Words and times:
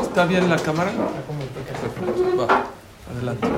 ¿Está 0.00 0.24
bien 0.26 0.48
la 0.50 0.56
cámara? 0.56 0.90
Va, 2.38 2.64
adelante. 3.12 3.48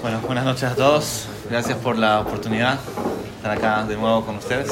Bueno, 0.00 0.20
buenas 0.20 0.44
noches 0.44 0.64
a 0.64 0.74
todos. 0.76 1.26
Gracias 1.50 1.78
por 1.78 1.98
la 1.98 2.20
oportunidad 2.20 2.78
de 2.78 3.36
estar 3.36 3.50
acá 3.50 3.84
de 3.84 3.96
nuevo 3.96 4.24
con 4.24 4.36
ustedes. 4.36 4.70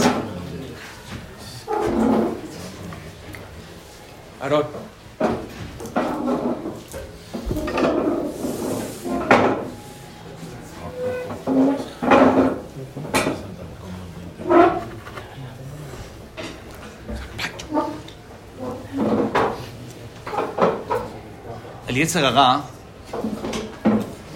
Aarón. 4.40 4.66
El 21.92 21.98
Yetzirah 21.98 22.62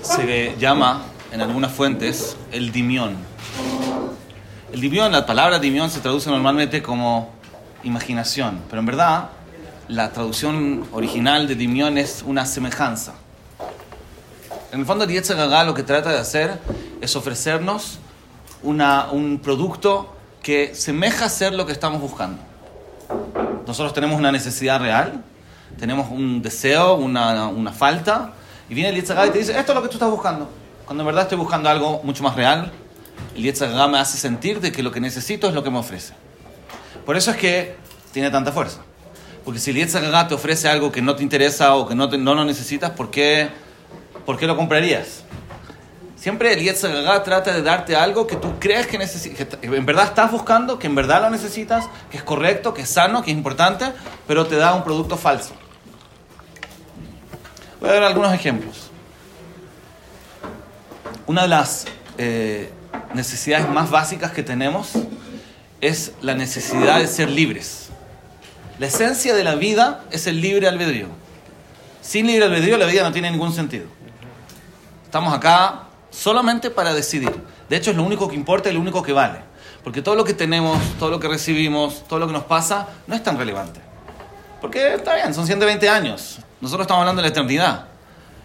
se 0.02 0.56
llama 0.58 1.04
en 1.32 1.40
algunas 1.40 1.72
fuentes 1.72 2.36
el 2.52 2.70
dimión. 2.70 3.16
El 4.74 4.82
dimión, 4.82 5.10
la 5.10 5.24
palabra 5.24 5.58
dimión 5.58 5.88
se 5.88 6.00
traduce 6.00 6.28
normalmente 6.28 6.82
como 6.82 7.30
imaginación, 7.82 8.60
pero 8.68 8.80
en 8.80 8.84
verdad 8.84 9.30
la 9.88 10.12
traducción 10.12 10.86
original 10.92 11.48
de 11.48 11.54
dimión 11.54 11.96
es 11.96 12.22
una 12.26 12.44
semejanza. 12.44 13.14
En 14.70 14.80
el 14.80 14.84
fondo 14.84 15.04
el 15.04 15.12
Yetzirah 15.12 15.64
lo 15.64 15.72
que 15.72 15.82
trata 15.82 16.10
de 16.10 16.18
hacer 16.18 16.60
es 17.00 17.16
ofrecernos 17.16 18.00
una, 18.64 19.06
un 19.10 19.38
producto 19.38 20.14
que 20.42 20.74
semeja 20.74 21.30
ser 21.30 21.54
lo 21.54 21.64
que 21.64 21.72
estamos 21.72 22.02
buscando. 22.02 22.38
Nosotros 23.66 23.94
tenemos 23.94 24.18
una 24.18 24.30
necesidad 24.30 24.78
real, 24.78 25.24
tenemos 25.78 26.10
un 26.10 26.42
deseo, 26.42 26.94
una, 26.94 27.48
una 27.48 27.72
falta, 27.72 28.32
y 28.68 28.74
viene 28.74 28.90
el 28.90 28.96
Yetzirah 28.96 29.26
y 29.26 29.30
te 29.30 29.38
dice, 29.38 29.58
esto 29.58 29.72
es 29.72 29.76
lo 29.76 29.82
que 29.82 29.88
tú 29.88 29.94
estás 29.94 30.10
buscando. 30.10 30.48
Cuando 30.84 31.02
en 31.02 31.06
verdad 31.06 31.22
estoy 31.24 31.38
buscando 31.38 31.68
algo 31.68 32.00
mucho 32.04 32.22
más 32.22 32.34
real, 32.36 32.72
el 33.34 33.42
Yetzirah 33.42 33.86
me 33.88 33.98
hace 33.98 34.18
sentir 34.18 34.60
de 34.60 34.72
que 34.72 34.82
lo 34.82 34.90
que 34.90 35.00
necesito 35.00 35.48
es 35.48 35.54
lo 35.54 35.62
que 35.62 35.70
me 35.70 35.78
ofrece. 35.78 36.14
Por 37.04 37.16
eso 37.16 37.30
es 37.30 37.36
que 37.36 37.76
tiene 38.12 38.30
tanta 38.30 38.52
fuerza. 38.52 38.80
Porque 39.44 39.60
si 39.60 39.70
el 39.70 39.76
Yetzirah 39.76 40.26
te 40.26 40.34
ofrece 40.34 40.68
algo 40.68 40.90
que 40.90 41.02
no 41.02 41.14
te 41.14 41.22
interesa 41.22 41.74
o 41.76 41.86
que 41.86 41.94
no, 41.94 42.08
te- 42.08 42.18
no 42.18 42.34
lo 42.34 42.44
necesitas, 42.44 42.90
¿por 42.90 43.10
qué, 43.10 43.48
¿por 44.24 44.36
qué 44.38 44.46
lo 44.46 44.56
comprarías? 44.56 45.22
Siempre 46.26 46.52
el 46.52 46.60
Yetzirah 46.60 47.22
trata 47.22 47.52
de 47.52 47.62
darte 47.62 47.94
algo 47.94 48.26
que 48.26 48.34
tú 48.34 48.58
crees 48.58 48.88
que 48.88 48.98
necesitas, 48.98 49.60
que 49.60 49.68
en 49.68 49.86
verdad 49.86 50.06
estás 50.06 50.32
buscando, 50.32 50.76
que 50.76 50.88
en 50.88 50.96
verdad 50.96 51.22
lo 51.22 51.30
necesitas, 51.30 51.88
que 52.10 52.16
es 52.16 52.24
correcto, 52.24 52.74
que 52.74 52.82
es 52.82 52.88
sano, 52.88 53.22
que 53.22 53.30
es 53.30 53.36
importante, 53.36 53.92
pero 54.26 54.44
te 54.44 54.56
da 54.56 54.74
un 54.74 54.82
producto 54.82 55.16
falso. 55.16 55.54
Voy 57.80 57.90
a 57.90 57.92
dar 57.92 58.02
algunos 58.02 58.32
ejemplos. 58.34 58.90
Una 61.28 61.42
de 61.42 61.48
las 61.48 61.84
eh, 62.18 62.72
necesidades 63.14 63.68
más 63.68 63.88
básicas 63.88 64.32
que 64.32 64.42
tenemos 64.42 64.94
es 65.80 66.10
la 66.22 66.34
necesidad 66.34 66.98
de 66.98 67.06
ser 67.06 67.30
libres. 67.30 67.90
La 68.80 68.88
esencia 68.88 69.32
de 69.32 69.44
la 69.44 69.54
vida 69.54 70.02
es 70.10 70.26
el 70.26 70.40
libre 70.40 70.66
albedrío. 70.66 71.06
Sin 72.02 72.26
libre 72.26 72.46
albedrío 72.46 72.78
la 72.78 72.86
vida 72.86 73.04
no 73.04 73.12
tiene 73.12 73.30
ningún 73.30 73.52
sentido. 73.52 73.86
Estamos 75.04 75.32
acá 75.32 75.85
solamente 76.16 76.70
para 76.70 76.94
decidir. 76.94 77.32
De 77.68 77.76
hecho 77.76 77.90
es 77.90 77.96
lo 77.96 78.02
único 78.02 78.28
que 78.28 78.34
importa 78.34 78.70
y 78.70 78.72
lo 78.72 78.80
único 78.80 79.02
que 79.02 79.12
vale. 79.12 79.40
Porque 79.84 80.02
todo 80.02 80.14
lo 80.14 80.24
que 80.24 80.34
tenemos, 80.34 80.80
todo 80.98 81.10
lo 81.10 81.20
que 81.20 81.28
recibimos, 81.28 82.04
todo 82.08 82.18
lo 82.18 82.26
que 82.26 82.32
nos 82.32 82.44
pasa, 82.44 82.88
no 83.06 83.14
es 83.14 83.22
tan 83.22 83.38
relevante. 83.38 83.80
Porque 84.60 84.94
está 84.94 85.14
bien, 85.14 85.32
son 85.34 85.46
120 85.46 85.88
años. 85.88 86.38
Nosotros 86.60 86.84
estamos 86.84 87.02
hablando 87.02 87.22
de 87.22 87.28
la 87.28 87.32
eternidad. 87.32 87.86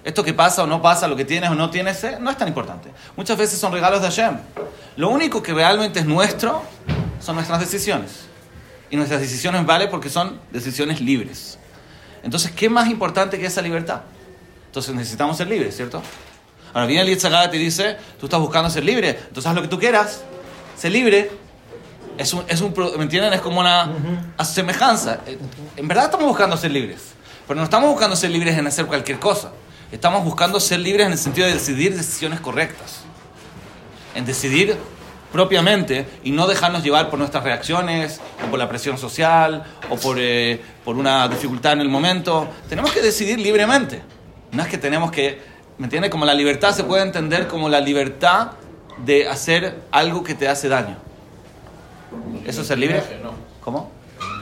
Esto 0.04 0.24
que 0.24 0.34
pasa 0.34 0.64
o 0.64 0.68
no 0.68 0.82
pasa, 0.82 1.08
lo 1.08 1.16
que 1.16 1.26
tienes 1.26 1.50
o 1.50 1.56
no 1.56 1.70
tienes, 1.70 2.04
eh, 2.04 2.18
no 2.20 2.30
es 2.30 2.38
tan 2.38 2.48
importante. 2.48 2.92
Muchas 3.16 3.38
veces 3.38 3.60
son 3.60 3.72
regalos 3.72 4.02
de 4.02 4.08
Hashem. 4.08 4.38
Lo 4.98 5.10
único 5.10 5.42
que 5.42 5.54
realmente 5.54 6.00
es 6.00 6.06
nuestro 6.06 6.64
son 7.20 7.36
nuestras 7.36 7.60
decisiones. 7.60 8.26
Y 8.90 8.98
nuestras 8.98 9.22
decisiones 9.22 9.66
valen 9.66 9.90
porque 9.90 10.10
son 10.10 10.40
decisiones 10.52 11.00
libres. 11.00 11.58
Entonces, 12.24 12.52
¿qué 12.52 12.70
más 12.70 12.90
importante 12.90 13.40
que 13.40 13.46
esa 13.46 13.62
libertad? 13.62 14.02
Entonces 14.68 14.94
necesitamos 14.94 15.38
ser 15.38 15.48
libres, 15.48 15.76
¿cierto? 15.76 16.02
Ahora 16.74 16.86
viene 16.86 17.04
el 17.04 17.10
Yitzhak 17.10 17.48
y 17.48 17.52
te 17.52 17.58
dice, 17.58 17.98
tú 18.20 18.26
estás 18.28 18.40
buscando 18.40 18.70
ser 18.70 18.84
libre, 18.84 19.10
entonces 19.10 19.46
haz 19.48 19.56
lo 19.56 19.62
que 19.62 19.68
tú 19.68 19.80
quieras, 19.80 20.24
sé 20.78 20.90
libre. 20.90 21.32
Es 22.18 22.34
un, 22.34 22.44
es 22.48 22.62
un, 22.62 22.74
¿Me 22.98 23.04
entienden? 23.04 23.34
Es 23.34 23.42
como 23.42 23.60
una 23.60 23.90
semejanza. 24.44 25.20
Eh, 25.26 25.38
En 25.78 25.88
verdad 25.88 26.06
estamos 26.06 26.28
buscando 26.28 26.56
ser 26.58 26.72
libres, 26.72 27.14
pero 27.48 27.58
no 27.58 27.64
estamos 27.64 27.90
buscando 27.90 28.16
ser 28.16 28.30
libres 28.32 28.58
en 28.58 28.68
hacer 28.68 28.86
cualquier 28.86 29.20
cosa. 29.20 29.52
Estamos 29.92 30.24
buscando 30.24 30.60
ser 30.60 30.80
libres 30.80 31.06
en 31.08 31.14
el 31.14 31.18
sentido 31.18 31.48
de 31.48 31.54
decidir 31.54 31.96
decisiones 31.96 32.40
correctas. 32.40 33.02
En 34.16 34.26
decidir 34.26 34.78
propiamente 35.32 36.06
y 36.24 36.32
no 36.32 36.48
dejarnos 36.48 36.84
llevar 36.84 37.10
por 37.10 37.18
nuestras 37.18 37.44
reacciones, 37.44 38.20
o 38.46 38.50
por 38.50 38.60
la 38.60 38.68
presión 38.68 38.98
social, 38.98 39.64
o 39.90 39.96
por, 39.96 40.18
eh, 40.20 40.62
por 40.84 40.98
una 40.98 41.28
dificultad 41.28 41.74
en 41.74 41.82
el 41.82 41.90
momento. 41.90 42.48
Tenemos 42.70 42.92
que 42.92 43.02
decidir 43.02 43.40
libremente. 43.40 44.02
No 44.52 44.62
es 44.64 44.70
que 44.70 44.78
tenemos 44.78 45.12
que, 45.12 45.42
¿me 45.78 45.86
entiendes? 45.86 46.12
Como 46.12 46.26
la 46.26 46.34
libertad 46.34 46.74
se 46.74 46.84
puede 46.84 47.04
entender 47.04 47.48
como 47.48 47.70
la 47.70 47.80
libertad 47.80 48.52
de 49.06 49.28
hacer 49.28 49.82
algo 49.92 50.24
que 50.24 50.36
te 50.36 50.48
hace 50.48 50.70
daño. 50.70 50.98
¿Eso 52.46 52.62
es 52.62 52.68
ser 52.68 52.78
libre? 52.78 53.02
No. 53.24 53.34
¿Cómo? 53.64 53.92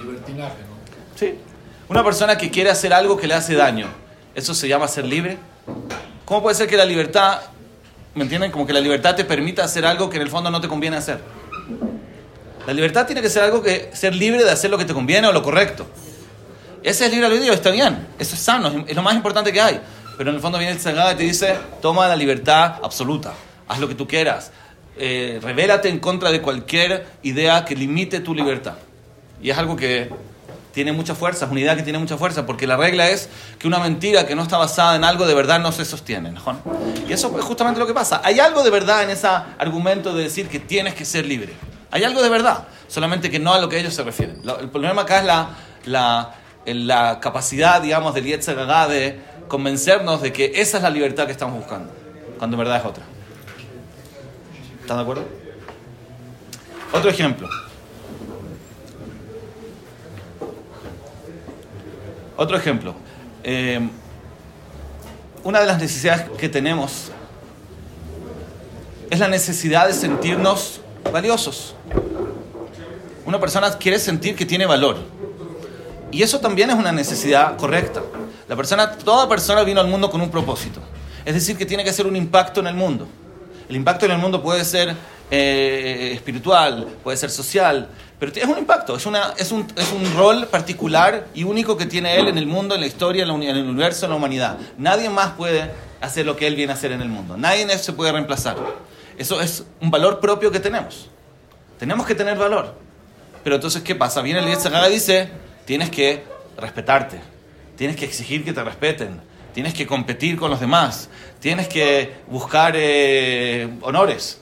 Libertinaje, 0.01 0.57
¿no? 0.61 1.17
Sí. 1.17 1.35
Una 1.87 2.03
persona 2.03 2.37
que 2.37 2.51
quiere 2.51 2.69
hacer 2.69 2.93
algo 2.93 3.17
que 3.17 3.27
le 3.27 3.33
hace 3.33 3.55
daño, 3.55 3.87
¿eso 4.35 4.53
se 4.53 4.67
llama 4.67 4.87
ser 4.87 5.05
libre? 5.05 5.37
¿Cómo 6.25 6.43
puede 6.43 6.55
ser 6.55 6.67
que 6.67 6.77
la 6.77 6.85
libertad, 6.85 7.41
¿me 8.13 8.23
entienden? 8.23 8.51
Como 8.51 8.67
que 8.67 8.73
la 8.73 8.79
libertad 8.79 9.15
te 9.15 9.25
permita 9.25 9.63
hacer 9.63 9.85
algo 9.85 10.09
que 10.09 10.17
en 10.17 10.21
el 10.21 10.29
fondo 10.29 10.51
no 10.51 10.61
te 10.61 10.67
conviene 10.67 10.97
hacer. 10.97 11.19
La 12.67 12.73
libertad 12.73 13.07
tiene 13.07 13.21
que 13.21 13.29
ser 13.29 13.43
algo 13.43 13.63
que 13.63 13.89
ser 13.93 14.13
libre 14.13 14.43
de 14.43 14.51
hacer 14.51 14.69
lo 14.69 14.77
que 14.77 14.85
te 14.85 14.93
conviene 14.93 15.27
o 15.27 15.31
lo 15.31 15.41
correcto. 15.41 15.87
Ese 16.83 17.05
es 17.05 17.11
libre 17.11 17.25
albedrío, 17.25 17.53
está 17.53 17.71
bien, 17.71 18.07
eso 18.19 18.35
es 18.35 18.41
sano, 18.41 18.85
es 18.87 18.95
lo 18.95 19.01
más 19.01 19.15
importante 19.15 19.51
que 19.51 19.59
hay. 19.59 19.81
Pero 20.19 20.31
en 20.31 20.35
el 20.35 20.41
fondo 20.41 20.57
viene 20.57 20.73
el 20.73 20.81
Sagrado 20.81 21.13
y 21.13 21.15
te 21.15 21.23
dice, 21.23 21.55
toma 21.81 22.05
la 22.09 22.17
libertad 22.17 22.73
absoluta, 22.83 23.31
haz 23.69 23.79
lo 23.79 23.87
que 23.87 23.95
tú 23.95 24.05
quieras, 24.05 24.51
eh, 24.97 25.39
revélate 25.41 25.87
en 25.87 25.99
contra 25.99 26.29
de 26.29 26.41
cualquier 26.41 27.07
idea 27.23 27.63
que 27.63 27.73
limite 27.73 28.19
tu 28.19 28.35
libertad. 28.35 28.73
Y 29.41 29.49
es 29.49 29.57
algo 29.57 29.77
que 29.77 30.09
tiene 30.73 30.91
mucha 30.91 31.15
fuerza, 31.15 31.45
es 31.45 31.51
una 31.51 31.61
idea 31.61 31.77
que 31.77 31.83
tiene 31.83 31.99
mucha 31.99 32.17
fuerza, 32.17 32.45
porque 32.45 32.67
la 32.67 32.75
regla 32.75 33.07
es 33.07 33.29
que 33.57 33.65
una 33.65 33.79
mentira 33.79 34.27
que 34.27 34.35
no 34.35 34.41
está 34.43 34.57
basada 34.57 34.97
en 34.97 35.05
algo 35.05 35.25
de 35.25 35.33
verdad 35.33 35.61
no 35.61 35.71
se 35.71 35.85
sostiene. 35.85 36.31
¿no? 36.31 36.41
Y 37.07 37.13
eso 37.13 37.33
es 37.39 37.45
justamente 37.45 37.79
lo 37.79 37.87
que 37.87 37.93
pasa. 37.93 38.19
Hay 38.21 38.41
algo 38.41 38.61
de 38.61 38.71
verdad 38.71 39.03
en 39.03 39.11
ese 39.11 39.29
argumento 39.57 40.13
de 40.13 40.23
decir 40.23 40.49
que 40.49 40.59
tienes 40.59 40.95
que 40.95 41.05
ser 41.05 41.25
libre. 41.25 41.53
Hay 41.91 42.03
algo 42.03 42.21
de 42.21 42.27
verdad, 42.27 42.67
solamente 42.89 43.31
que 43.31 43.39
no 43.39 43.53
a 43.53 43.59
lo 43.59 43.69
que 43.69 43.79
ellos 43.79 43.93
se 43.93 44.03
refieren. 44.03 44.41
El 44.59 44.67
problema 44.67 45.03
acá 45.03 45.19
es 45.19 45.25
la, 45.25 45.49
la, 45.85 46.35
la 46.65 47.21
capacidad, 47.21 47.81
digamos, 47.81 48.13
del 48.13 48.25
Yetzer 48.25 48.57
de 48.57 49.28
convencernos 49.49 50.21
de 50.21 50.31
que 50.31 50.53
esa 50.55 50.77
es 50.77 50.83
la 50.83 50.89
libertad 50.89 51.25
que 51.25 51.33
estamos 51.33 51.57
buscando, 51.57 51.91
cuando 52.37 52.55
en 52.55 52.59
verdad 52.59 52.77
es 52.77 52.85
otra. 52.85 53.03
¿Están 54.79 54.97
de 54.97 55.03
acuerdo? 55.03 55.25
Otro 56.93 57.09
ejemplo. 57.09 57.49
Otro 62.37 62.55
ejemplo. 62.55 62.95
Eh, 63.43 63.81
una 65.43 65.59
de 65.59 65.65
las 65.65 65.79
necesidades 65.79 66.29
que 66.37 66.47
tenemos 66.47 67.11
es 69.09 69.19
la 69.19 69.27
necesidad 69.27 69.87
de 69.87 69.93
sentirnos 69.93 70.81
valiosos. 71.11 71.75
Una 73.25 73.39
persona 73.39 73.77
quiere 73.77 73.99
sentir 73.99 74.35
que 74.35 74.45
tiene 74.45 74.65
valor. 74.65 74.97
Y 76.11 76.23
eso 76.23 76.39
también 76.39 76.69
es 76.69 76.75
una 76.75 76.91
necesidad 76.91 77.57
correcta. 77.57 78.01
La 78.49 78.55
persona, 78.55 78.91
toda 78.91 79.29
persona 79.29 79.63
vino 79.63 79.79
al 79.79 79.87
mundo 79.87 80.09
con 80.09 80.19
un 80.19 80.31
propósito. 80.31 80.81
Es 81.23 81.35
decir, 81.35 81.55
que 81.55 81.67
tiene 81.67 81.83
que 81.83 81.91
hacer 81.91 82.07
un 82.07 82.15
impacto 82.15 82.59
en 82.59 82.67
el 82.67 82.73
mundo. 82.73 83.07
El 83.69 83.75
impacto 83.75 84.07
en 84.07 84.11
el 84.13 84.17
mundo 84.17 84.41
puede 84.41 84.65
ser 84.65 84.95
eh, 85.29 86.11
espiritual, 86.15 86.87
puede 87.03 87.15
ser 87.15 87.29
social, 87.29 87.87
pero 88.19 88.31
es 88.35 88.45
un 88.45 88.57
impacto, 88.57 88.95
es, 88.95 89.05
una, 89.05 89.33
es, 89.37 89.51
un, 89.51 89.67
es 89.75 89.91
un 89.91 90.17
rol 90.17 90.47
particular 90.47 91.27
y 91.35 91.43
único 91.43 91.77
que 91.77 91.85
tiene 91.85 92.17
él 92.17 92.27
en 92.27 92.39
el 92.39 92.47
mundo, 92.47 92.73
en 92.73 92.81
la 92.81 92.87
historia, 92.87 93.23
en, 93.23 93.43
el 93.43 93.69
universo, 93.69 94.07
en 94.07 94.09
la 94.09 94.17
humanidad. 94.17 94.57
Nadie 94.79 95.11
más 95.11 95.33
puede 95.33 95.71
hacer 96.01 96.25
lo 96.25 96.35
que 96.35 96.47
él 96.47 96.55
viene 96.55 96.73
a 96.73 96.75
hacer 96.75 96.91
en 96.91 97.01
el 97.01 97.09
mundo. 97.09 97.37
Nadie 97.37 97.61
en 97.61 97.69
eso 97.69 97.83
se 97.83 97.93
puede 97.93 98.11
reemplazar. 98.11 98.57
Eso 99.17 99.39
es 99.39 99.63
un 99.79 99.91
valor 99.91 100.19
propio 100.19 100.49
que 100.49 100.59
tenemos. 100.59 101.07
Tenemos 101.77 102.07
que 102.07 102.15
tener 102.15 102.37
valor. 102.37 102.73
Pero 103.43 103.55
entonces, 103.55 103.83
¿qué 103.83 103.93
pasa? 103.93 104.21
Viene 104.21 104.39
el 104.39 104.47
Yetzirah 104.47 104.89
y 104.89 104.93
dice, 104.93 105.29
tienes 105.65 105.91
que 105.91 106.23
respetarte, 106.57 107.21
tienes 107.79 107.95
que 107.95 108.03
exigir 108.03 108.43
que 108.43 108.51
te 108.51 108.61
respeten, 108.61 109.21
tienes 109.53 109.73
que 109.73 109.87
competir 109.87 110.37
con 110.37 110.51
los 110.51 110.59
demás, 110.59 111.09
tienes 111.39 111.69
que 111.69 112.13
buscar 112.27 112.73
eh, 112.75 113.69
honores. 113.79 114.41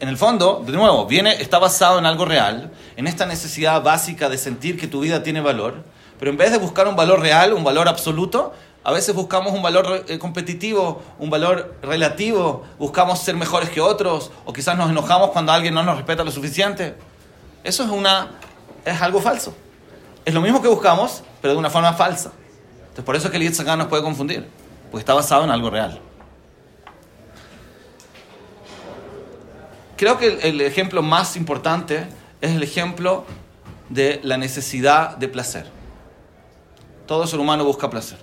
En 0.00 0.08
el 0.08 0.16
fondo, 0.16 0.60
de 0.66 0.72
nuevo, 0.72 1.06
viene, 1.06 1.40
está 1.40 1.60
basado 1.60 1.96
en 2.00 2.06
algo 2.06 2.24
real 2.24 2.72
en 2.96 3.06
esta 3.06 3.24
necesidad 3.24 3.84
básica 3.84 4.28
de 4.28 4.36
sentir 4.36 4.76
que 4.76 4.88
tu 4.88 4.98
vida 4.98 5.22
tiene 5.22 5.40
valor, 5.40 5.84
pero 6.18 6.32
en 6.32 6.36
vez 6.36 6.50
de 6.50 6.58
buscar 6.58 6.88
un 6.88 6.96
valor 6.96 7.20
real, 7.20 7.52
un 7.52 7.62
valor 7.62 7.86
absoluto, 7.86 8.52
a 8.82 8.90
veces 8.90 9.14
buscamos 9.14 9.52
un 9.52 9.62
valor 9.62 10.04
eh, 10.08 10.18
competitivo, 10.18 11.02
un 11.20 11.30
valor 11.30 11.76
relativo, 11.82 12.64
buscamos 12.80 13.20
ser 13.20 13.36
mejores 13.36 13.70
que 13.70 13.80
otros, 13.80 14.32
o 14.44 14.52
quizás 14.52 14.76
nos 14.76 14.90
enojamos 14.90 15.30
cuando 15.30 15.52
alguien 15.52 15.72
no 15.72 15.84
nos 15.84 15.98
respeta 15.98 16.24
lo 16.24 16.32
suficiente. 16.32 16.96
Eso 17.62 17.84
es, 17.84 17.90
una, 17.90 18.32
es 18.84 19.00
algo 19.00 19.20
falso. 19.20 19.54
Es 20.24 20.32
lo 20.32 20.40
mismo 20.40 20.62
que 20.62 20.68
buscamos, 20.68 21.22
pero 21.42 21.52
de 21.54 21.58
una 21.58 21.70
forma 21.70 21.92
falsa. 21.92 22.32
Entonces, 22.80 23.04
por 23.04 23.16
eso 23.16 23.26
es 23.26 23.30
que 23.30 23.36
el 23.36 23.42
Yitzhak 23.42 23.76
nos 23.76 23.88
puede 23.88 24.02
confundir, 24.02 24.46
porque 24.90 25.00
está 25.00 25.14
basado 25.14 25.44
en 25.44 25.50
algo 25.50 25.70
real. 25.70 26.00
Creo 29.96 30.18
que 30.18 30.26
el, 30.26 30.40
el 30.40 30.60
ejemplo 30.62 31.02
más 31.02 31.36
importante 31.36 32.06
es 32.40 32.52
el 32.52 32.62
ejemplo 32.62 33.24
de 33.88 34.20
la 34.22 34.36
necesidad 34.36 35.16
de 35.16 35.28
placer. 35.28 35.66
Todo 37.06 37.26
ser 37.26 37.38
humano 37.38 37.64
busca 37.64 37.90
placer. 37.90 38.18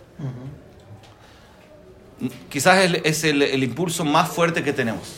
Quizás 2.49 2.77
es, 2.79 3.01
es 3.03 3.23
el, 3.23 3.41
el 3.41 3.63
impulso 3.63 4.03
más 4.05 4.29
fuerte 4.29 4.63
que 4.63 4.73
tenemos. 4.73 5.17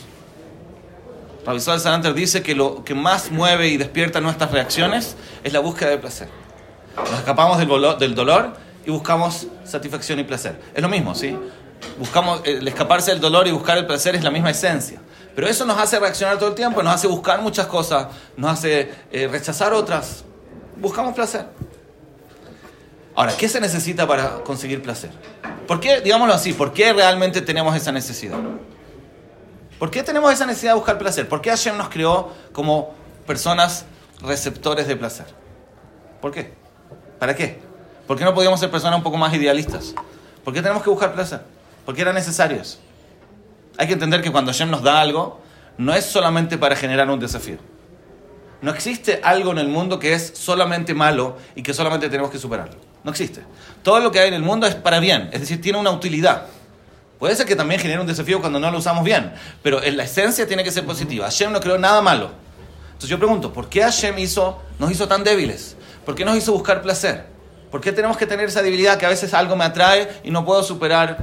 Ravisol 1.45 1.79
Salanter 1.79 2.13
dice 2.13 2.41
que 2.41 2.55
lo 2.55 2.83
que 2.85 2.95
más 2.95 3.31
mueve 3.31 3.67
y 3.67 3.77
despierta 3.77 4.21
nuestras 4.21 4.51
reacciones 4.51 5.15
es 5.43 5.51
la 5.51 5.59
búsqueda 5.59 5.89
de 5.89 5.97
placer. 5.97 6.42
Nos 6.97 7.19
escapamos 7.19 7.57
del, 7.57 7.67
volo- 7.67 7.95
del 7.95 8.15
dolor 8.15 8.53
y 8.85 8.91
buscamos 8.91 9.47
satisfacción 9.63 10.19
y 10.19 10.23
placer. 10.23 10.59
Es 10.73 10.81
lo 10.81 10.89
mismo, 10.89 11.15
¿sí? 11.15 11.37
Buscamos, 11.99 12.41
eh, 12.45 12.57
el 12.59 12.67
escaparse 12.67 13.11
del 13.11 13.19
dolor 13.19 13.47
y 13.47 13.51
buscar 13.51 13.77
el 13.77 13.85
placer 13.85 14.15
es 14.15 14.23
la 14.23 14.31
misma 14.31 14.51
esencia. 14.51 15.01
Pero 15.35 15.47
eso 15.47 15.65
nos 15.65 15.77
hace 15.79 15.99
reaccionar 15.99 16.37
todo 16.37 16.49
el 16.49 16.55
tiempo, 16.55 16.83
nos 16.83 16.93
hace 16.93 17.07
buscar 17.07 17.41
muchas 17.41 17.65
cosas, 17.65 18.07
nos 18.37 18.51
hace 18.51 18.91
eh, 19.11 19.27
rechazar 19.27 19.73
otras. 19.73 20.23
Buscamos 20.77 21.13
placer. 21.15 21.45
Ahora, 23.15 23.35
¿qué 23.37 23.47
se 23.49 23.59
necesita 23.59 24.07
para 24.07 24.43
conseguir 24.43 24.81
placer? 24.81 25.11
¿Por 25.67 25.79
qué, 25.79 26.01
digámoslo 26.01 26.33
así, 26.33 26.53
por 26.53 26.73
qué 26.73 26.93
realmente 26.93 27.41
tenemos 27.41 27.75
esa 27.75 27.91
necesidad? 27.91 28.37
¿Por 29.79 29.91
qué 29.91 30.03
tenemos 30.03 30.31
esa 30.31 30.45
necesidad 30.45 30.71
de 30.73 30.77
buscar 30.77 30.97
placer? 30.97 31.27
¿Por 31.27 31.41
qué 31.41 31.49
Hashem 31.49 31.77
nos 31.77 31.89
creó 31.89 32.31
como 32.53 32.93
personas 33.27 33.85
receptores 34.21 34.87
de 34.87 34.95
placer? 34.95 35.25
¿Por 36.21 36.31
qué? 36.31 36.53
¿Para 37.23 37.37
qué? 37.37 37.57
¿Por 38.05 38.17
qué 38.17 38.25
no 38.25 38.33
podíamos 38.33 38.59
ser 38.59 38.69
personas 38.69 38.97
un 38.97 39.03
poco 39.03 39.15
más 39.15 39.33
idealistas? 39.33 39.95
¿Por 40.43 40.53
qué 40.53 40.61
tenemos 40.61 40.83
que 40.83 40.89
buscar 40.89 41.13
placer? 41.13 41.39
¿Por 41.85 41.95
qué 41.95 42.01
era 42.01 42.11
necesario 42.11 42.59
eso? 42.61 42.79
Hay 43.77 43.87
que 43.87 43.93
entender 43.93 44.21
que 44.21 44.29
cuando 44.29 44.51
Hashem 44.51 44.69
nos 44.69 44.83
da 44.83 44.99
algo, 44.99 45.39
no 45.77 45.93
es 45.93 46.03
solamente 46.03 46.57
para 46.57 46.75
generar 46.75 47.09
un 47.09 47.21
desafío. 47.21 47.59
No 48.61 48.71
existe 48.71 49.21
algo 49.23 49.51
en 49.51 49.59
el 49.59 49.69
mundo 49.69 49.99
que 49.99 50.11
es 50.11 50.33
solamente 50.35 50.93
malo 50.93 51.37
y 51.55 51.63
que 51.63 51.73
solamente 51.73 52.09
tenemos 52.09 52.29
que 52.29 52.39
superarlo. 52.39 52.75
No 53.05 53.11
existe. 53.11 53.41
Todo 53.83 54.01
lo 54.01 54.11
que 54.11 54.19
hay 54.19 54.27
en 54.27 54.33
el 54.33 54.43
mundo 54.43 54.67
es 54.67 54.75
para 54.75 54.99
bien, 54.99 55.29
es 55.31 55.39
decir, 55.39 55.61
tiene 55.61 55.79
una 55.79 55.91
utilidad. 55.91 56.47
Puede 57.19 57.37
ser 57.37 57.45
que 57.45 57.55
también 57.55 57.79
genere 57.79 58.01
un 58.01 58.07
desafío 58.07 58.41
cuando 58.41 58.59
no 58.59 58.69
lo 58.69 58.79
usamos 58.79 59.05
bien, 59.05 59.31
pero 59.61 59.81
en 59.81 59.95
la 59.95 60.03
esencia 60.03 60.45
tiene 60.45 60.65
que 60.65 60.71
ser 60.71 60.85
positiva. 60.85 61.23
Hashem 61.27 61.53
no 61.53 61.61
creó 61.61 61.77
nada 61.77 62.01
malo. 62.01 62.31
Entonces 62.87 63.09
yo 63.09 63.17
pregunto, 63.17 63.53
¿por 63.53 63.69
qué 63.69 63.81
Hashem 63.81 64.19
hizo, 64.19 64.61
nos 64.77 64.91
hizo 64.91 65.07
tan 65.07 65.23
débiles? 65.23 65.77
¿Por 66.05 66.15
qué 66.15 66.25
nos 66.25 66.37
hizo 66.37 66.51
buscar 66.53 66.81
placer? 66.81 67.25
¿Por 67.71 67.81
qué 67.81 67.91
tenemos 67.91 68.17
que 68.17 68.25
tener 68.27 68.45
esa 68.47 68.61
debilidad 68.61 68.97
que 68.97 69.05
a 69.05 69.09
veces 69.09 69.33
algo 69.33 69.55
me 69.55 69.63
atrae 69.65 70.07
y 70.23 70.31
no 70.31 70.45
puedo 70.45 70.61
superar 70.63 71.19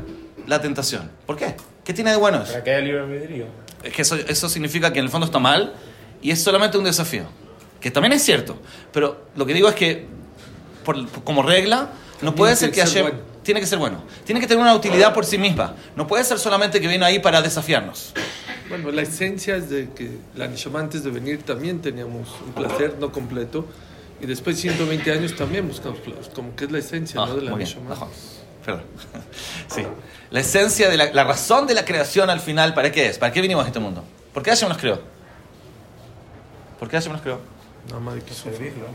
la 0.47 0.61
tentación? 0.61 1.11
¿Por 1.27 1.37
qué? 1.37 1.55
¿Qué 1.85 1.93
tiene 1.95 2.11
de 2.11 2.17
bueno 2.17 2.43
eso? 2.43 2.53
Para 2.53 2.65
que 2.65 2.71
haya 2.71 2.81
libre 2.81 3.01
albedrío. 3.01 3.47
Es 3.83 3.93
que 3.93 4.03
eso, 4.03 4.17
eso 4.17 4.49
significa 4.49 4.93
que 4.93 4.99
en 4.99 5.05
el 5.07 5.11
fondo 5.11 5.27
está 5.27 5.39
mal 5.39 5.75
y 6.23 6.31
es 6.31 6.43
solamente 6.43 6.77
un 6.77 6.85
desafío. 6.85 7.25
Que 7.81 7.91
también 7.91 8.13
es 8.13 8.23
cierto. 8.23 8.59
Pero 8.93 9.27
lo 9.37 9.47
que 9.47 9.55
digo 9.55 9.69
es 9.69 9.75
que, 9.75 10.07
por- 10.85 11.09
como 11.25 11.43
regla, 11.43 11.91
no 12.21 12.35
puede 12.35 12.57
ser 12.57 12.71
Tiene 12.71 12.75
que 12.75 12.81
que 12.83 12.87
ser 12.95 13.03
Hashem... 13.05 13.17
bueno. 13.19 13.31
Tiene 13.43 13.61
que 13.61 13.67
ser 13.67 13.79
bueno. 13.79 14.05
Tiene 14.25 14.41
que 14.41 14.47
tener 14.47 14.61
una 14.63 14.75
utilidad 14.75 15.15
por 15.15 15.25
sí 15.25 15.39
misma. 15.39 15.75
No 15.97 16.07
puede 16.07 16.25
ser 16.25 16.39
solamente 16.39 16.79
que 16.81 16.89
viene 16.89 17.05
ahí 17.07 17.21
para 17.21 17.41
desafiarnos. 17.41 18.13
Bueno, 18.69 18.91
la 18.93 19.01
esencia 19.03 19.57
es 19.57 19.71
de 19.71 19.89
que 19.97 20.11
la 20.37 20.47
Nishama 20.47 20.79
antes 20.81 21.03
de 21.03 21.11
venir 21.11 21.43
también 21.43 21.81
teníamos 21.81 22.29
un 22.47 22.53
placer 22.53 22.97
no 23.01 23.11
completo 23.11 23.67
y 24.21 24.27
después 24.27 24.57
de 24.57 24.63
120 24.63 25.13
años 25.13 25.35
también 25.37 25.67
buscamos 25.69 25.99
como 26.35 26.55
que 26.55 26.65
es 26.67 26.73
la 26.73 26.79
esencia 26.79 27.21
Ah, 27.23 27.27
¿no? 27.27 27.37
de 27.37 27.43
la. 27.43 27.53
Ajá. 27.93 28.07
Perdón. 28.65 28.83
Sí. 29.69 29.83
La 30.31 30.41
esencia 30.41 30.89
de 30.91 30.97
la, 30.97 31.13
la 31.13 31.25
razón 31.25 31.67
de 31.67 31.75
la 31.75 31.85
creación 31.85 32.29
al 32.31 32.41
final, 32.41 32.75
¿para 32.75 32.93
qué 32.93 33.07
es? 33.07 33.19
¿Para 33.19 33.33
qué 33.33 33.41
vinimos 33.41 33.65
a 33.65 33.69
este 33.69 33.81
mundo? 33.81 34.05
¿Por 34.33 34.43
qué 34.43 34.51
Hashem 34.51 34.69
nos 34.69 34.79
creó? 34.79 35.01
¿Por 36.79 36.89
qué 36.89 36.97
Hashem 36.97 37.13
nos 37.13 37.23
creó? 37.23 37.39
Nada 37.89 38.01
más 38.01 38.15
de 38.15 38.23
que. 38.23 38.35
Servirlo. 38.35 38.87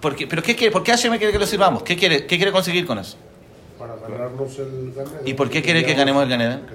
¿Por 0.00 0.16
qué, 0.16 0.26
¿Pero 0.26 0.42
qué 0.42 0.56
quiere? 0.56 0.72
¿Por 0.72 0.82
qué 0.82 0.90
Hashem 0.92 1.16
quiere 1.18 1.32
que 1.32 1.38
lo 1.38 1.46
sirvamos? 1.46 1.82
¿Qué 1.82 1.96
quiere, 1.96 2.26
qué 2.26 2.36
quiere 2.36 2.50
conseguir 2.52 2.86
con 2.86 2.98
eso? 2.98 3.16
Para 3.78 3.96
ganarnos 3.96 4.58
el 4.58 4.92
ganado. 4.94 5.20
¿Y 5.24 5.34
por 5.34 5.50
qué 5.50 5.62
quiere 5.62 5.84
que 5.84 5.94
ganemos 5.94 6.22
el 6.22 6.28
Ganeden? 6.28 6.66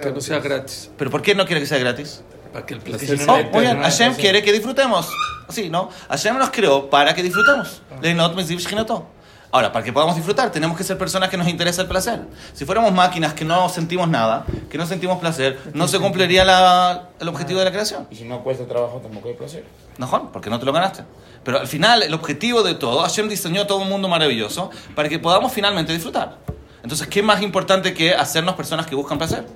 Que 0.00 0.10
no 0.12 0.20
sea 0.20 0.38
gratis, 0.38 0.90
¿Pero 0.96 1.10
por 1.10 1.22
qué 1.22 1.34
no 1.34 1.44
quiere 1.46 1.60
que 1.60 1.66
sea 1.66 1.78
gratis? 1.78 2.22
Para 2.52 2.66
que 2.66 2.74
el 2.74 2.80
placer 2.80 3.18
no- 3.26 3.32
Oh, 3.34 3.36
muy 3.52 3.60
bien. 3.62 3.76
no, 3.78 3.82
Hashem 3.84 4.14
quiere 4.14 4.42
que 4.42 4.52
disfrutemos. 4.52 5.08
Sí, 5.48 5.68
¿no? 5.70 5.88
Hashem 6.08 6.36
nos 6.38 6.50
creó 6.50 6.90
para 6.90 7.14
que 7.14 7.22
disfrutemos. 7.22 7.80
Shchinato. 8.02 9.06
Ahora, 9.50 9.72
para 9.72 9.82
que 9.82 9.94
podamos 9.94 10.14
disfrutar, 10.14 10.52
tenemos 10.52 10.76
que 10.76 10.84
ser 10.84 10.98
personas 10.98 11.30
que 11.30 11.38
nos 11.38 11.48
interesa 11.48 11.80
el 11.80 11.88
placer. 11.88 12.20
Si 12.52 12.66
fuéramos 12.66 12.92
máquinas 12.92 13.32
que 13.32 13.46
no 13.46 13.66
sentimos 13.70 14.06
nada, 14.06 14.44
que 14.68 14.76
no 14.76 14.84
sentimos 14.84 15.18
placer, 15.20 15.58
no 15.72 15.88
se 15.88 15.98
cumpliría 15.98 16.44
la- 16.44 17.08
el 17.18 17.28
objetivo 17.28 17.58
de 17.60 17.64
la 17.64 17.70
creación. 17.70 18.06
Y 18.10 18.16
si 18.16 18.24
no 18.24 18.42
cuesta 18.44 18.66
trabajo, 18.66 18.98
tampoco 18.98 19.28
hay 19.28 19.34
placer. 19.34 19.64
No, 19.96 20.30
porque 20.32 20.50
no 20.50 20.58
te 20.60 20.66
lo 20.66 20.72
ganaste. 20.74 21.04
Pero 21.44 21.60
al 21.60 21.66
final, 21.66 22.02
el 22.02 22.12
objetivo 22.12 22.62
de 22.62 22.74
todo, 22.74 23.00
Hashem 23.00 23.26
diseñó 23.30 23.66
todo 23.66 23.78
un 23.78 23.88
mundo 23.88 24.06
maravilloso 24.06 24.70
para 24.94 25.08
que 25.08 25.18
podamos 25.18 25.50
finalmente 25.50 25.94
disfrutar. 25.94 26.36
Entonces, 26.82 27.06
¿qué 27.06 27.22
más 27.22 27.40
importante 27.40 27.94
que 27.94 28.14
hacernos 28.14 28.54
personas 28.54 28.86
que 28.86 28.94
buscan 28.94 29.16
placer? 29.16 29.46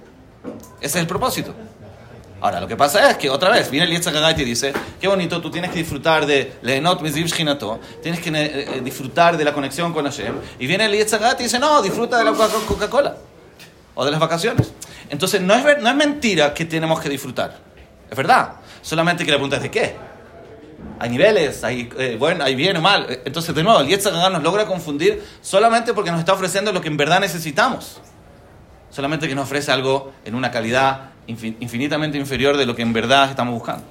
Ese 0.81 0.87
es 0.87 0.97
el 0.97 1.07
propósito. 1.07 1.55
Ahora, 2.43 2.61
lo 2.61 2.67
que 2.67 2.77
pasa 2.77 3.09
es 3.09 3.17
que 3.19 3.31
otra 3.31 3.51
vez 3.51 3.71
viene 3.71 3.87
el 3.87 3.97
Hagai 4.05 4.33
y 4.33 4.37
te 4.37 4.45
dice, 4.45 4.73
qué 5.01 5.07
bonito, 5.07 5.41
tú 5.41 5.49
tienes 5.49 5.71
que 5.71 5.79
disfrutar 5.79 6.27
de 6.27 6.55
Lehenot 6.63 7.01
Mizrib 7.01 7.27
Shchinato, 7.29 7.79
tienes 8.03 8.21
que 8.21 8.31
eh, 8.31 8.35
eh, 8.79 8.81
disfrutar 8.83 9.37
de 9.37 9.45
la 9.45 9.53
conexión 9.53 9.93
con 9.93 10.05
Hashem. 10.07 10.35
Y 10.59 10.67
viene 10.67 10.87
el 10.87 10.93
Hagai 10.93 11.37
y 11.39 11.43
dice, 11.45 11.61
no, 11.61 11.81
disfruta 11.81 12.19
de 12.19 12.25
la 12.25 12.33
Coca- 12.33 12.49
Coca-Cola 12.67 13.17
o 13.95 14.05
de 14.05 14.11
las 14.11 14.19
vacaciones. 14.19 14.73
Entonces, 15.09 15.41
no 15.41 15.55
es, 15.55 15.81
no 15.81 15.89
es 15.89 15.95
mentira 15.95 16.53
que 16.53 16.65
tenemos 16.65 16.99
que 17.01 17.09
disfrutar. 17.09 17.59
Es 18.11 18.17
verdad. 18.17 18.55
Solamente 18.81 19.25
que 19.25 19.31
la 19.31 19.37
pregunta 19.37 19.59
es 19.59 19.63
de 19.63 19.71
qué. 19.71 19.95
Hay 20.99 21.11
niveles, 21.11 21.63
hay, 21.63 21.89
eh, 21.97 22.17
bueno, 22.19 22.43
hay 22.43 22.57
bien 22.57 22.77
o 22.77 22.81
mal. 22.81 23.07
Entonces, 23.25 23.55
de 23.55 23.63
nuevo, 23.63 23.79
el 23.83 23.87
Hagai 23.87 24.33
nos 24.33 24.43
logra 24.43 24.67
confundir 24.67 25.23
solamente 25.43 25.95
porque 25.95 26.11
nos 26.11 26.19
está 26.19 26.33
ofreciendo 26.33 26.73
lo 26.73 26.81
que 26.81 26.89
en 26.89 26.97
verdad 26.97 27.21
necesitamos. 27.21 28.01
Solamente 28.91 29.29
que 29.29 29.35
nos 29.37 29.45
ofrece 29.45 29.71
algo 29.71 30.13
en 30.25 30.35
una 30.35 30.51
calidad 30.51 31.12
infinitamente 31.27 32.19
inferior 32.19 32.57
de 32.57 32.67
lo 32.67 32.75
que 32.75 32.83
en 32.83 32.93
verdad 32.93 33.31
estamos 33.31 33.55
buscando. 33.55 33.85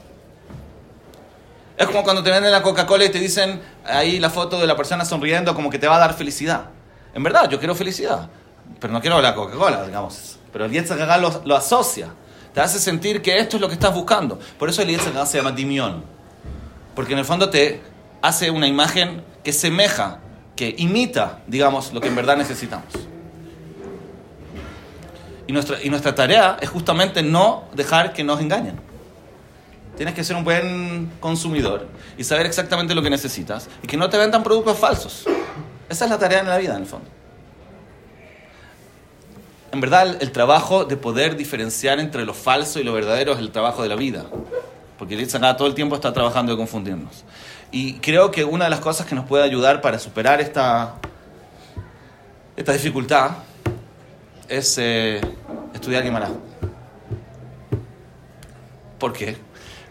Es 1.78 1.88
como 1.88 2.04
cuando 2.04 2.22
te 2.22 2.30
venden 2.30 2.52
la 2.52 2.62
Coca-Cola 2.62 3.06
y 3.06 3.10
te 3.10 3.20
dicen 3.20 3.60
ahí 3.86 4.20
la 4.20 4.30
foto 4.30 4.60
de 4.60 4.68
la 4.68 4.76
persona 4.76 5.04
sonriendo 5.04 5.56
como 5.56 5.70
que 5.70 5.80
te 5.80 5.88
va 5.88 5.96
a 5.96 6.00
dar 6.00 6.14
felicidad. 6.14 6.66
En 7.14 7.24
verdad, 7.24 7.50
yo 7.50 7.58
quiero 7.58 7.74
felicidad, 7.74 8.30
pero 8.80 8.94
no 8.94 9.02
quiero 9.02 9.20
la 9.22 9.34
Coca-Cola, 9.34 9.86
digamos. 9.86 10.38
Pero 10.54 10.66
el 10.66 10.78
Hagai 10.78 11.22
lo, 11.22 11.42
lo 11.46 11.56
asocia. 11.56 12.10
Te 12.54 12.62
hace 12.62 12.80
sentir 12.80 13.22
que 13.22 13.38
esto 13.40 13.58
es 13.58 13.62
lo 13.62 13.68
que 13.68 13.74
estás 13.74 13.94
buscando. 13.94 14.38
Por 14.60 14.70
eso 14.70 14.82
el 14.82 14.90
Hagai 14.90 15.26
se 15.26 15.38
llama 15.38 15.52
dimión. 15.52 16.04
Porque 16.96 17.14
en 17.14 17.20
el 17.20 17.26
fondo 17.26 17.50
te 17.50 17.82
hace 18.22 18.52
una 18.52 18.68
imagen 18.68 19.24
que 19.44 19.54
semeja, 19.54 20.20
que 20.56 20.76
imita, 20.78 21.40
digamos, 21.48 21.94
lo 21.94 22.02
que 22.02 22.10
en 22.10 22.16
verdad 22.16 22.38
necesitamos. 22.38 22.94
Y 25.52 25.54
nuestra, 25.54 25.84
y 25.84 25.90
nuestra 25.90 26.16
tarea 26.16 26.56
es 26.62 26.70
justamente 26.70 27.22
no 27.22 27.66
dejar 27.74 28.14
que 28.14 28.24
nos 28.24 28.40
engañen. 28.40 28.80
Tienes 29.98 30.16
que 30.16 30.24
ser 30.24 30.38
un 30.38 30.46
buen 30.46 31.12
consumidor 31.20 31.90
y 32.18 32.24
saber 32.24 32.46
exactamente 32.46 32.96
lo 32.96 33.02
que 33.02 33.10
necesitas 33.10 33.68
y 33.84 33.88
que 33.88 33.98
no 33.98 34.10
te 34.10 34.18
vendan 34.18 34.44
productos 34.44 34.80
falsos. 34.80 35.26
Esa 35.90 36.06
es 36.06 36.10
la 36.10 36.18
tarea 36.18 36.40
en 36.40 36.48
la 36.48 36.58
vida, 36.58 36.78
en 36.78 36.84
el 36.84 36.88
fondo. 36.88 37.06
En 39.74 39.82
verdad, 39.82 40.22
el, 40.22 40.32
trabajo 40.32 40.86
de 40.86 40.96
poder 40.96 41.36
diferenciar 41.36 42.00
entre 42.00 42.24
lo 42.24 42.34
falso 42.34 42.80
y 42.80 42.86
lo 42.86 42.94
verdadero 42.94 43.34
es 43.34 43.40
el 43.40 43.52
trabajo 43.52 43.84
de 43.84 43.90
la 43.90 43.98
vida. 43.98 44.24
Porque 44.98 45.18
Yitzhak 45.18 45.58
todo 45.58 45.68
el 45.68 45.76
tiempo 45.76 45.96
está 45.96 46.14
trabajando 46.14 46.54
de 46.54 46.58
confundirnos. 46.58 47.26
Y 47.74 47.96
creo 47.96 48.32
que 48.32 48.46
una 48.46 48.64
de 48.64 48.70
las 48.70 48.80
cosas 48.80 49.06
que 49.06 49.16
nos 49.16 49.26
puede 49.26 49.44
ayudar 49.44 49.82
para 49.82 50.00
superar 50.00 50.40
esta, 50.40 50.96
esta 52.56 52.72
dificultad 52.72 53.32
es 54.52 54.78
eh, 54.78 55.22
estudiar 55.74 56.04
Gemara. 56.04 56.30
¿Por 59.00 59.14
qué? 59.14 59.38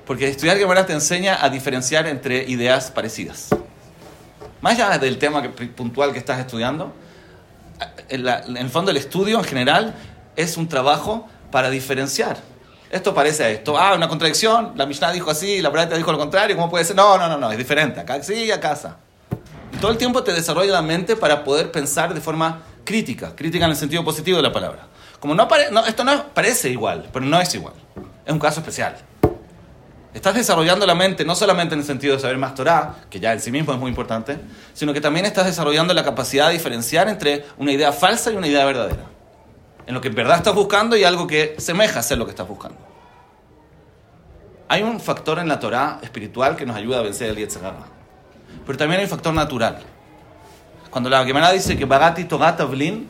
Porque 0.06 0.28
estudiar 0.28 0.56
Gemara 0.58 0.87
te 0.87 0.92
enseña 0.92 1.38
a 1.44 1.49
diferenciar 1.50 2.06
entre 2.06 2.44
ideas 2.44 2.90
parecidas. 2.90 3.49
Más 4.60 4.75
allá 4.75 4.99
del 4.99 5.18
tema 5.18 5.42
puntual 5.76 6.12
que 6.12 6.18
estás 6.18 6.38
estudiando, 6.38 6.92
en, 8.08 8.25
la- 8.25 8.40
en 8.40 8.56
el 8.56 8.68
fondo 8.70 8.90
el 8.90 8.96
estudio 8.96 9.38
en 9.38 9.44
general 9.44 9.94
es 10.37 10.56
un 10.56 10.68
trabajo 10.68 11.28
para 11.50 11.70
diferenciar 11.70 12.37
Esto 12.90 13.14
parece 13.14 13.44
a 13.44 13.49
esto. 13.50 13.78
Ah, 13.78 13.94
una 13.94 14.08
contradicción. 14.08 14.72
La 14.76 14.84
Mishnah 14.84 15.12
dijo 15.12 15.30
así, 15.30 15.62
la 15.62 15.68
Braita 15.70 15.96
dijo 15.96 16.10
lo 16.12 16.18
contrario. 16.18 16.56
¿Cómo 16.56 16.68
puede 16.70 16.84
ser? 16.84 16.96
No, 16.96 17.16
no, 17.16 17.28
no, 17.28 17.38
no. 17.38 17.50
Es 17.52 17.56
diferente. 17.58 18.00
Acá 18.00 18.20
sí, 18.22 18.50
acá 18.50 18.76
todo 19.80 19.92
el 19.92 19.96
tiempo 19.96 20.22
te 20.25 20.32
desarrolla 20.32 20.72
la 20.72 20.82
mente 20.82 21.14
para 21.16 21.44
poder 21.44 21.70
pensar 21.70 22.12
de 22.12 22.20
forma 22.20 22.62
crítica. 22.84 23.34
Crítica 23.37 23.64
en 23.64 23.70
el 23.70 23.76
sentido 23.76 24.04
positivo 24.04 24.37
de 24.38 24.42
la 24.42 24.52
palabra. 24.52 24.88
Como 25.20 25.34
no, 25.34 25.46
no 25.70 25.86
esto 25.86 26.02
no 26.02 26.28
parece 26.28 26.70
igual, 26.70 27.08
pero 27.12 27.24
no 27.24 27.40
es 27.40 27.54
igual. 27.54 27.74
Es 28.24 28.32
un 28.32 28.38
caso 28.38 28.60
especial. 28.60 28.96
Estás 30.12 30.34
desarrollando 30.34 30.86
la 30.86 30.94
mente 30.94 31.24
no 31.24 31.36
solamente 31.36 31.74
en 31.74 31.80
el 31.80 31.86
sentido 31.86 32.16
de 32.16 32.20
saber 32.20 32.36
más 32.36 32.54
Torah, 32.54 32.96
que 33.08 33.20
ya 33.20 33.32
en 33.32 33.40
sí 33.40 33.52
mismo 33.52 33.72
es 33.72 33.78
muy 33.78 33.90
importante, 33.90 34.38
sino 34.72 34.92
que 34.92 35.00
también 35.00 35.24
estás 35.24 35.46
desarrollando 35.46 35.94
la 35.94 36.02
capacidad 36.02 36.48
de 36.48 36.54
diferenciar 36.54 37.08
entre 37.08 37.44
una 37.58 37.70
idea 37.70 37.92
falsa 37.92 38.32
y 38.32 38.36
una 38.36 38.48
idea 38.48 38.64
verdadera. 38.64 39.04
En 39.86 39.94
lo 39.94 40.00
que 40.00 40.08
en 40.08 40.14
verdad 40.14 40.38
estás 40.38 40.54
buscando 40.54 40.96
y 40.96 41.04
algo 41.04 41.26
que 41.26 41.54
semeja 41.58 42.00
a 42.00 42.02
ser 42.02 42.18
lo 42.18 42.24
que 42.24 42.30
estás 42.30 42.48
buscando. 42.48 42.78
Hay 44.68 44.82
un 44.82 45.00
factor 45.00 45.38
en 45.38 45.48
la 45.48 45.60
Torah 45.60 45.98
espiritual 46.02 46.56
que 46.56 46.66
nos 46.66 46.76
ayuda 46.76 47.00
a 47.00 47.02
vencer 47.02 47.30
el 47.30 47.36
Yetzer 47.36 47.64
Hara. 47.64 47.86
Pero 48.66 48.78
también 48.78 49.00
hay 49.00 49.04
un 49.04 49.10
factor 49.10 49.34
natural. 49.34 49.78
Cuando 50.90 51.08
la 51.08 51.24
Gemara 51.24 51.52
dice 51.52 51.76
que 51.76 51.84
Bagati 51.84 52.24
Torah 52.24 52.56
Tavlin, 52.56 53.08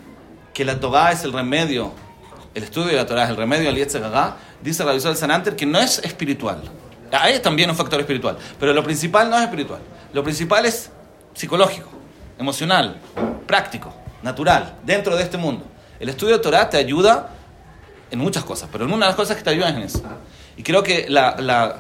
que 0.60 0.64
la 0.66 0.78
Torah 0.78 1.10
es 1.12 1.24
el 1.24 1.32
remedio, 1.32 1.90
el 2.54 2.62
estudio 2.64 2.88
de 2.88 2.96
la 2.96 3.06
Torah 3.06 3.24
es 3.24 3.30
el 3.30 3.36
remedio 3.38 3.70
al 3.70 3.76
Yetzer 3.76 4.04
Hara, 4.04 4.36
dice 4.60 4.84
la 4.84 4.92
del 4.92 5.16
Sananter 5.16 5.56
que 5.56 5.64
no 5.64 5.78
es 5.78 6.00
espiritual. 6.00 6.60
Hay 7.12 7.38
también 7.40 7.70
un 7.70 7.76
factor 7.76 7.98
espiritual, 7.98 8.36
pero 8.58 8.74
lo 8.74 8.84
principal 8.84 9.30
no 9.30 9.38
es 9.38 9.44
espiritual. 9.44 9.80
Lo 10.12 10.22
principal 10.22 10.66
es 10.66 10.90
psicológico, 11.32 11.88
emocional, 12.38 12.98
práctico, 13.46 13.90
natural, 14.22 14.74
dentro 14.84 15.16
de 15.16 15.22
este 15.22 15.38
mundo. 15.38 15.64
El 15.98 16.10
estudio 16.10 16.36
de 16.36 16.42
Torah 16.42 16.68
te 16.68 16.76
ayuda 16.76 17.30
en 18.10 18.18
muchas 18.18 18.44
cosas, 18.44 18.68
pero 18.70 18.84
en 18.84 18.92
una 18.92 19.06
de 19.06 19.10
las 19.12 19.16
cosas 19.16 19.38
que 19.38 19.42
te 19.42 19.48
ayudan 19.48 19.70
es 19.70 19.76
en 19.78 19.82
eso. 19.84 20.02
Y 20.58 20.62
creo 20.62 20.82
que 20.82 21.06
la, 21.08 21.36
la- 21.38 21.76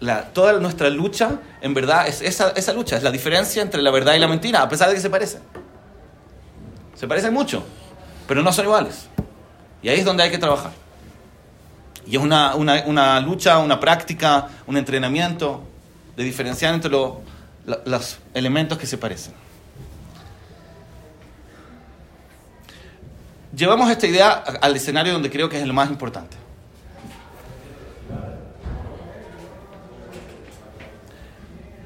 la- 0.00 0.24
toda 0.32 0.54
nuestra 0.54 0.90
lucha, 0.90 1.38
en 1.60 1.72
verdad, 1.72 2.08
es 2.08 2.20
esa 2.20 2.72
lucha, 2.72 2.96
es 2.96 3.04
la 3.04 3.12
diferencia 3.12 3.62
entre 3.62 3.80
la 3.80 3.92
verdad 3.92 4.14
y 4.14 4.18
la 4.18 4.26
mentira, 4.26 4.60
a 4.60 4.68
pesar 4.68 4.88
de 4.88 4.96
que 4.96 5.00
se 5.00 5.08
parecen. 5.08 5.40
Se 6.96 7.06
parecen 7.06 7.32
mucho, 7.32 7.64
pero 8.26 8.42
no 8.42 8.52
son 8.52 8.64
iguales. 8.66 9.08
Y 9.82 9.88
ahí 9.88 9.98
es 9.98 10.04
donde 10.04 10.22
hay 10.22 10.30
que 10.30 10.38
trabajar. 10.38 10.72
Y 12.06 12.16
es 12.16 12.22
una, 12.22 12.54
una, 12.54 13.20
lucha, 13.20 13.58
una 13.58 13.80
práctica, 13.80 14.48
un 14.66 14.76
entrenamiento 14.76 15.62
de 16.16 16.24
diferenciar 16.24 16.74
entre 16.74 16.90
los 16.90 18.18
elementos 18.34 18.78
que 18.78 18.86
se 18.86 18.98
parecen. 18.98 19.32
Llevamos 23.54 23.90
esta 23.90 24.06
idea 24.06 24.30
al 24.32 24.74
escenario 24.74 25.12
donde 25.12 25.30
creo 25.30 25.48
que 25.48 25.60
es 25.60 25.66
lo 25.66 25.72
más 25.72 25.88
importante. 25.88 26.36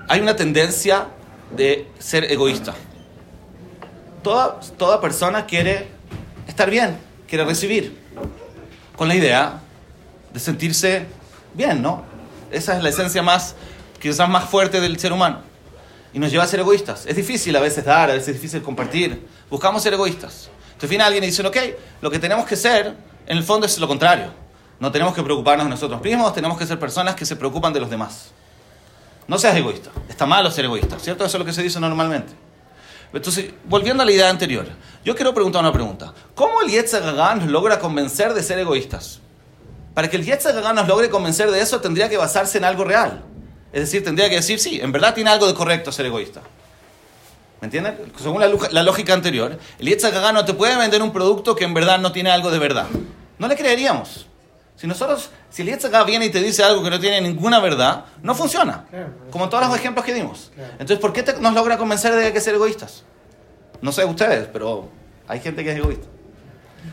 Hay 0.08 0.20
una 0.20 0.34
tendencia 0.34 1.08
de 1.54 1.86
ser 1.98 2.24
egoísta. 2.24 2.74
Toda, 4.22 4.58
toda 4.78 5.00
persona 5.00 5.44
quiere 5.44 5.97
estar 6.48 6.70
bien, 6.70 6.98
quiere 7.28 7.44
recibir, 7.44 7.96
con 8.96 9.06
la 9.06 9.14
idea 9.14 9.60
de 10.32 10.40
sentirse 10.40 11.06
bien, 11.54 11.80
¿no? 11.80 12.04
Esa 12.50 12.76
es 12.76 12.82
la 12.82 12.88
esencia 12.88 13.22
más, 13.22 13.54
quizás 14.00 14.28
más 14.28 14.48
fuerte 14.48 14.80
del 14.80 14.98
ser 14.98 15.12
humano. 15.12 15.40
Y 16.12 16.18
nos 16.18 16.32
lleva 16.32 16.44
a 16.44 16.46
ser 16.46 16.60
egoístas. 16.60 17.06
Es 17.06 17.14
difícil 17.14 17.54
a 17.54 17.60
veces 17.60 17.84
dar, 17.84 18.10
a 18.10 18.14
veces 18.14 18.28
es 18.28 18.34
difícil 18.34 18.62
compartir. 18.62 19.26
Buscamos 19.50 19.82
ser 19.82 19.92
egoístas. 19.92 20.48
Entonces 20.68 20.88
viene 20.88 21.04
alguien 21.04 21.22
y 21.24 21.26
dice, 21.28 21.46
ok, 21.46 21.56
lo 22.00 22.10
que 22.10 22.18
tenemos 22.18 22.46
que 22.46 22.56
ser, 22.56 22.94
en 23.26 23.36
el 23.36 23.44
fondo 23.44 23.66
es 23.66 23.78
lo 23.78 23.86
contrario. 23.86 24.32
No 24.80 24.90
tenemos 24.90 25.14
que 25.14 25.22
preocuparnos 25.22 25.66
de 25.66 25.70
nosotros 25.70 26.00
mismos, 26.00 26.32
tenemos 26.32 26.56
que 26.56 26.66
ser 26.66 26.78
personas 26.78 27.14
que 27.14 27.26
se 27.26 27.36
preocupan 27.36 27.72
de 27.72 27.80
los 27.80 27.90
demás. 27.90 28.30
No 29.26 29.38
seas 29.38 29.54
egoísta. 29.56 29.90
Está 30.08 30.24
malo 30.24 30.50
ser 30.50 30.64
egoísta, 30.64 30.98
¿cierto? 30.98 31.24
Eso 31.24 31.36
es 31.36 31.38
lo 31.40 31.44
que 31.44 31.52
se 31.52 31.62
dice 31.62 31.78
normalmente. 31.78 32.32
Entonces, 33.12 33.52
volviendo 33.64 34.02
a 34.02 34.06
la 34.06 34.12
idea 34.12 34.28
anterior, 34.28 34.66
yo 35.04 35.14
quiero 35.14 35.32
preguntar 35.32 35.62
una 35.62 35.72
pregunta. 35.72 36.12
¿Cómo 36.34 36.60
el 36.62 36.70
nos 36.70 37.46
logra 37.50 37.78
convencer 37.78 38.34
de 38.34 38.42
ser 38.42 38.58
egoístas? 38.58 39.20
Para 39.94 40.08
que 40.08 40.16
el 40.16 40.30
Hara 40.30 40.72
nos 40.74 40.86
logre 40.86 41.10
convencer 41.10 41.50
de 41.50 41.60
eso, 41.60 41.80
tendría 41.80 42.08
que 42.08 42.16
basarse 42.16 42.58
en 42.58 42.64
algo 42.64 42.84
real. 42.84 43.24
Es 43.72 43.80
decir, 43.80 44.04
tendría 44.04 44.28
que 44.28 44.36
decir, 44.36 44.60
sí, 44.60 44.80
en 44.80 44.92
verdad 44.92 45.14
tiene 45.14 45.30
algo 45.30 45.46
de 45.46 45.54
correcto 45.54 45.90
ser 45.90 46.06
egoísta. 46.06 46.42
¿Me 47.60 47.66
entienden? 47.66 48.12
Según 48.16 48.40
la, 48.40 48.82
lógica 48.82 49.14
anterior, 49.14 49.58
el 49.78 50.04
Hara 50.04 50.32
no 50.32 50.44
te 50.44 50.54
puede 50.54 50.76
vender 50.76 51.02
un 51.02 51.12
producto 51.12 51.56
que 51.56 51.64
en 51.64 51.74
verdad 51.74 51.98
no 51.98 52.12
tiene 52.12 52.30
algo 52.30 52.50
de 52.50 52.58
verdad. 52.58 52.86
No 53.38 53.48
le 53.48 53.56
creeríamos. 53.56 54.26
Si 54.78 54.86
nosotros, 54.86 55.30
si 55.50 55.62
el 55.62 55.68
Yetzer 55.68 55.92
Hara 55.92 56.04
viene 56.04 56.26
y 56.26 56.30
te 56.30 56.40
dice 56.40 56.62
algo 56.62 56.84
que 56.84 56.90
no 56.90 57.00
tiene 57.00 57.20
ninguna 57.20 57.58
verdad, 57.58 58.04
no 58.22 58.32
funciona. 58.32 58.84
Claro. 58.88 59.08
Como 59.32 59.48
todos 59.48 59.66
los 59.66 59.76
ejemplos 59.76 60.06
que 60.06 60.14
dimos. 60.14 60.52
Claro. 60.54 60.70
Entonces, 60.74 60.98
¿por 61.00 61.12
qué 61.12 61.24
te- 61.24 61.40
nos 61.40 61.52
logra 61.52 61.76
convencer 61.76 62.12
de 62.14 62.20
que 62.20 62.26
hay 62.28 62.32
que 62.32 62.40
ser 62.40 62.54
egoístas? 62.54 63.02
No 63.82 63.90
sé 63.90 64.04
ustedes, 64.04 64.46
pero 64.52 64.88
hay 65.26 65.40
gente 65.40 65.64
que 65.64 65.72
es 65.72 65.78
egoísta. 65.78 66.06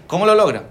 ¿Cómo 0.08 0.26
lo 0.26 0.34
logra? 0.34 0.64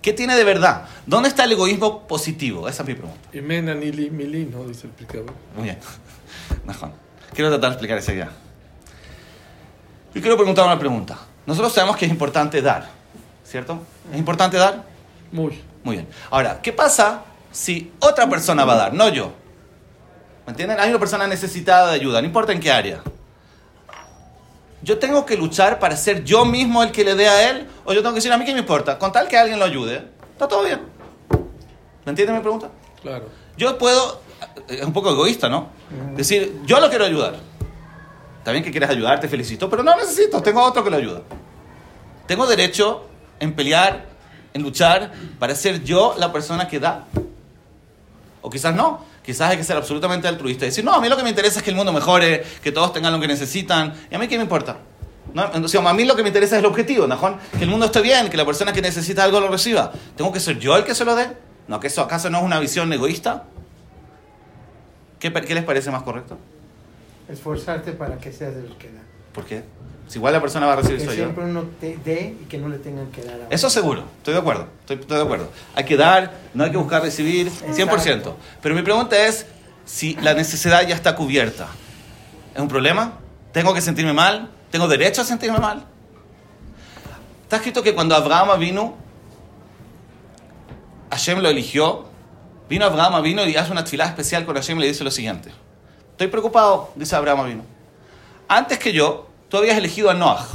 ¿Qué 0.00 0.12
tiene 0.12 0.34
de 0.34 0.42
verdad? 0.42 0.82
¿Dónde 1.06 1.28
está 1.28 1.44
el 1.44 1.52
egoísmo 1.52 2.08
positivo? 2.08 2.68
Esa 2.68 2.82
es 2.82 2.88
mi 2.88 2.94
pregunta. 2.96 3.28
Y 3.32 3.40
mena 3.40 3.72
nili 3.72 4.10
mili, 4.10 4.44
¿no? 4.46 4.64
Dice 4.64 4.88
el 4.88 4.92
picador. 4.94 5.32
Muy 5.54 5.64
bien. 5.64 5.78
Najón. 6.66 6.92
Quiero 7.34 7.50
tratar 7.50 7.70
de 7.70 7.74
explicar 7.74 7.98
esa 7.98 8.12
idea. 8.12 8.30
Yo 10.12 10.20
quiero 10.20 10.36
preguntar 10.36 10.66
una 10.66 10.78
pregunta. 10.78 11.18
Nosotros 11.46 11.72
sabemos 11.72 11.96
que 11.96 12.04
es 12.06 12.10
importante 12.10 12.60
dar, 12.60 12.88
¿cierto? 13.44 13.78
¿Es 14.12 14.18
importante 14.18 14.56
dar? 14.56 14.90
Muy. 15.32 15.60
Muy 15.82 15.96
bien. 15.96 16.08
Ahora, 16.30 16.60
¿qué 16.62 16.72
pasa 16.72 17.24
si 17.50 17.92
otra 17.98 18.28
persona 18.28 18.64
va 18.64 18.74
a 18.74 18.76
dar, 18.76 18.94
no 18.94 19.08
yo? 19.08 19.32
¿Me 20.46 20.52
entienden? 20.52 20.78
Hay 20.78 20.90
una 20.90 20.98
persona 20.98 21.26
necesitada 21.26 21.88
de 21.88 21.94
ayuda, 21.94 22.20
no 22.20 22.26
importa 22.26 22.52
en 22.52 22.60
qué 22.60 22.70
área. 22.70 23.02
Yo 24.82 24.98
tengo 24.98 25.24
que 25.24 25.36
luchar 25.36 25.78
para 25.78 25.96
ser 25.96 26.24
yo 26.24 26.44
mismo 26.44 26.82
el 26.82 26.90
que 26.90 27.04
le 27.04 27.14
dé 27.14 27.28
a 27.28 27.50
él, 27.50 27.68
o 27.84 27.92
yo 27.92 28.00
tengo 28.00 28.14
que 28.14 28.18
decir 28.18 28.32
a 28.32 28.38
mí 28.38 28.44
qué 28.44 28.52
me 28.52 28.60
importa, 28.60 28.98
con 28.98 29.12
tal 29.12 29.28
que 29.28 29.38
alguien 29.38 29.58
lo 29.58 29.64
ayude, 29.64 30.04
está 30.32 30.48
todo 30.48 30.64
bien. 30.64 30.80
¿Me 32.04 32.10
entienden 32.10 32.36
mi 32.36 32.42
pregunta? 32.42 32.68
Claro. 33.00 33.26
Yo 33.56 33.78
puedo, 33.78 34.20
es 34.68 34.82
un 34.82 34.92
poco 34.92 35.10
egoísta, 35.10 35.48
¿no? 35.48 35.68
Decir, 36.16 36.60
yo 36.64 36.80
lo 36.80 36.88
quiero 36.88 37.04
ayudar. 37.04 37.36
Bien 38.44 38.64
que 38.64 38.72
quieras 38.72 38.90
ayudar, 38.90 39.20
te 39.20 39.28
felicito, 39.28 39.70
pero 39.70 39.84
no 39.84 39.96
necesito, 39.96 40.42
tengo 40.42 40.60
a 40.60 40.64
otro 40.64 40.82
que 40.82 40.90
lo 40.90 40.96
ayuda. 40.96 41.22
Tengo 42.26 42.44
derecho 42.46 43.06
en 43.38 43.54
pelear, 43.54 44.06
en 44.54 44.62
luchar, 44.62 45.12
para 45.38 45.54
ser 45.54 45.82
yo 45.82 46.14
la 46.18 46.32
persona 46.32 46.68
que 46.68 46.78
da. 46.78 47.06
O 48.40 48.50
quizás 48.50 48.74
no, 48.74 49.04
quizás 49.24 49.50
hay 49.50 49.56
que 49.56 49.64
ser 49.64 49.76
absolutamente 49.76 50.28
altruista 50.28 50.64
y 50.64 50.68
decir, 50.68 50.84
no, 50.84 50.92
a 50.92 51.00
mí 51.00 51.08
lo 51.08 51.16
que 51.16 51.22
me 51.22 51.30
interesa 51.30 51.58
es 51.58 51.64
que 51.64 51.70
el 51.70 51.76
mundo 51.76 51.92
mejore, 51.92 52.44
que 52.62 52.72
todos 52.72 52.92
tengan 52.92 53.12
lo 53.12 53.20
que 53.20 53.28
necesitan, 53.28 53.94
y 54.10 54.14
a 54.14 54.18
mí 54.18 54.28
qué 54.28 54.36
me 54.36 54.42
importa. 54.44 54.76
No, 55.34 55.68
sea, 55.68 55.88
a 55.88 55.94
mí 55.94 56.04
lo 56.04 56.14
que 56.14 56.22
me 56.22 56.28
interesa 56.28 56.56
es 56.56 56.60
el 56.60 56.66
objetivo, 56.66 57.06
¿no? 57.06 57.38
que 57.56 57.64
el 57.64 57.70
mundo 57.70 57.86
esté 57.86 58.02
bien, 58.02 58.28
que 58.28 58.36
la 58.36 58.44
persona 58.44 58.72
que 58.72 58.82
necesita 58.82 59.24
algo 59.24 59.40
lo 59.40 59.48
reciba. 59.48 59.92
¿Tengo 60.16 60.32
que 60.32 60.40
ser 60.40 60.58
yo 60.58 60.76
el 60.76 60.84
que 60.84 60.94
se 60.94 61.04
lo 61.04 61.14
dé? 61.14 61.28
¿No, 61.68 61.80
que 61.80 61.86
eso 61.86 62.02
acaso 62.02 62.28
no 62.28 62.38
es 62.38 62.44
una 62.44 62.60
visión 62.60 62.92
egoísta? 62.92 63.44
¿Qué, 65.18 65.32
qué 65.32 65.54
les 65.54 65.64
parece 65.64 65.90
más 65.90 66.02
correcto? 66.02 66.36
Esforzarte 67.28 67.92
para 67.92 68.18
que 68.18 68.32
seas 68.32 68.54
los 68.56 68.74
que 68.74 68.88
dan. 68.88 69.02
¿Por 69.32 69.44
qué? 69.44 69.64
Si 70.08 70.18
igual 70.18 70.34
la 70.34 70.40
persona 70.40 70.66
va 70.66 70.74
a 70.74 70.76
recibir 70.76 70.98
Que 70.98 71.06
soy 71.06 71.16
yo. 71.16 71.24
siempre 71.24 71.44
uno 71.44 71.64
te 71.80 71.96
dé 72.04 72.36
y 72.42 72.44
que 72.44 72.58
no 72.58 72.68
le 72.68 72.78
tengan 72.78 73.10
que 73.10 73.22
dar 73.22 73.40
a 73.40 73.46
Eso 73.48 73.70
seguro, 73.70 74.04
estoy 74.18 74.34
de 74.34 74.40
acuerdo, 74.40 74.66
estoy, 74.80 74.96
estoy 74.96 75.16
de 75.16 75.22
acuerdo. 75.22 75.48
Hay 75.74 75.84
que 75.84 75.96
dar, 75.96 76.32
no 76.52 76.64
hay 76.64 76.70
que 76.70 76.76
buscar 76.76 77.00
recibir, 77.02 77.50
100%. 77.50 78.34
Pero 78.60 78.74
mi 78.74 78.82
pregunta 78.82 79.16
es 79.26 79.46
si 79.86 80.14
la 80.16 80.34
necesidad 80.34 80.86
ya 80.86 80.94
está 80.94 81.16
cubierta. 81.16 81.68
¿Es 82.54 82.60
un 82.60 82.68
problema? 82.68 83.18
¿Tengo 83.52 83.72
que 83.72 83.80
sentirme 83.80 84.12
mal? 84.12 84.50
¿Tengo 84.70 84.86
derecho 84.86 85.22
a 85.22 85.24
sentirme 85.24 85.58
mal? 85.58 85.86
Está 87.44 87.56
escrito 87.56 87.82
que 87.82 87.94
cuando 87.94 88.14
Abraham 88.14 88.58
vino, 88.58 88.94
Hashem 91.10 91.38
lo 91.40 91.48
eligió. 91.48 92.06
Vino 92.68 92.86
Abraham, 92.86 93.22
vino 93.22 93.46
y 93.46 93.56
hace 93.56 93.70
una 93.70 93.84
tefilá 93.84 94.06
especial 94.06 94.46
con 94.46 94.56
Hashem 94.56 94.78
y 94.78 94.80
le 94.80 94.86
dice 94.88 95.04
lo 95.04 95.10
siguiente. 95.10 95.50
Estoy 96.12 96.28
preocupado, 96.28 96.90
dice 96.96 97.14
Abraham 97.16 97.46
vino. 97.46 97.71
Antes 98.52 98.78
que 98.78 98.92
yo, 98.92 99.28
tú 99.48 99.56
habías 99.56 99.78
elegido 99.78 100.10
a 100.10 100.14
Noah. 100.14 100.46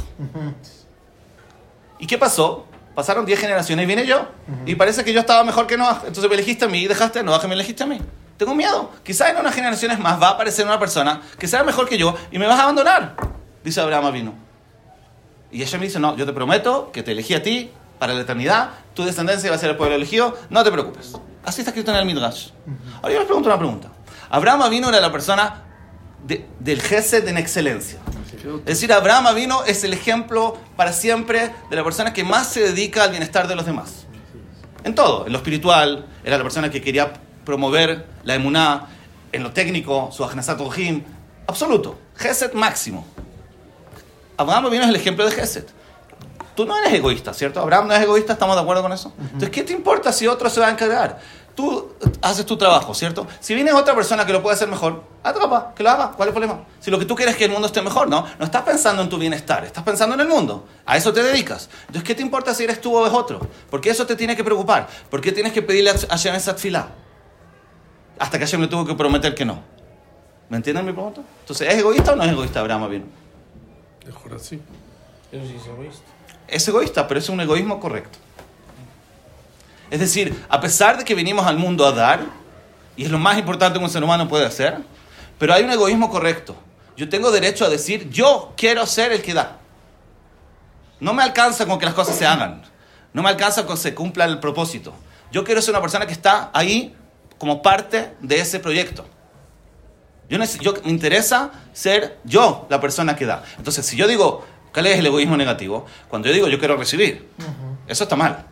¿Y 1.98 2.06
qué 2.06 2.16
pasó? 2.16 2.64
Pasaron 2.94 3.26
10 3.26 3.40
generaciones 3.40 3.82
y 3.82 3.86
vine 3.86 4.06
yo. 4.06 4.24
Y 4.66 4.76
parece 4.76 5.02
que 5.02 5.12
yo 5.12 5.18
estaba 5.18 5.42
mejor 5.42 5.66
que 5.66 5.76
Noah. 5.76 6.02
Entonces 6.06 6.28
me 6.28 6.34
elegiste 6.34 6.66
a 6.66 6.68
mí 6.68 6.82
y 6.82 6.86
dejaste 6.86 7.18
a 7.18 7.22
Noah 7.24 7.40
que 7.40 7.48
me 7.48 7.54
elegiste 7.54 7.82
a 7.82 7.86
mí. 7.86 8.00
Tengo 8.36 8.54
miedo. 8.54 8.92
Quizás 9.02 9.30
en 9.30 9.38
unas 9.38 9.52
generaciones 9.52 9.98
más 9.98 10.22
va 10.22 10.28
a 10.28 10.30
aparecer 10.30 10.64
una 10.64 10.78
persona 10.78 11.22
que 11.40 11.48
sea 11.48 11.64
mejor 11.64 11.88
que 11.88 11.98
yo 11.98 12.14
y 12.30 12.38
me 12.38 12.46
vas 12.46 12.60
a 12.60 12.62
abandonar. 12.62 13.16
Dice 13.64 13.80
Abraham 13.80 14.12
vino. 14.12 14.34
Y 15.50 15.60
ella 15.60 15.78
me 15.78 15.86
dice, 15.86 15.98
no, 15.98 16.16
yo 16.16 16.24
te 16.24 16.32
prometo 16.32 16.92
que 16.92 17.02
te 17.02 17.10
elegí 17.10 17.34
a 17.34 17.42
ti 17.42 17.72
para 17.98 18.14
la 18.14 18.20
eternidad. 18.20 18.70
Tu 18.94 19.04
descendencia 19.04 19.50
va 19.50 19.56
a 19.56 19.58
ser 19.58 19.70
el 19.70 19.76
pueblo 19.76 19.96
elegido. 19.96 20.38
No 20.50 20.62
te 20.62 20.70
preocupes. 20.70 21.16
Así 21.44 21.62
está 21.62 21.72
escrito 21.72 21.90
en 21.90 21.96
el 21.96 22.04
Midrash. 22.04 22.50
Ahora 23.02 23.12
yo 23.12 23.18
les 23.18 23.26
pregunto 23.26 23.48
una 23.48 23.58
pregunta. 23.58 23.88
Abraham 24.30 24.70
vino 24.70 24.88
era 24.88 25.00
la 25.00 25.10
persona 25.10 25.64
de- 26.26 26.46
del 26.60 26.80
Gesed 26.82 27.26
en 27.28 27.38
excelencia. 27.38 27.98
Es 28.60 28.64
decir, 28.64 28.92
Abraham 28.92 29.34
vino 29.34 29.64
es 29.64 29.84
el 29.84 29.92
ejemplo 29.92 30.56
para 30.76 30.92
siempre 30.92 31.50
de 31.70 31.76
la 31.76 31.84
persona 31.84 32.12
que 32.12 32.24
más 32.24 32.48
se 32.48 32.60
dedica 32.60 33.04
al 33.04 33.10
bienestar 33.10 33.48
de 33.48 33.54
los 33.56 33.66
demás. 33.66 34.06
En 34.84 34.94
todo, 34.94 35.26
en 35.26 35.32
lo 35.32 35.38
espiritual, 35.38 36.06
era 36.24 36.36
la 36.38 36.42
persona 36.42 36.70
que 36.70 36.80
quería 36.80 37.12
promover 37.44 38.06
la 38.24 38.34
emuná, 38.34 38.86
en 39.32 39.42
lo 39.42 39.52
técnico, 39.52 40.10
su 40.12 40.24
ajnasat 40.24 40.60
ojim, 40.60 41.02
absoluto, 41.46 41.98
Geset 42.16 42.54
máximo. 42.54 43.06
Abraham 44.36 44.70
vino 44.70 44.84
es 44.84 44.88
el 44.88 44.96
ejemplo 44.96 45.24
de 45.26 45.32
Geset. 45.32 45.68
Tú 46.54 46.64
no 46.64 46.76
eres 46.78 46.92
egoísta, 46.92 47.32
¿cierto? 47.34 47.60
Abraham 47.60 47.88
no 47.88 47.94
es 47.94 48.02
egoísta, 48.02 48.32
¿estamos 48.32 48.56
de 48.56 48.62
acuerdo 48.62 48.82
con 48.82 48.92
eso? 48.92 49.12
Entonces, 49.20 49.50
¿qué 49.50 49.62
te 49.62 49.72
importa 49.72 50.12
si 50.12 50.26
otro 50.26 50.50
se 50.50 50.60
va 50.60 50.66
a 50.68 50.70
encargar? 50.70 51.20
Tú 51.58 51.92
haces 52.22 52.46
tu 52.46 52.56
trabajo, 52.56 52.94
¿cierto? 52.94 53.26
Si 53.40 53.52
viene 53.52 53.72
otra 53.72 53.92
persona 53.92 54.24
que 54.24 54.32
lo 54.32 54.40
puede 54.40 54.54
hacer 54.54 54.68
mejor, 54.68 55.02
atrapa, 55.24 55.74
que 55.74 55.82
lo 55.82 55.90
haga, 55.90 56.12
¿cuál 56.12 56.28
es 56.28 56.32
el 56.32 56.40
problema? 56.40 56.64
Si 56.78 56.88
lo 56.88 57.00
que 57.00 57.04
tú 57.04 57.16
quieres 57.16 57.34
es 57.34 57.38
que 57.38 57.46
el 57.46 57.50
mundo 57.50 57.66
esté 57.66 57.82
mejor, 57.82 58.08
¿no? 58.08 58.24
No 58.38 58.44
estás 58.44 58.62
pensando 58.62 59.02
en 59.02 59.08
tu 59.08 59.18
bienestar, 59.18 59.64
estás 59.64 59.82
pensando 59.82 60.14
en 60.14 60.20
el 60.20 60.28
mundo. 60.28 60.68
A 60.86 60.96
eso 60.96 61.12
te 61.12 61.20
dedicas. 61.20 61.68
Entonces, 61.80 62.04
¿qué 62.04 62.14
te 62.14 62.22
importa 62.22 62.54
si 62.54 62.62
eres 62.62 62.80
tú 62.80 62.96
o 62.96 63.04
es 63.04 63.12
otro? 63.12 63.40
Porque 63.70 63.90
eso 63.90 64.06
te 64.06 64.14
tiene 64.14 64.36
que 64.36 64.44
preocupar. 64.44 64.86
¿Por 65.10 65.20
qué 65.20 65.32
tienes 65.32 65.52
que 65.52 65.60
pedirle 65.60 65.90
a 65.90 65.94
Hashem 65.94 66.36
esa 66.36 66.54
tefilá? 66.54 66.90
Hasta 68.20 68.38
que 68.38 68.44
Hashem 68.44 68.60
le 68.60 68.68
tuvo 68.68 68.86
que 68.86 68.94
prometer 68.94 69.34
que 69.34 69.44
no. 69.44 69.60
¿Me 70.48 70.58
entienden 70.58 70.86
mi 70.86 70.92
pregunta? 70.92 71.22
Entonces, 71.40 71.74
¿es 71.74 71.80
egoísta 71.80 72.12
o 72.12 72.14
no 72.14 72.22
es 72.22 72.30
egoísta 72.30 72.60
Abraham 72.60 72.88
bien? 72.88 73.04
Mejor 74.06 74.34
así. 74.34 74.62
Eso 75.32 75.44
sí 75.44 75.56
es 75.60 75.66
egoísta. 75.66 76.04
Es 76.46 76.68
egoísta, 76.68 77.08
pero 77.08 77.18
es 77.18 77.28
un 77.28 77.40
egoísmo 77.40 77.80
correcto. 77.80 78.16
Es 79.90 80.00
decir, 80.00 80.44
a 80.48 80.60
pesar 80.60 80.98
de 80.98 81.04
que 81.04 81.14
venimos 81.14 81.46
al 81.46 81.56
mundo 81.58 81.86
a 81.86 81.92
dar, 81.92 82.20
y 82.96 83.04
es 83.04 83.10
lo 83.10 83.18
más 83.18 83.38
importante 83.38 83.78
que 83.78 83.84
un 83.84 83.90
ser 83.90 84.02
humano 84.04 84.28
puede 84.28 84.44
hacer, 84.46 84.76
pero 85.38 85.54
hay 85.54 85.62
un 85.64 85.70
egoísmo 85.70 86.10
correcto. 86.10 86.56
Yo 86.96 87.08
tengo 87.08 87.30
derecho 87.30 87.64
a 87.64 87.68
decir, 87.68 88.10
yo 88.10 88.52
quiero 88.56 88.84
ser 88.86 89.12
el 89.12 89.22
que 89.22 89.34
da. 89.34 89.58
No 91.00 91.14
me 91.14 91.22
alcanza 91.22 91.64
con 91.66 91.78
que 91.78 91.86
las 91.86 91.94
cosas 91.94 92.16
se 92.16 92.26
hagan. 92.26 92.62
No 93.12 93.22
me 93.22 93.28
alcanza 93.28 93.64
con 93.66 93.76
que 93.76 93.82
se 93.82 93.94
cumpla 93.94 94.24
el 94.24 94.40
propósito. 94.40 94.92
Yo 95.30 95.44
quiero 95.44 95.62
ser 95.62 95.70
una 95.74 95.80
persona 95.80 96.06
que 96.06 96.12
está 96.12 96.50
ahí 96.52 96.94
como 97.38 97.62
parte 97.62 98.14
de 98.20 98.40
ese 98.40 98.58
proyecto. 98.58 99.06
Yo, 100.28 100.38
yo- 100.60 100.74
me 100.84 100.90
interesa 100.90 101.52
ser 101.72 102.18
yo 102.24 102.66
la 102.68 102.80
persona 102.80 103.14
que 103.16 103.24
da. 103.26 103.44
Entonces, 103.56 103.86
si 103.86 103.96
yo 103.96 104.06
digo, 104.08 104.44
¿cuál 104.74 104.86
es 104.88 104.98
el 104.98 105.06
egoísmo 105.06 105.36
negativo? 105.36 105.86
Cuando 106.08 106.28
yo 106.28 106.34
digo, 106.34 106.48
yo 106.48 106.58
quiero 106.58 106.76
recibir, 106.76 107.28
eso 107.86 108.02
está 108.04 108.16
mal. 108.16 108.44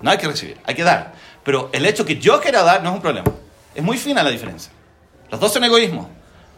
No 0.00 0.10
hay 0.10 0.18
que 0.18 0.26
recibir, 0.28 0.58
hay 0.64 0.74
que 0.74 0.82
dar. 0.84 1.12
Pero 1.44 1.70
el 1.72 1.84
hecho 1.86 2.04
que 2.04 2.18
yo 2.18 2.40
quiera 2.40 2.62
dar 2.62 2.82
no 2.82 2.90
es 2.90 2.94
un 2.96 3.02
problema. 3.02 3.30
Es 3.74 3.82
muy 3.82 3.96
fina 3.98 4.22
la 4.22 4.30
diferencia. 4.30 4.72
Los 5.30 5.40
dos 5.40 5.52
son 5.52 5.64
egoísmos. 5.64 6.06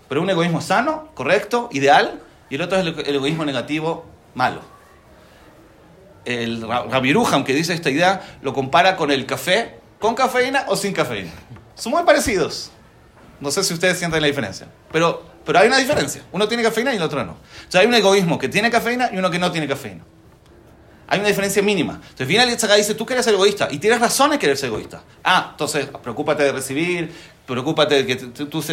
Pero 0.09 0.23
un 0.23 0.31
egoísmo 0.31 0.61
sano, 0.61 1.09
correcto, 1.15 1.69
ideal, 1.73 2.21
y 2.51 2.57
el 2.57 2.63
otro 2.63 2.79
es 2.79 2.87
el, 2.87 3.15
egoísmo 3.17 3.45
negativo, 3.45 4.05
malo. 4.35 4.61
El 6.25 6.63
Ra- 6.67 6.85
Rabbi 6.85 7.09
Yeruham, 7.09 7.45
que 7.45 7.55
dice 7.55 7.73
esta 7.75 7.91
idea, 7.91 8.21
lo 8.43 8.53
compara 8.53 8.97
con 8.97 9.11
el 9.11 9.27
café, 9.27 9.79
con 9.99 10.15
cafeína 10.15 10.65
o 10.69 10.77
sin 10.77 10.93
cafeína. 10.93 11.31
Son 11.75 11.93
muy 11.93 12.03
parecidos. 12.05 12.71
No 13.41 13.51
sé 13.51 13.65
si 13.65 13.75
ustedes 13.75 13.99
sienten 13.99 14.21
la 14.21 14.29
diferencia. 14.29 14.69
Pero, 14.93 15.25
pero 15.45 15.59
hay 15.59 15.67
una 15.67 15.79
diferencia. 15.79 16.23
Uno 16.31 16.47
tiene 16.47 16.63
cafeína 16.63 16.93
y 16.93 16.97
el 16.97 17.03
otro 17.03 17.25
no. 17.25 17.33
O 17.33 17.37
sea, 17.71 17.81
hay 17.81 17.87
un 17.87 17.95
egoísmo 17.95 18.39
que 18.39 18.49
tiene 18.49 18.71
cafeína 18.71 19.11
y 19.13 19.19
uno 19.19 19.31
que 19.31 19.39
no 19.41 19.51
tiene 19.51 19.67
cafeína. 19.67 20.05
Hay 21.12 21.19
una 21.19 21.28
diferencia 21.28 21.62
mínima. 21.62 22.00
Entonces 22.02 22.26
viene 22.26 22.45
el 22.45 22.50
Yitzhak 22.52 22.73
y 22.73 22.78
dice, 22.78 22.95
tú 22.95 23.04
quieres 23.04 23.26
ser 23.26 23.35
egoísta. 23.35 23.69
Y 23.71 23.76
tienes 23.76 24.00
razón 24.00 24.33
en 24.33 24.38
querer 24.38 24.57
ser 24.57 24.71
egoísta. 24.71 25.02
Ah, 25.23 25.49
entonces 25.50 25.87
preocúpate 26.02 26.42
de 26.42 26.52
recibir, 26.52 27.12
preocúpate 27.47 28.02
de 28.02 28.07
que 28.07 28.16
tú, 28.16 28.64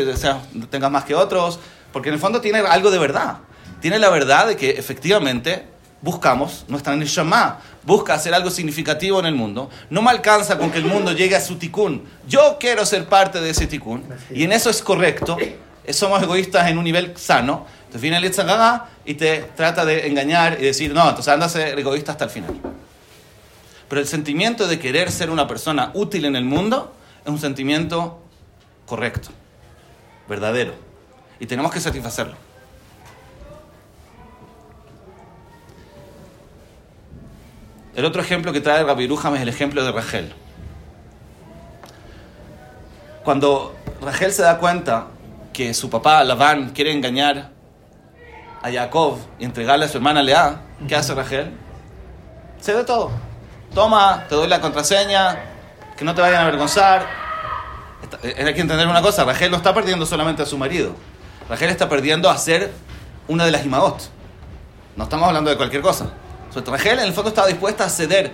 tengas 0.70 0.90
más 0.90 1.04
que 1.04 1.14
otros. 1.16 1.60
Porque 1.92 2.08
en 2.08 2.14
el 2.14 2.22
fondo 2.22 2.40
tiene 2.40 2.60
algo 2.60 2.92
de 2.92 2.98
verdad. 2.98 3.40
Tiene 3.82 4.00
la 4.00 4.08
verdad 4.08 4.48
de 4.48 4.56
que 4.56 4.70
efectivamente 4.70 5.66
buscamos 6.02 6.64
nuestra 6.70 6.96
neshama. 6.96 7.60
Busca 7.84 8.14
hacer 8.14 8.34
algo 8.34 8.50
significativo 8.52 9.20
en 9.20 9.26
el 9.26 9.36
mundo. 9.36 9.70
No 9.90 10.02
me 10.02 10.10
alcanza 10.10 10.58
con 10.58 10.72
que 10.72 10.78
el 10.78 10.86
mundo 10.86 11.12
llegue 11.12 11.36
a 11.36 11.42
su 11.42 11.58
tikkun. 11.58 12.06
Yo 12.26 12.56
quiero 12.58 12.86
ser 12.86 13.08
parte 13.08 13.42
de 13.42 13.50
ese 13.50 13.68
tikkun. 13.68 14.06
Y 14.34 14.46
en 14.46 14.54
eso 14.54 14.70
es 14.70 14.82
correcto. 14.82 15.36
Somos 15.90 16.24
egoístas 16.24 16.70
en 16.70 16.78
un 16.78 16.86
nivel 16.86 17.18
sano. 17.18 17.68
Entonces 17.90 18.02
viene 18.04 18.18
el 18.18 18.24
Yitzhak 18.24 18.86
y 19.04 19.16
te 19.16 19.42
trata 19.56 19.84
de 19.84 20.06
engañar 20.06 20.58
y 20.60 20.64
decir, 20.66 20.94
no, 20.94 21.10
entonces 21.10 21.34
anda 21.34 21.48
a 21.48 21.50
ser 21.50 21.80
egoísta 21.80 22.12
hasta 22.12 22.26
el 22.26 22.30
final. 22.30 22.56
Pero 23.88 24.00
el 24.00 24.06
sentimiento 24.06 24.68
de 24.68 24.78
querer 24.78 25.12
ser 25.12 25.32
una 25.32 25.48
persona 25.48 25.90
útil 25.96 26.26
en 26.26 26.36
el 26.36 26.46
mundo 26.46 26.94
es 27.26 27.32
un 27.32 27.40
sentimiento 27.40 28.22
correcto, 28.86 29.30
verdadero. 30.28 30.76
Y 31.40 31.48
tenemos 31.48 31.72
que 31.72 31.80
satisfacerlo. 31.80 32.36
El 37.96 38.06
otro 38.06 38.22
ejemplo 38.22 38.54
que 38.54 38.62
trae 38.62 38.84
Rabbi 38.84 39.06
es 39.12 39.42
el 39.42 39.50
ejemplo 39.50 39.84
de 39.84 39.92
Rachel. 39.92 40.32
Cuando 43.24 43.76
Rachel 44.00 44.32
se 44.32 44.44
da 44.44 44.60
cuenta 44.60 45.08
que 45.52 45.74
su 45.74 45.90
papá 45.90 46.24
Labán 46.24 46.70
quiere 46.70 46.92
engañar 46.92 47.58
a 48.62 48.72
Jacob 48.72 49.18
y 49.40 49.46
entregarle 49.46 49.86
a 49.86 49.88
su 49.88 49.98
hermana 49.98 50.22
Lea, 50.22 50.62
¿qué 50.88 50.96
hace 50.96 51.14
Rachel? 51.14 51.52
Se 52.60 52.74
de 52.74 52.84
todo. 52.84 53.12
Toma, 53.74 54.26
te 54.28 54.36
doy 54.36 54.48
la 54.48 54.60
contraseña, 54.60 55.40
que 55.98 56.04
no 56.04 56.14
te 56.16 56.22
vayan 56.22 56.40
a 56.40 56.42
avergonzar. 56.44 57.06
Eh, 58.24 58.44
Hay 58.46 58.54
que 58.54 58.62
entender 58.62 58.88
una 58.88 59.02
cosa, 59.02 59.24
Rachel 59.24 59.52
no 59.52 59.58
está 59.58 59.74
perdiendo 59.74 60.06
solamente 60.06 60.42
a 60.42 60.46
su 60.46 60.58
marido. 60.58 60.96
Rachel 61.48 61.70
está 61.70 61.88
perdiendo 61.88 62.30
a 62.30 62.38
ser 62.38 62.72
una 63.28 63.46
de 63.46 63.52
las 63.52 63.66
Imagot. 63.66 64.02
No 64.96 65.04
estamos 65.04 65.28
hablando 65.28 65.50
de 65.50 65.58
cualquier 65.58 65.82
cosa. 65.82 66.10
O 66.50 66.54
sea, 66.54 66.64
Rachel 66.66 67.00
en 67.00 67.06
el 67.06 67.14
fondo 67.14 67.30
estaba 67.30 67.48
dispuesta 67.48 67.86
a 67.86 67.90
ceder 67.90 68.32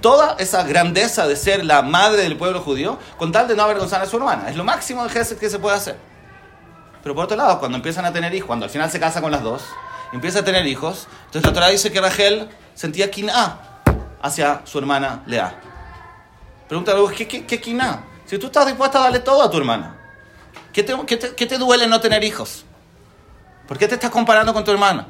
toda 0.00 0.36
esa 0.38 0.64
grandeza 0.64 1.28
de 1.28 1.36
ser 1.36 1.64
la 1.64 1.80
madre 1.82 2.22
del 2.22 2.36
pueblo 2.36 2.60
judío 2.60 2.98
con 3.16 3.30
tal 3.30 3.46
de 3.46 3.54
no 3.54 3.62
avergonzar 3.62 4.02
a 4.02 4.06
su 4.06 4.16
hermana. 4.16 4.50
Es 4.50 4.56
lo 4.56 4.64
máximo 4.64 5.04
de 5.04 5.10
Gesed 5.10 5.38
que 5.38 5.48
se 5.48 5.58
puede 5.58 5.76
hacer. 5.76 5.96
Pero 7.02 7.14
por 7.14 7.24
otro 7.24 7.36
lado, 7.36 7.58
cuando 7.58 7.76
empiezan 7.76 8.04
a 8.04 8.12
tener 8.12 8.32
hijos, 8.34 8.46
cuando 8.46 8.64
al 8.64 8.70
final 8.70 8.90
se 8.90 9.00
casa 9.00 9.20
con 9.20 9.30
las 9.32 9.42
dos, 9.42 9.62
empieza 10.12 10.40
a 10.40 10.44
tener 10.44 10.66
hijos, 10.66 11.08
entonces 11.26 11.44
la 11.44 11.52
Torah 11.52 11.68
dice 11.68 11.90
que 11.90 12.00
Rachel 12.00 12.48
sentía 12.74 13.10
quina 13.10 13.58
hacia 14.20 14.62
su 14.64 14.78
hermana 14.78 15.22
Lea. 15.26 15.58
Pregúntale, 16.68 17.00
¿qué, 17.16 17.26
qué, 17.28 17.44
qué 17.46 17.60
quina? 17.60 18.04
Si 18.26 18.38
tú 18.38 18.46
estás 18.46 18.66
dispuesta 18.66 18.98
a 18.98 19.02
darle 19.02 19.18
todo 19.20 19.42
a 19.42 19.50
tu 19.50 19.58
hermana, 19.58 19.96
¿qué 20.72 20.82
te, 20.82 20.94
qué 21.06 21.16
te- 21.16 21.34
qué 21.34 21.46
te 21.46 21.58
duele 21.58 21.86
no 21.86 22.00
tener 22.00 22.22
hijos? 22.24 22.64
¿Por 23.66 23.76
qué 23.78 23.88
te 23.88 23.94
estás 23.94 24.10
comparando 24.10 24.54
con 24.54 24.64
tu 24.64 24.70
hermana? 24.70 25.08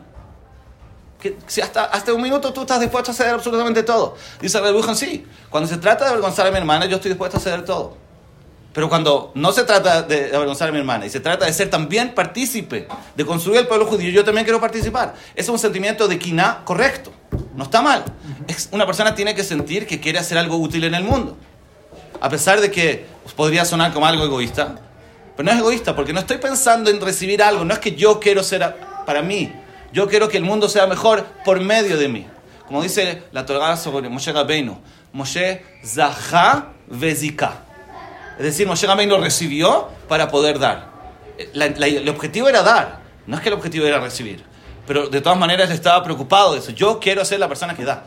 Si 1.46 1.60
hasta, 1.60 1.84
hasta 1.84 2.12
un 2.12 2.20
minuto 2.20 2.52
tú 2.52 2.62
estás 2.62 2.80
dispuesto 2.80 3.12
a 3.12 3.14
ceder 3.14 3.34
absolutamente 3.34 3.84
todo. 3.84 4.16
Dice 4.40 4.58
el 4.58 4.64
Rebuján, 4.64 4.96
sí. 4.96 5.24
Cuando 5.50 5.68
se 5.68 5.76
trata 5.76 6.04
de 6.04 6.10
avergonzar 6.10 6.46
a 6.48 6.50
mi 6.50 6.56
hermana, 6.56 6.86
yo 6.86 6.96
estoy 6.96 7.10
dispuesto 7.10 7.36
a 7.36 7.40
ceder 7.40 7.64
todo. 7.64 7.96
Pero 8.72 8.88
cuando 8.88 9.32
no 9.34 9.52
se 9.52 9.64
trata 9.64 10.02
de 10.02 10.34
avergonzar 10.34 10.70
a 10.70 10.72
mi 10.72 10.78
hermana 10.78 11.04
y 11.04 11.10
se 11.10 11.20
trata 11.20 11.44
de 11.44 11.52
ser 11.52 11.68
también 11.68 12.14
partícipe 12.14 12.88
de 13.14 13.26
construir 13.26 13.60
el 13.60 13.66
pueblo 13.66 13.86
judío, 13.86 14.10
yo 14.10 14.24
también 14.24 14.44
quiero 14.44 14.60
participar. 14.60 15.14
Es 15.34 15.48
un 15.48 15.58
sentimiento 15.58 16.08
de 16.08 16.18
quina 16.18 16.62
correcto. 16.64 17.12
No 17.54 17.64
está 17.64 17.82
mal. 17.82 18.04
Es, 18.48 18.70
una 18.72 18.86
persona 18.86 19.14
tiene 19.14 19.34
que 19.34 19.44
sentir 19.44 19.86
que 19.86 20.00
quiere 20.00 20.18
hacer 20.18 20.38
algo 20.38 20.56
útil 20.56 20.84
en 20.84 20.94
el 20.94 21.04
mundo. 21.04 21.36
A 22.20 22.30
pesar 22.30 22.60
de 22.60 22.70
que 22.70 23.04
podría 23.36 23.64
sonar 23.66 23.92
como 23.92 24.06
algo 24.06 24.24
egoísta. 24.24 24.76
Pero 25.36 25.44
no 25.46 25.52
es 25.52 25.58
egoísta 25.58 25.94
porque 25.94 26.14
no 26.14 26.20
estoy 26.20 26.38
pensando 26.38 26.90
en 26.90 27.00
recibir 27.00 27.42
algo. 27.42 27.64
No 27.64 27.74
es 27.74 27.78
que 27.78 27.94
yo 27.94 28.20
quiero 28.20 28.42
ser 28.42 28.74
para 29.04 29.20
mí. 29.20 29.52
Yo 29.92 30.08
quiero 30.08 30.30
que 30.30 30.38
el 30.38 30.44
mundo 30.44 30.70
sea 30.70 30.86
mejor 30.86 31.26
por 31.44 31.60
medio 31.60 31.98
de 31.98 32.08
mí. 32.08 32.26
Como 32.66 32.82
dice 32.82 33.24
la 33.32 33.44
Torah 33.44 33.76
sobre 33.76 34.08
Moshe 34.08 34.32
Rabbeinu. 34.32 34.78
Moshe 35.12 35.62
Zahá 35.84 36.72
Vezika. 36.86 37.71
Es 38.42 38.54
decir, 38.54 38.66
Moshe 38.66 38.86
Rabbeinu 38.86 39.16
recibió 39.18 39.88
para 40.08 40.28
poder 40.28 40.58
dar. 40.58 40.90
La- 41.54 41.66
el 41.66 42.08
objetivo 42.08 42.48
era 42.48 42.62
dar, 42.62 42.98
no 43.26 43.36
es 43.36 43.42
que 43.42 43.48
el 43.48 43.54
objetivo 43.54 43.86
era 43.86 44.00
recibir. 44.00 44.44
Pero 44.86 45.08
de 45.08 45.20
todas 45.20 45.38
maneras 45.38 45.70
estaba 45.70 46.02
preocupado 46.02 46.52
de 46.54 46.58
eso. 46.58 46.72
Yo 46.72 46.98
quiero 46.98 47.24
ser 47.24 47.38
la 47.38 47.46
persona 47.48 47.76
que 47.76 47.84
da. 47.84 48.04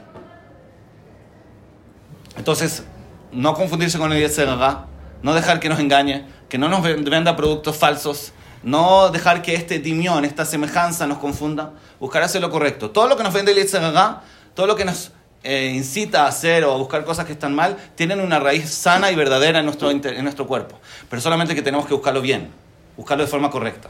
Entonces, 2.38 2.84
no 3.32 3.54
confundirse 3.54 3.98
con 3.98 4.12
el 4.12 4.20
Yetzer 4.20 4.50
Hara, 4.50 4.86
no 5.22 5.34
dejar 5.34 5.60
que 5.60 5.70
nos 5.70 5.80
engañe, 5.80 6.26
que 6.50 6.58
no 6.58 6.68
nos 6.70 6.82
ven- 6.84 7.04
venda 7.06 7.36
productos 7.36 7.78
falsos, 7.78 8.34
no 8.64 9.10
dejar 9.10 9.42
que 9.42 9.56
este 9.56 9.80
timión, 9.80 10.26
esta 10.26 10.44
semejanza 10.46 11.08
nos 11.08 11.20
confunda, 11.20 11.72
buscar 12.00 12.24
hacer 12.24 12.42
lo 12.42 12.50
correcto. 12.50 12.92
Todo 12.92 13.08
lo 13.08 13.16
que 13.16 13.24
nos 13.24 13.34
vende 13.34 13.52
el 13.52 13.58
Yetzer 13.58 13.84
Hara, 13.84 14.22
todo 14.54 14.68
lo 14.68 14.76
que 14.76 14.84
nos 14.86 15.12
eh, 15.46 15.72
incita 15.76 16.24
a 16.24 16.28
hacer 16.28 16.66
o 16.66 16.74
a 16.74 16.78
buscar 16.78 17.06
cosas 17.06 17.26
que 17.26 17.34
están 17.34 17.54
mal, 17.56 17.78
tienen 17.96 18.20
una 18.20 18.40
raíz 18.40 18.70
sana 18.70 19.12
y 19.12 19.16
verdadera 19.16 19.60
en 19.60 19.66
nuestro, 19.66 19.92
en 19.92 20.24
nuestro 20.24 20.48
cuerpo. 20.48 20.80
Pero 21.10 21.22
solamente 21.22 21.56
que 21.56 21.62
tenemos 21.62 21.86
que 21.86 21.94
buscarlo 21.94 22.22
bien, 22.22 22.50
buscarlo 22.98 23.24
de 23.24 23.30
forma 23.30 23.50
correcta. 23.50 23.90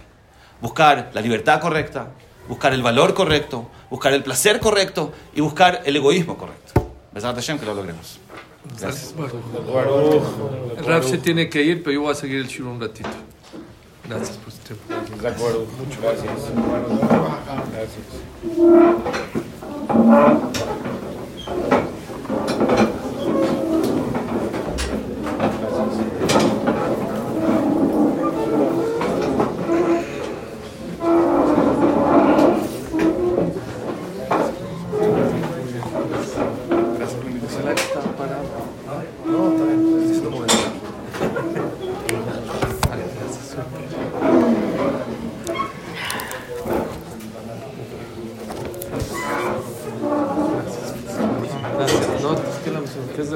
Buscar 0.61 1.11
la 1.13 1.21
libertad 1.21 1.59
correcta, 1.59 2.09
buscar 2.47 2.73
el 2.73 2.81
valor 2.83 3.13
correcto, 3.13 3.69
buscar 3.89 4.13
el 4.13 4.23
placer 4.23 4.59
correcto 4.59 5.11
y 5.33 5.41
buscar 5.41 5.81
el 5.85 5.95
egoísmo 5.95 6.37
correcto. 6.37 6.91
Besat 7.13 7.35
Hashem, 7.35 7.59
que 7.59 7.65
lo 7.65 7.73
logremos. 7.73 8.19
Gracias. 8.79 9.13
El 10.77 10.85
Raf 10.85 11.05
se 11.09 11.17
tiene 11.19 11.49
que 11.49 11.61
ir, 11.61 11.83
pero 11.83 11.93
yo 11.93 12.01
voy 12.01 12.11
a 12.11 12.15
seguir 12.15 12.37
el 12.37 12.47
shiro 12.47 12.71
un 12.71 12.81
ratito. 12.81 13.09
Gracias 14.07 14.37
por 14.37 14.51
su 14.51 14.59
tiempo. 14.59 14.83
De 15.21 15.27
acuerdo. 15.27 15.65
Muchas 15.77 16.01
gracias. 16.01 16.31
Gracias. 17.73 17.99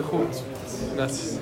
Abajo. 0.10 0.22
Gracias. 0.96 1.34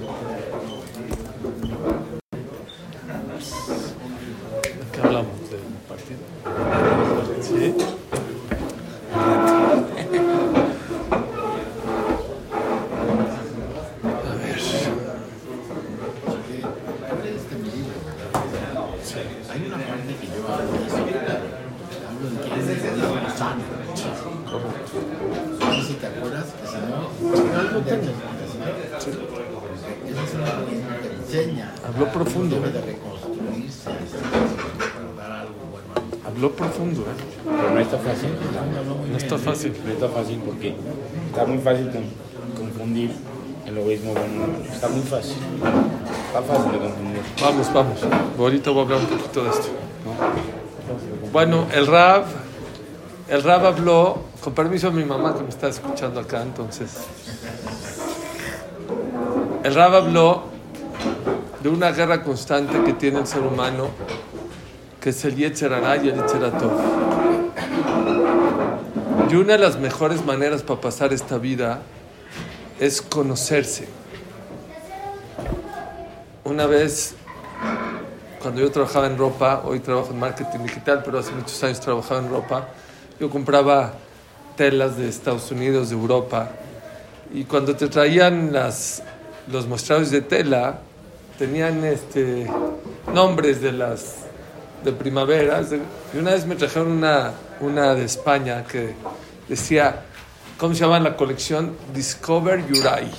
¿De 4.63 4.85
qué 4.91 4.99
hablamos? 5.01 5.37
¿Del 5.49 5.61
partido? 5.87 6.19
¿Sí? 7.41 7.73
A 14.23 14.35
ver. 14.35 14.57
Hay 19.49 19.59
una 19.65 19.77
parte 19.77 20.11
que 20.19 20.27
yo 20.27 20.31
hablo 20.47 20.71
de 20.71 20.77
eso. 20.85 20.97
Hablo 22.07 22.25
de 22.29 22.37
que 22.43 22.59
es 22.59 22.67
el 22.67 22.95
Dios 22.95 23.33
sano. 23.37 23.63
No 25.59 25.67
sé 25.73 25.81
si 25.87 25.93
te 25.95 26.07
acuerdas 26.07 26.45
que 26.45 26.67
si 26.67 26.75
no, 26.77 27.59
algo 27.59 27.79
tengo. 27.81 28.11
Esa 28.97 30.23
es 30.23 30.33
una 30.33 30.53
misma 30.69 30.93
que 31.01 31.07
enseña. 31.13 31.67
Habló 31.87 32.11
profundo, 32.11 32.55
Debe 32.57 32.67
¿eh? 32.69 32.71
de 32.71 32.81
reconstruirse, 32.81 33.89
para 35.15 35.29
dar 35.29 35.39
algo 35.41 35.53
bueno. 35.71 36.19
Habló 36.27 36.51
profundo, 36.51 37.01
¿eh? 37.01 37.05
Pero 37.45 37.69
no 37.73 37.79
está 37.79 37.97
fácil. 37.97 38.29
No 39.11 39.17
está 39.17 39.37
fácil. 39.37 39.73
No 39.85 39.91
está 39.93 40.07
fácil 40.09 40.39
porque 40.45 40.75
está 41.29 41.45
muy 41.45 41.57
fácil 41.59 41.89
con- 41.91 42.65
confundir 42.65 43.11
el 43.65 43.77
egoísmo 43.77 44.13
con 44.13 44.65
Está 44.71 44.89
muy 44.89 45.01
fácil. 45.01 45.37
Está 46.27 46.41
fácil 46.41 46.71
de 46.73 46.77
confundir. 46.79 47.21
Vamos, 47.41 47.73
vamos. 47.73 47.99
Ahorita 48.37 48.69
voy 48.71 48.79
a 48.79 48.83
hablar 48.83 48.99
un 48.99 49.05
poquito 49.07 49.43
de 49.43 49.49
esto. 49.49 49.67
Bueno, 51.31 51.67
el 51.73 51.87
Rab, 51.87 52.23
el 53.29 53.43
Rab 53.43 53.65
habló, 53.65 54.19
con 54.43 54.53
permiso 54.53 54.89
de 54.91 54.97
mi 54.97 55.05
mamá 55.05 55.35
que 55.35 55.43
me 55.43 55.49
está 55.49 55.67
escuchando 55.69 56.19
acá, 56.19 56.41
entonces. 56.41 56.91
El 59.63 59.73
Rab 59.73 59.95
habló 59.95 60.43
de 61.61 61.69
una 61.69 61.91
guerra 61.91 62.23
constante 62.23 62.83
que 62.83 62.93
tiene 62.93 63.19
el 63.19 63.27
ser 63.27 63.41
humano, 63.41 63.89
que 65.01 65.09
es 65.09 65.25
el 65.25 65.35
Yetzer 65.35 65.73
Hará 65.73 65.97
y 65.97 66.09
el 66.09 66.15
Yetzer 66.15 66.51
Tov. 66.51 66.71
Y 69.29 69.35
una 69.35 69.53
de 69.53 69.59
las 69.59 69.77
mejores 69.79 70.23
maneras 70.23 70.61
para 70.63 70.79
pasar 70.79 71.13
esta 71.13 71.37
vida 71.37 71.81
es 72.79 73.01
conocerse. 73.01 73.87
Una 76.43 76.65
vez 76.65 77.15
cuando 78.41 78.61
yo 78.61 78.71
trabajaba 78.71 79.07
en 79.07 79.17
ropa, 79.17 79.63
hoy 79.65 79.79
trabajo 79.79 80.11
en 80.11 80.19
marketing 80.19 80.59
digital, 80.59 81.01
pero 81.03 81.19
hace 81.19 81.31
muchos 81.31 81.61
años 81.63 81.79
trabajaba 81.81 82.21
en 82.21 82.29
ropa, 82.29 82.67
yo 83.19 83.29
compraba 83.29 83.93
telas 84.55 84.97
de 84.97 85.09
Estados 85.09 85.51
Unidos, 85.51 85.89
de 85.89 85.95
Europa, 85.95 86.51
y 87.33 87.43
cuando 87.43 87.75
te 87.75 87.87
traían 87.87 88.53
las, 88.53 89.03
los 89.51 89.67
mostradores 89.67 90.11
de 90.11 90.21
tela, 90.21 90.79
tenían 91.37 91.83
este, 91.85 92.47
nombres 93.13 93.61
de 93.61 93.71
las 93.71 94.15
de 94.83 94.91
primaveras, 94.91 95.67
y 96.13 96.17
una 96.17 96.31
vez 96.31 96.45
me 96.45 96.55
trajeron 96.55 96.91
una, 96.91 97.33
una 97.59 97.95
de 97.95 98.05
España 98.05 98.63
que 98.63 98.93
decía, 99.47 100.03
¿cómo 100.57 100.73
se 100.73 100.81
llama 100.81 100.99
la 100.99 101.15
colección? 101.15 101.75
Discover 101.93 102.65
Your 102.67 102.85
I. 102.85 103.11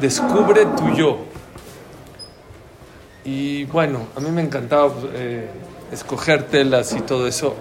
Descubre 0.00 0.66
tu 0.76 0.94
yo. 0.94 1.18
Y 3.24 3.64
bueno, 3.66 4.08
a 4.16 4.20
mí 4.20 4.30
me 4.30 4.42
encantaba 4.42 4.92
eh, 5.14 5.48
escoger 5.92 6.44
telas 6.44 6.92
y 6.92 7.00
todo 7.00 7.26
eso. 7.26 7.54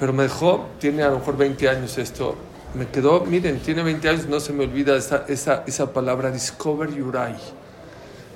Pero 0.00 0.12
me 0.12 0.24
dejó, 0.24 0.66
tiene 0.80 1.02
a 1.02 1.10
lo 1.10 1.18
mejor 1.18 1.36
20 1.36 1.68
años 1.68 1.98
esto. 1.98 2.34
Me 2.74 2.88
quedó, 2.88 3.20
miren, 3.24 3.60
tiene 3.60 3.82
20 3.82 4.08
años, 4.08 4.26
no 4.26 4.40
se 4.40 4.52
me 4.52 4.64
olvida 4.64 4.96
esa, 4.96 5.26
esa, 5.28 5.62
esa 5.66 5.92
palabra, 5.92 6.30
discover 6.30 6.88
eye. 6.90 7.61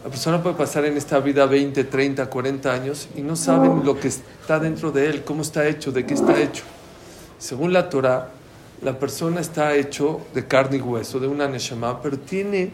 La 0.06 0.10
persona 0.10 0.40
puede 0.40 0.54
pasar 0.54 0.84
en 0.84 0.96
esta 0.96 1.18
vida 1.18 1.46
20, 1.46 1.82
30, 1.82 2.30
40 2.30 2.72
años 2.72 3.08
y 3.16 3.22
no 3.22 3.34
saben 3.34 3.84
lo 3.84 3.98
que 3.98 4.06
está 4.06 4.60
dentro 4.60 4.92
de 4.92 5.10
él, 5.10 5.24
cómo 5.24 5.42
está 5.42 5.66
hecho, 5.66 5.90
de 5.90 6.06
qué 6.06 6.14
está 6.14 6.40
hecho. 6.40 6.62
Según 7.40 7.72
la 7.72 7.90
Torah, 7.90 8.28
la 8.82 9.00
persona 9.00 9.40
está 9.40 9.74
hecho 9.74 10.20
de 10.32 10.46
carne 10.46 10.76
y 10.76 10.80
hueso, 10.80 11.18
de 11.18 11.26
una 11.26 11.48
neshama, 11.48 12.00
pero 12.00 12.20
tiene 12.20 12.70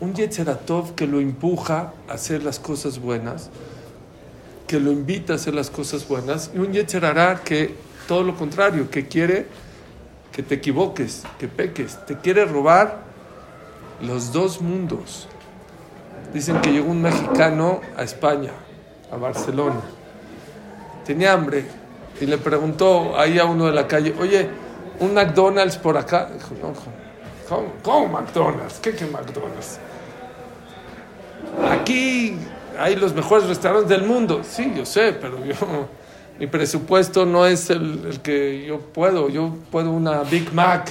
un 0.00 0.14
Yetzeratov 0.14 0.94
que 0.94 1.06
lo 1.06 1.20
empuja 1.20 1.92
a 2.08 2.14
hacer 2.14 2.42
las 2.42 2.58
cosas 2.58 2.98
buenas, 2.98 3.50
que 4.66 4.80
lo 4.80 4.92
invita 4.92 5.34
a 5.34 5.36
hacer 5.36 5.52
las 5.52 5.68
cosas 5.68 6.08
buenas, 6.08 6.52
y 6.54 6.58
un 6.58 6.72
Yetzerará 6.72 7.42
que 7.44 7.74
todo 8.08 8.22
lo 8.22 8.34
contrario, 8.34 8.90
que 8.90 9.08
quiere 9.08 9.44
que 10.32 10.42
te 10.42 10.54
equivoques, 10.54 11.24
que 11.38 11.48
peques, 11.48 11.98
te 12.06 12.16
quiere 12.16 12.46
robar 12.46 13.02
los 14.00 14.32
dos 14.32 14.62
mundos. 14.62 15.28
Dicen 16.32 16.60
que 16.60 16.72
llegó 16.72 16.90
un 16.90 17.02
mexicano 17.02 17.80
a 17.96 18.02
España, 18.02 18.50
a 19.10 19.16
Barcelona, 19.16 19.80
tenía 21.04 21.32
hambre 21.32 21.66
y 22.20 22.26
le 22.26 22.38
preguntó 22.38 23.18
ahí 23.18 23.38
a 23.38 23.44
uno 23.44 23.66
de 23.66 23.72
la 23.72 23.86
calle, 23.86 24.14
oye, 24.18 24.48
un 25.00 25.14
McDonald's 25.14 25.76
por 25.76 25.96
acá. 25.96 26.30
Dijo, 26.32 26.54
no, 26.62 26.72
¿cómo, 27.82 28.08
McDonald's? 28.08 28.78
¿Qué 28.80 28.94
que 28.94 29.04
McDonald's? 29.06 29.78
Aquí 31.70 32.36
hay 32.78 32.96
los 32.96 33.14
mejores 33.14 33.46
restaurantes 33.48 33.90
del 33.90 34.04
mundo. 34.06 34.42
Sí, 34.42 34.72
yo 34.74 34.86
sé, 34.86 35.12
pero 35.12 35.44
yo, 35.44 35.54
mi 36.38 36.46
presupuesto 36.46 37.26
no 37.26 37.46
es 37.46 37.70
el 37.70 38.20
que 38.22 38.64
yo 38.64 38.78
puedo. 38.78 39.28
Yo 39.28 39.54
puedo 39.70 39.90
una 39.90 40.22
Big 40.22 40.52
Mac 40.52 40.90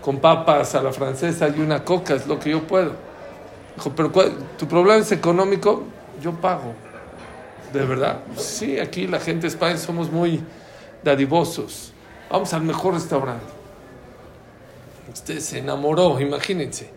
con 0.00 0.18
papas 0.18 0.74
a 0.74 0.82
la 0.82 0.92
francesa 0.92 1.48
y 1.48 1.60
una 1.60 1.84
coca, 1.84 2.14
es 2.14 2.26
lo 2.26 2.38
que 2.38 2.50
yo 2.50 2.62
puedo. 2.62 3.07
Dijo, 3.78 3.92
pero 3.94 4.10
¿cuál- 4.10 4.32
tu 4.58 4.66
problema 4.66 5.00
es 5.00 5.12
económico, 5.12 5.84
yo 6.20 6.32
pago. 6.32 6.74
¿De 7.72 7.84
verdad? 7.84 8.18
Sí, 8.36 8.76
aquí 8.80 9.06
la 9.06 9.20
gente 9.20 9.42
de 9.42 9.48
España 9.48 9.76
somos 9.78 10.10
muy 10.10 10.42
dadivosos. 11.04 11.92
Vamos 12.28 12.52
al 12.54 12.62
mejor 12.62 12.94
restaurante. 12.94 13.44
Usted 15.12 15.38
se 15.38 15.58
enamoró, 15.60 16.18
imagínense. 16.20 16.90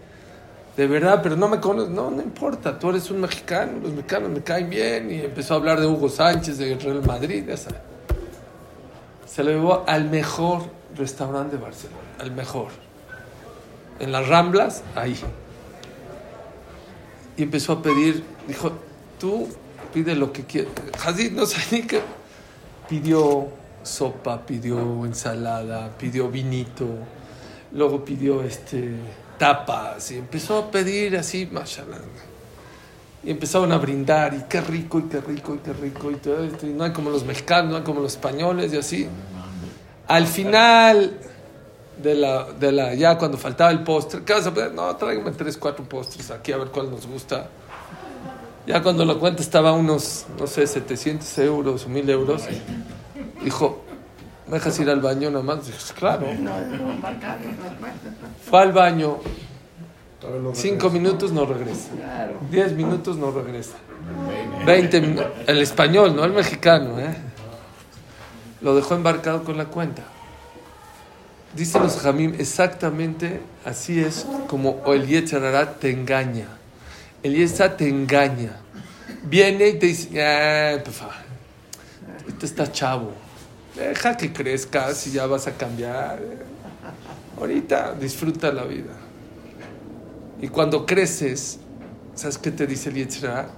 De 0.76 0.88
verdad, 0.88 1.20
pero 1.22 1.36
no 1.36 1.48
me 1.50 1.60
conoces. 1.60 1.92
No, 1.92 2.10
no 2.10 2.20
importa, 2.24 2.80
tú 2.80 2.90
eres 2.90 3.12
un 3.12 3.22
mexicano, 3.22 3.74
los 3.84 3.92
mexicanos 3.92 4.32
me 4.32 4.42
caen 4.42 4.68
bien. 4.68 5.12
Y 5.12 5.20
empezó 5.22 5.54
a 5.54 5.58
hablar 5.58 5.80
de 5.80 5.86
Hugo 5.86 6.10
Sánchez, 6.10 6.58
de 6.58 6.74
Real 6.80 7.04
Madrid, 7.06 7.46
ya 7.48 7.58
sabe. 7.58 7.78
Se 9.28 9.44
lo 9.44 9.52
llevó 9.52 9.84
al 9.86 10.10
mejor 10.10 10.64
restaurante 10.98 11.58
de 11.58 11.62
Barcelona, 11.62 12.00
al 12.20 12.32
mejor. 12.32 12.70
En 14.00 14.12
las 14.12 14.28
Ramblas, 14.28 14.82
ahí. 14.96 15.16
Y 17.42 17.44
empezó 17.44 17.74
a 17.74 17.82
pedir, 17.82 18.24
dijo, 18.48 18.72
tú 19.20 19.48
pide 19.92 20.14
lo 20.14 20.32
que 20.32 20.44
quieras. 20.44 20.74
Hadid 21.04 21.32
no 21.32 21.42
ni 21.72 21.82
qué. 21.82 22.00
Pidió 22.88 23.48
sopa, 23.82 24.46
pidió 24.46 25.04
ensalada, 25.08 25.90
pidió 25.98 26.30
vinito, 26.30 26.86
luego 27.72 28.06
pidió 28.06 28.44
este 28.44 28.92
tapas 29.40 30.12
y 30.12 30.18
empezó 30.18 30.60
a 30.60 30.70
pedir 30.70 31.18
así, 31.18 31.50
mashallah. 31.52 31.98
Y 33.24 33.32
empezaron 33.32 33.72
a 33.72 33.80
brindar 33.80 34.36
y 34.36 34.44
qué 34.48 34.62
rico 34.62 35.00
y 35.00 35.04
qué 35.06 35.20
rico 35.20 35.56
y 35.56 35.58
qué 35.58 35.74
rico 35.74 36.12
y 36.12 36.16
todo 36.18 36.44
esto. 36.44 36.68
Y 36.68 36.74
no 36.74 36.84
hay 36.84 36.92
como 36.92 37.10
los 37.10 37.26
mexicanos, 37.26 37.72
no 37.72 37.78
hay 37.78 37.84
como 37.84 38.02
los 38.02 38.12
españoles 38.12 38.72
y 38.72 38.78
así. 38.78 39.08
Al 40.08 40.28
final 40.28 41.18
de 41.98 42.16
la, 42.16 42.52
de 42.52 42.72
la 42.72 42.94
ya 42.94 43.18
cuando 43.18 43.38
faltaba 43.38 43.72
el 43.72 43.84
postre, 43.84 44.24
¿qué 44.24 44.34
vas 44.34 44.48
a 44.48 44.54
pedir? 44.54 44.72
No, 44.74 44.96
tráigame 44.96 45.32
tres, 45.32 45.58
cuatro 45.58 45.84
postres 45.86 46.32
aquí 46.32 46.52
a 46.52 46.58
ver 46.58 46.70
cuál 46.70 46.90
nos 46.90 47.06
gusta. 47.08 47.48
Ya 48.66 48.82
cuando 48.84 49.04
la 49.06 49.16
cuenta 49.16 49.42
estaba 49.42 49.72
unos, 49.74 50.26
no 50.40 50.46
sé, 50.46 50.68
700 50.68 51.38
euros 51.40 51.86
o 51.86 51.90
1000 51.90 52.10
euros, 52.12 52.44
dijo, 53.44 53.84
¿me 54.48 54.54
dejas 54.54 54.80
ir 54.80 54.90
al 54.90 55.02
baño 55.02 55.32
nada 55.32 55.44
más? 55.44 55.60
Claro. 55.98 56.28
Fue 58.48 58.62
al 58.62 58.72
baño, 58.72 59.18
cinco 60.54 60.90
minutos 60.92 61.32
no 61.32 61.46
regresa. 61.46 61.90
Diez 62.52 62.74
minutos 62.74 63.18
no 63.18 63.32
regresa. 63.32 63.78
Veinte 64.66 65.02
minutos. 65.02 65.28
El 65.48 65.62
español, 65.62 66.16
no 66.16 66.24
el 66.24 66.32
mexicano, 66.32 67.00
¿eh? 67.00 67.16
Lo 68.62 68.76
dejó 68.76 68.94
embarcado 68.94 69.44
con 69.44 69.58
la 69.58 69.66
cuenta. 69.66 70.04
Dicen 71.56 71.84
los 71.84 71.98
Jamim, 71.98 72.34
exactamente 72.40 73.42
así 73.66 74.00
es 74.00 74.26
como 74.48 74.82
el 74.88 75.06
Yetzirah 75.06 75.74
te 75.74 75.92
engaña. 75.92 76.48
El 77.24 77.36
Yetzirah 77.36 77.76
te 77.76 77.90
engaña. 77.90 78.58
Viene 79.24 79.68
y 79.68 79.74
te 79.74 79.88
dice, 79.88 80.24
ah, 80.24 80.82
por 80.82 80.94
favor, 80.94 81.16
ahorita 82.22 82.46
estás 82.46 82.72
chavo. 82.72 83.12
Deja 83.76 84.16
que 84.16 84.32
crezcas 84.32 85.06
y 85.08 85.12
ya 85.12 85.26
vas 85.26 85.48
a 85.48 85.52
cambiar. 85.52 86.20
Ahorita 87.38 87.96
disfruta 88.00 88.52
la 88.54 88.64
vida. 88.64 88.94
Y 90.42 90.48
cuando 90.48 90.86
creces, 90.86 91.60
¿sabes 92.16 92.38
qué 92.38 92.52
te 92.52 92.66
dice 92.66 92.90
el 92.90 92.96
Yetzirah? 92.96 93.50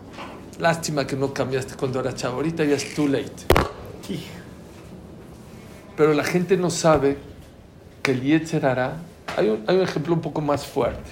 Lástima 0.60 1.06
que 1.06 1.16
no 1.16 1.32
cambiaste 1.32 1.76
cuando 1.76 2.00
eras 2.00 2.16
chavo. 2.16 2.38
Ahorita 2.38 2.64
ya 2.64 2.76
es 2.76 2.96
too 2.96 3.08
late. 3.08 3.32
Pero 5.96 6.14
la 6.16 6.24
gente 6.24 6.58
no 6.58 6.72
sabe 6.72 7.33
que 8.04 8.12
el 8.12 8.22
Yetzirah... 8.22 8.94
Hay 9.36 9.50
un, 9.50 9.64
hay 9.66 9.78
un 9.78 9.82
ejemplo 9.82 10.14
un 10.14 10.22
poco 10.22 10.42
más 10.42 10.66
fuerte. 10.66 11.10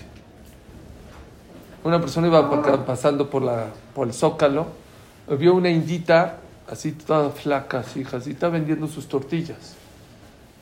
Una 1.83 1.99
persona 1.99 2.27
iba 2.27 2.47
pa- 2.49 2.85
pasando 2.85 3.29
por, 3.29 3.41
la, 3.41 3.67
por 3.95 4.07
el 4.07 4.13
zócalo, 4.13 4.67
vio 5.39 5.55
una 5.55 5.69
indita 5.69 6.37
así 6.69 6.91
toda 6.91 7.31
flaca, 7.31 7.79
así, 7.79 8.03
jacita, 8.03 8.49
vendiendo 8.49 8.87
sus 8.87 9.07
tortillas. 9.07 9.75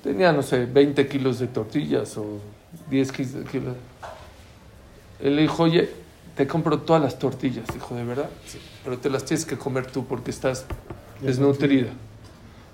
Tenía, 0.04 0.32
no 0.32 0.42
sé, 0.44 0.66
20 0.66 1.08
kilos 1.10 1.40
de 1.40 1.48
tortillas 1.48 2.16
o 2.18 2.40
10 2.90 3.12
kilos. 3.12 3.76
Él 5.20 5.36
le 5.36 5.42
dijo, 5.42 5.64
oye, 5.64 5.90
te 6.38 6.48
compro 6.48 6.80
todas 6.80 7.02
las 7.02 7.20
tortillas. 7.20 7.66
Dijo, 7.74 7.94
¿de 7.96 8.06
verdad? 8.06 8.30
Sí. 8.46 8.60
Pero 8.86 8.98
te 8.98 9.10
las 9.10 9.26
tienes 9.26 9.46
que 9.46 9.58
comer 9.58 9.88
tú 9.88 10.06
porque 10.06 10.32
estás 10.32 10.66
desnutrida. 11.20 11.90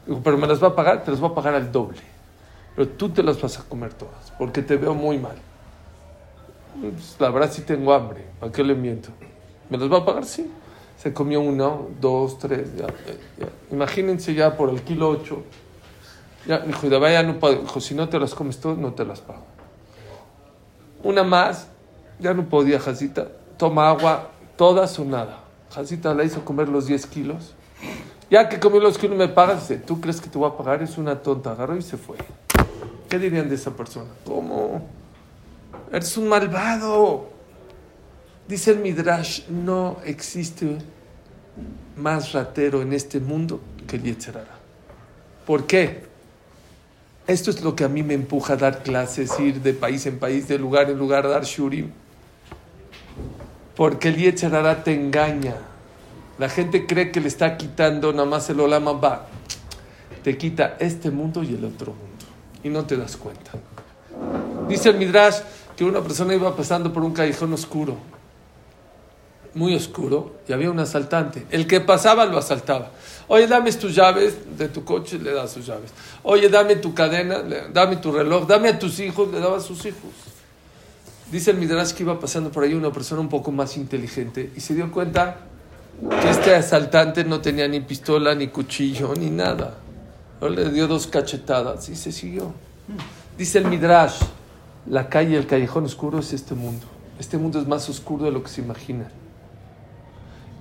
Dijo, 0.06 0.22
pero 0.24 0.38
me 0.38 0.46
las 0.46 0.62
va 0.62 0.68
a 0.68 0.76
pagar, 0.76 1.04
te 1.04 1.10
las 1.10 1.20
voy 1.20 1.32
a 1.32 1.34
pagar 1.34 1.56
al 1.56 1.72
doble. 1.72 2.02
Pero 2.76 2.90
tú 2.90 3.10
te 3.10 3.24
las 3.24 3.42
vas 3.42 3.60
a 3.60 3.64
comer 3.64 3.94
todas 3.94 4.32
porque 4.38 4.62
te 4.62 4.76
veo 4.76 4.94
muy 4.94 5.18
mal. 5.18 5.36
Pues, 6.80 7.16
la 7.20 7.30
verdad 7.30 7.52
sí 7.52 7.62
tengo 7.62 7.94
hambre, 7.94 8.26
¿para 8.40 8.52
qué 8.52 8.64
le 8.64 8.76
miento? 8.76 9.10
¿Me 9.70 9.78
las 9.78 9.92
va 9.92 10.00
a 10.00 10.06
pagar? 10.06 10.26
Sí. 10.26 10.52
Se 10.98 11.14
comió 11.14 11.42
uno, 11.42 11.90
dos, 12.00 12.40
tres, 12.40 12.76
ya, 12.76 12.88
ya, 12.88 13.46
ya. 13.46 13.50
Imagínense 13.72 14.34
ya 14.34 14.56
por 14.56 14.70
el 14.70 14.82
kilo 14.82 15.10
ocho. 15.10 15.44
Ya, 16.48 16.60
dijo, 16.60 16.88
vaya 17.00 17.24
no. 17.24 17.34
Dijo, 17.34 17.80
si 17.80 17.96
no 17.96 18.08
te 18.08 18.20
las 18.20 18.34
comes 18.34 18.60
todas, 18.60 18.78
no 18.78 18.94
te 18.94 19.04
las 19.04 19.20
pago. 19.20 19.44
Una 21.04 21.24
más, 21.24 21.68
ya 22.20 22.34
no 22.34 22.48
podía, 22.48 22.80
Jacita. 22.80 23.28
Toma 23.58 23.90
agua, 23.90 24.30
todas 24.58 24.98
o 25.00 25.06
nada. 25.06 25.40
Jacita 25.72 26.14
la 26.14 26.24
hizo 26.24 26.46
comer 26.46 26.70
los 26.70 26.88
10 26.88 27.06
kilos. 27.08 27.54
Ya 28.30 28.48
que 28.48 28.60
comió 28.60 28.80
los 28.80 28.98
kilos 28.98 29.18
me 29.18 29.28
pagas, 29.28 29.68
dice, 29.68 29.82
¿tú 29.82 30.00
crees 30.00 30.22
que 30.22 30.30
te 30.30 30.38
voy 30.38 30.50
a 30.50 30.58
pagar? 30.58 30.82
Es 30.82 30.98
una 30.98 31.22
tonta. 31.22 31.52
Agarró 31.52 31.76
y 31.76 31.82
se 31.82 31.98
fue. 31.98 32.18
¿Qué 33.10 33.20
dirían 33.20 33.50
de 33.50 33.56
esa 33.56 33.76
persona? 33.76 34.10
¿Cómo? 34.26 34.88
Eres 35.92 36.18
un 36.18 36.28
malvado. 36.28 37.30
Dice 38.48 38.72
el 38.72 38.80
Midrash, 38.80 39.48
no 39.48 39.98
existe 40.06 40.78
más 41.96 42.34
ratero 42.34 42.82
en 42.82 42.94
este 42.94 43.20
mundo 43.20 43.60
que 43.88 43.96
el 43.96 44.04
Yetzerara. 44.04 44.60
¿Por 45.46 45.66
qué? 45.66 46.04
Esto 47.28 47.50
es 47.50 47.62
lo 47.64 47.76
que 47.76 47.84
a 47.84 47.90
mí 47.90 48.04
me 48.04 48.14
empuja 48.14 48.54
a 48.54 48.58
dar 48.58 48.84
clases, 48.84 49.40
ir 49.40 49.62
de 49.62 49.74
país 49.74 50.06
en 50.06 50.20
país, 50.20 50.48
de 50.48 50.60
lugar 50.60 50.90
en 50.90 50.98
lugar, 50.98 51.26
a 51.26 51.30
dar 51.30 51.44
shurim. 51.44 51.90
Porque 53.76 54.10
el 54.10 54.18
Yetzerara 54.18 54.84
te 54.84 54.94
engaña. 54.94 55.56
La 56.38 56.50
gente 56.50 56.86
cree 56.86 57.12
que 57.12 57.22
le 57.22 57.28
está 57.28 57.58
quitando 57.58 58.12
nada 58.12 58.28
más 58.28 58.50
el 58.50 58.60
Olama 58.60 58.94
va. 58.94 59.28
Te 60.24 60.38
quita 60.38 60.78
este 60.80 61.10
mundo 61.10 61.44
y 61.44 61.56
el 61.56 61.66
otro 61.66 61.94
mundo. 61.94 62.15
Y 62.66 62.70
no 62.70 62.84
te 62.84 62.98
das 62.98 63.16
cuenta. 63.16 63.52
Dice 64.68 64.90
el 64.90 64.98
Midrash 64.98 65.36
que 65.78 65.84
una 65.84 66.02
persona 66.02 66.34
iba 66.34 66.56
pasando 66.56 66.92
por 66.92 67.04
un 67.04 67.14
callejón 67.14 67.54
oscuro, 67.54 67.96
muy 69.54 69.76
oscuro, 69.76 70.38
y 70.48 70.54
había 70.54 70.72
un 70.72 70.80
asaltante. 70.80 71.46
El 71.52 71.68
que 71.68 71.80
pasaba 71.80 72.26
lo 72.26 72.40
asaltaba. 72.40 72.90
Oye, 73.28 73.46
dame 73.46 73.72
tus 73.74 73.94
llaves 73.94 74.58
de 74.58 74.68
tu 74.68 74.84
coche, 74.84 75.20
le 75.20 75.32
das 75.32 75.52
sus 75.52 75.68
llaves. 75.68 75.92
Oye, 76.24 76.50
dame 76.50 76.78
tu 76.78 76.96
cadena, 76.96 77.44
dame 77.72 77.98
tu 77.98 78.12
reloj, 78.12 78.48
dame 78.48 78.70
a 78.70 78.80
tus 78.80 79.00
hijos, 79.00 79.32
le 79.32 79.40
daba 79.40 79.58
a 79.58 79.62
sus 79.62 79.86
hijos. 79.86 80.12
Dice 81.32 81.52
el 81.52 81.58
Midrash 81.58 81.92
que 81.92 82.02
iba 82.02 82.20
pasando 82.20 82.52
por 82.52 82.64
ahí 82.64 82.74
una 82.74 82.92
persona 82.92 83.22
un 83.22 83.30
poco 83.30 83.52
más 83.52 83.78
inteligente 83.78 84.52
y 84.56 84.60
se 84.60 84.74
dio 84.74 84.92
cuenta 84.92 85.38
que 86.20 86.32
este 86.32 86.56
asaltante 86.56 87.24
no 87.26 87.42
tenía 87.42 87.68
ni 87.68 87.82
pistola, 87.82 88.34
ni 88.34 88.48
cuchillo, 88.48 89.14
ni 89.14 89.30
nada. 89.30 89.85
Le 90.42 90.70
dio 90.72 90.88
dos 90.88 91.08
cachetadas 91.08 91.90
y 91.90 91.96
se 91.96 92.12
siguió. 92.12 92.54
Dice 93.38 93.58
el 93.60 93.68
Midrash, 93.68 94.22
la 94.86 95.10
calle, 95.10 95.38
el 95.38 95.48
callejón 95.48 95.86
oscuro 95.86 96.20
es 96.20 96.34
este 96.34 96.56
mundo. 96.56 96.86
Este 97.20 97.38
mundo 97.38 97.60
es 97.60 97.68
más 97.68 97.90
oscuro 97.90 98.26
de 98.26 98.32
lo 98.32 98.44
que 98.44 98.50
se 98.50 98.62
imagina. 98.62 99.10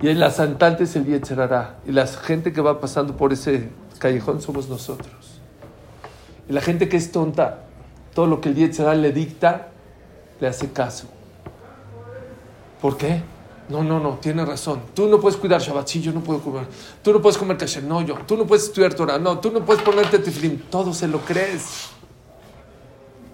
Y 0.01 0.07
el 0.07 0.21
asaltante 0.23 0.83
es 0.85 0.95
el 0.95 1.05
Yetzerará. 1.05 1.77
Y 1.85 1.91
la 1.91 2.07
gente 2.07 2.51
que 2.53 2.61
va 2.61 2.79
pasando 2.79 3.15
por 3.15 3.33
ese 3.33 3.69
callejón 3.99 4.41
somos 4.41 4.67
nosotros. 4.69 5.41
Y 6.49 6.53
la 6.53 6.61
gente 6.61 6.89
que 6.89 6.97
es 6.97 7.11
tonta, 7.11 7.63
todo 8.13 8.27
lo 8.27 8.41
que 8.41 8.49
el 8.49 8.55
Yetzerará 8.55 8.95
le 8.95 9.11
dicta, 9.11 9.69
le 10.39 10.47
hace 10.47 10.71
caso. 10.71 11.07
¿Por 12.81 12.97
qué? 12.97 13.21
No, 13.67 13.83
no, 13.83 13.99
no, 13.99 14.19
tiene 14.19 14.45
razón. 14.45 14.81
Tú 14.93 15.07
no 15.07 15.19
puedes 15.19 15.37
cuidar 15.37 15.59
Shabbat, 15.59 15.87
sí, 15.87 16.01
yo 16.01 16.11
no 16.11 16.21
puedo 16.21 16.39
comer. 16.39 16.67
Tú 17.01 17.11
no 17.11 17.21
puedes 17.21 17.37
comer 17.37 17.57
kasher, 17.57 17.83
no, 17.83 18.01
yo. 18.01 18.15
Tú 18.27 18.37
no 18.37 18.45
puedes 18.45 18.65
estudiar 18.65 18.93
Torah, 18.93 19.17
no. 19.17 19.39
Tú 19.39 19.51
no 19.51 19.65
puedes 19.65 19.81
ponerte 19.81 20.19
tefilín. 20.19 20.65
Todo 20.69 20.93
se 20.93 21.07
lo 21.07 21.19
crees. 21.19 21.89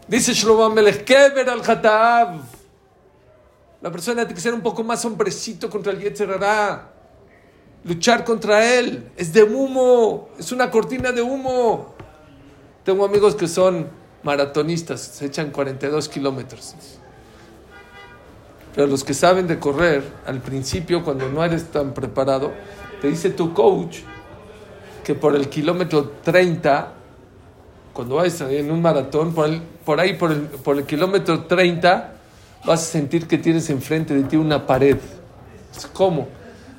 Dice 0.08 0.34
Shlomo 0.34 0.66
Amelech, 0.66 1.04
Keber 1.04 1.50
al 1.50 1.62
Hatav. 1.62 2.42
La 3.82 3.92
persona 3.92 4.22
tiene 4.22 4.36
que 4.36 4.42
ser 4.42 4.54
un 4.54 4.62
poco 4.62 4.84
más 4.84 5.04
hombrecito 5.04 5.70
contra 5.70 5.92
el 5.92 6.00
Yetzer 6.00 6.32
Hará. 6.32 6.94
Luchar 7.84 8.24
contra 8.24 8.74
él. 8.76 9.12
Es 9.18 9.34
de 9.34 9.44
humo. 9.44 10.30
Es 10.38 10.52
una 10.52 10.72
cortina 10.72 11.12
de 11.12 11.22
humo. 11.22 11.96
Tengo 12.86 13.04
amigos 13.04 13.36
que 13.36 13.48
son 13.48 13.90
maratonistas. 14.24 15.02
Se 15.02 15.26
echan 15.26 15.52
42 15.52 16.08
kilómetros. 16.08 16.76
Pero 18.76 18.88
los 18.88 19.04
que 19.04 19.14
saben 19.14 19.48
de 19.48 19.60
correr, 19.60 20.04
al 20.26 20.40
principio, 20.40 21.04
cuando 21.04 21.28
no 21.30 21.44
eres 21.44 21.66
tan 21.72 21.94
preparado, 21.94 22.52
te 23.02 23.08
dice 23.10 23.30
tu 23.32 23.54
coach 23.54 23.98
que 25.04 25.14
por 25.16 25.36
el 25.36 25.50
kilómetro 25.50 26.10
30, 26.24 26.94
cuando 27.94 28.16
vayas 28.16 28.40
en 28.42 28.72
un 28.72 28.82
maratón, 28.82 29.34
por, 29.34 30.00
ahí, 30.00 30.14
por 30.14 30.32
el, 30.32 30.42
por 30.42 30.78
el 30.78 30.86
kilómetro 30.86 31.44
30, 31.46 32.14
vas 32.66 32.82
a 32.82 32.86
sentir 32.86 33.28
que 33.28 33.38
tienes 33.38 33.70
enfrente 33.70 34.14
de 34.14 34.24
ti 34.24 34.38
una 34.38 34.66
pared. 34.66 34.98
¿Cómo? 35.94 36.28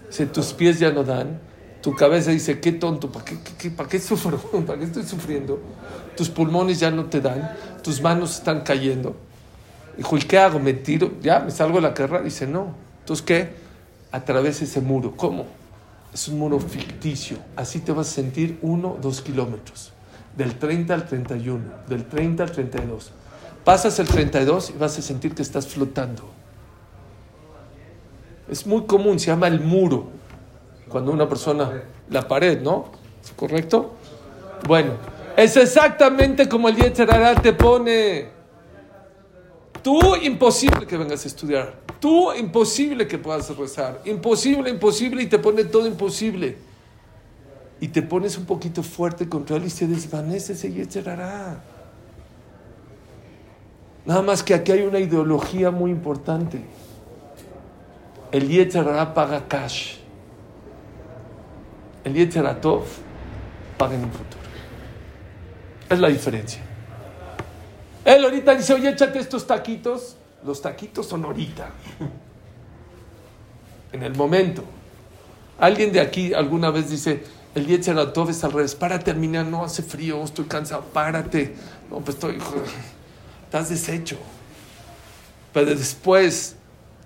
Si 0.09 0.27
tus 0.27 0.53
pies 0.53 0.79
ya 0.79 0.91
no 0.93 1.05
dan, 1.05 1.41
tu 1.83 1.95
cabeza 1.95 2.31
dice, 2.31 2.61
qué 2.61 2.73
tonto, 2.73 3.11
¿para 3.11 3.25
qué, 3.25 3.39
qué- 3.43 3.55
qué- 3.59 3.71
para 3.71 3.89
qué 3.89 3.99
sufro? 3.99 4.39
¿Para 4.67 4.79
qué 4.79 4.85
estoy 4.85 5.03
sufriendo? 5.03 5.59
Tus 6.17 6.29
pulmones 6.31 6.79
ya 6.81 6.91
no 6.91 7.07
te 7.07 7.21
dan, 7.21 7.51
tus 7.83 8.01
manos 8.01 8.37
están 8.37 8.61
cayendo. 8.61 9.17
Dijo, 9.97 10.17
¿y 10.17 10.21
qué 10.21 10.39
hago? 10.39 10.59
¿Me 10.59 10.73
tiro? 10.73 11.13
¿Ya? 11.21 11.41
¿Me 11.41 11.51
salgo 11.51 11.77
de 11.77 11.83
la 11.83 11.95
carrera? 11.95 12.23
Dice, 12.23 12.47
no. 12.47 12.75
Entonces, 13.01 13.25
¿qué? 13.25 13.55
Atravesa 14.11 14.65
ese 14.65 14.81
muro. 14.81 15.15
¿Cómo? 15.17 15.47
Es 16.13 16.29
un 16.29 16.39
muro 16.39 16.59
ficticio. 16.59 17.39
Así 17.57 17.81
te 17.81 17.93
vas 17.93 18.09
a 18.09 18.13
sentir 18.13 18.59
uno, 18.63 18.97
dos 19.01 19.21
kilómetros. 19.21 19.93
Del 20.37 20.59
30 20.59 20.95
al 20.95 21.07
31. 21.07 21.63
Del 21.89 22.07
30 22.07 22.43
al 22.43 22.53
32. 22.53 23.13
Pasas 23.65 23.99
el 23.99 24.09
32 24.09 24.71
y 24.71 24.79
vas 24.79 24.99
a 24.99 25.03
sentir 25.03 25.35
que 25.35 25.43
estás 25.43 25.67
flotando. 25.67 26.25
Es 28.49 28.67
muy 28.67 28.83
común, 28.85 29.19
se 29.19 29.27
llama 29.27 29.47
el 29.47 29.61
muro. 29.61 30.09
Cuando 30.89 31.13
una 31.13 31.29
persona, 31.29 31.85
la 32.11 32.27
pared, 32.27 32.61
¿no? 32.61 32.87
¿Es 33.23 33.31
correcto? 33.33 33.95
Bueno, 34.67 34.93
es 35.37 35.57
exactamente 35.57 36.49
como 36.49 36.69
el 36.69 36.77
Yetzerará 36.77 37.35
te 37.41 37.53
pone. 37.53 38.42
Tú 39.83 40.17
imposible 40.17 40.87
que 40.87 40.97
vengas 40.97 41.25
a 41.25 41.29
estudiar. 41.29 41.75
Tú 42.01 42.33
imposible 42.33 43.07
que 43.07 43.19
puedas 43.19 43.57
rezar. 43.57 44.01
Imposible, 44.05 44.71
imposible 44.71 45.23
y 45.23 45.27
te 45.27 45.39
pone 45.39 45.65
todo 45.65 45.87
imposible. 45.87 46.57
Y 47.81 47.89
te 47.89 48.03
pones 48.03 48.39
un 48.39 48.45
poquito 48.45 48.83
fuerte 48.83 49.29
contra 49.29 49.57
él 49.57 49.65
y 49.65 49.71
se 49.71 49.87
desvanece 49.87 50.53
ese 50.53 50.73
Yetzerará. 50.73 51.63
Nada 54.05 54.23
más 54.23 54.43
que 54.43 54.55
aquí 54.55 54.73
hay 54.73 54.83
una 54.83 54.99
ideología 54.99 55.71
muy 55.71 55.91
importante. 55.91 56.63
El 58.31 58.49
Yetzerará 58.49 59.15
paga 59.15 59.47
cash. 59.49 59.97
El 62.05 62.15
Yetzeratov 62.15 62.83
paga 63.79 63.95
en 63.95 64.05
un 64.05 64.11
futuro. 64.11 64.43
Es 65.89 65.99
la 65.99 66.09
diferencia. 66.09 66.72
Él 68.05 68.25
ahorita 68.25 68.55
dice, 68.55 68.75
oye, 68.75 68.91
échate 68.91 69.19
estos 69.19 69.47
taquitos. 69.47 70.17
Los 70.45 70.61
taquitos 70.61 71.07
son 71.07 71.25
ahorita. 71.25 71.71
En 73.93 74.03
el 74.03 74.15
momento. 74.15 74.65
Alguien 75.59 75.93
de 75.93 76.01
aquí 76.01 76.35
alguna 76.35 76.71
vez 76.71 76.91
dice, 76.91 77.23
el 77.55 77.67
Yetzeratov 77.67 78.31
es 78.31 78.43
al 78.43 78.53
revés. 78.53 78.75
Para 78.75 78.99
terminar, 78.99 79.47
no 79.47 79.65
hace 79.65 79.83
frío, 79.83 80.23
estoy 80.25 80.47
cansado, 80.47 80.83
párate. 80.93 81.55
No, 81.91 82.01
pues 82.01 82.17
estoy... 82.17 82.39
Estás 83.45 83.69
deshecho. 83.69 84.17
Pero 85.53 85.67
después 85.67 86.57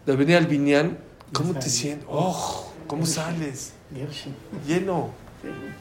de 0.07 0.15
venir 0.15 0.37
al 0.37 0.47
Viñán, 0.47 0.97
¿cómo 1.33 1.55
te 1.55 1.69
sientes? 1.69 2.07
¡Oh! 2.09 2.73
¿Cómo 2.87 3.05
sales? 3.05 3.73
Lleno. 4.67 5.11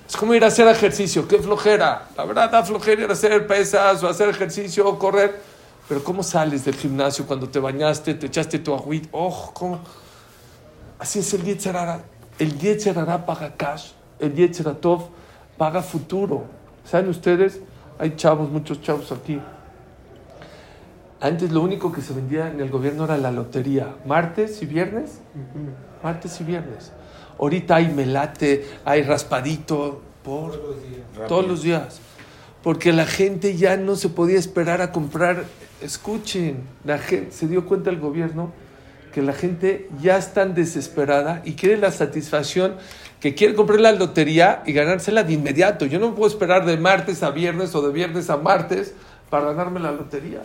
Es 0.08 0.16
como 0.16 0.34
ir 0.34 0.44
a 0.44 0.48
hacer 0.48 0.68
ejercicio, 0.68 1.28
qué 1.28 1.40
flojera. 1.40 2.08
La 2.16 2.26
verdad 2.26 2.50
da 2.52 2.64
flojera 2.64 3.04
ir 3.04 3.10
a 3.10 3.14
hacer 3.14 3.48
pesas 3.48 4.04
o 4.04 4.08
hacer 4.08 4.30
ejercicio 4.30 4.88
o 4.88 5.00
correr. 5.00 5.42
Pero 5.88 6.04
¿cómo 6.04 6.24
sales 6.24 6.66
del 6.66 6.76
gimnasio 6.76 7.26
cuando 7.26 7.50
te 7.50 7.60
bañaste, 7.60 8.14
te 8.16 8.28
echaste 8.28 8.60
tu 8.60 8.74
agüita? 8.74 9.10
¡Oh! 9.12 9.52
¿cómo? 9.54 9.80
Así 11.00 11.20
es 11.20 11.34
el 11.34 11.44
Yetzerara. 11.44 12.02
El 12.40 12.58
Yetzerara 12.58 13.26
paga 13.26 13.54
cash. 13.56 13.92
El 14.20 14.34
Yetzeratov 14.34 15.10
paga 15.58 15.82
futuro. 15.82 16.46
¿Saben 16.86 17.10
ustedes? 17.10 17.60
Hay 18.00 18.16
chavos, 18.16 18.50
muchos 18.50 18.82
chavos 18.82 19.12
aquí. 19.12 19.40
Antes 21.22 21.52
lo 21.52 21.62
único 21.62 21.92
que 21.92 22.02
se 22.02 22.14
vendía 22.14 22.48
en 22.50 22.60
el 22.60 22.70
gobierno 22.70 23.06
era 23.06 23.18
la 23.18 23.32
lotería. 23.32 23.96
Martes 24.06 24.62
y 24.62 24.66
viernes. 24.66 25.20
Martes 26.04 26.40
y 26.42 26.44
viernes. 26.44 26.92
Ahorita 27.40 27.76
hay 27.78 27.90
melate, 27.90 28.66
hay 28.86 29.04
raspadito 29.04 30.02
por 30.24 30.52
Rápido. 30.52 31.28
todos 31.28 31.48
los 31.48 31.64
días. 31.64 32.00
Porque 32.64 32.94
la 32.94 33.06
gente 33.06 33.56
ya 33.56 33.78
no 33.78 33.96
se 33.96 34.10
podía 34.10 34.40
esperar 34.40 34.82
a 34.82 34.92
comprar. 34.92 35.46
Escuchen, 35.82 36.64
la 36.84 36.98
gente, 36.98 37.32
se 37.32 37.48
dio 37.48 37.66
cuenta 37.66 37.90
el 37.90 38.00
gobierno 38.00 38.52
que 39.14 39.22
la 39.22 39.34
gente 39.34 39.88
ya 40.02 40.18
está 40.18 40.46
desesperada 40.46 41.42
y 41.46 41.54
quiere 41.54 41.78
la 41.78 41.92
satisfacción 41.92 42.76
que 43.22 43.34
quiere 43.34 43.56
comprar 43.56 43.80
la 43.80 43.94
lotería 43.94 44.62
y 44.66 44.74
ganársela 44.74 45.24
de 45.24 45.34
inmediato. 45.34 45.86
Yo 45.86 46.00
no 46.00 46.14
puedo 46.14 46.30
esperar 46.30 46.66
de 46.66 46.78
martes 46.78 47.24
a 47.24 47.32
viernes 47.32 47.74
o 47.76 47.82
de 47.82 47.94
viernes 47.94 48.30
a 48.30 48.38
martes 48.38 48.94
para 49.30 49.46
ganarme 49.54 49.80
la 49.80 49.92
lotería. 49.92 50.42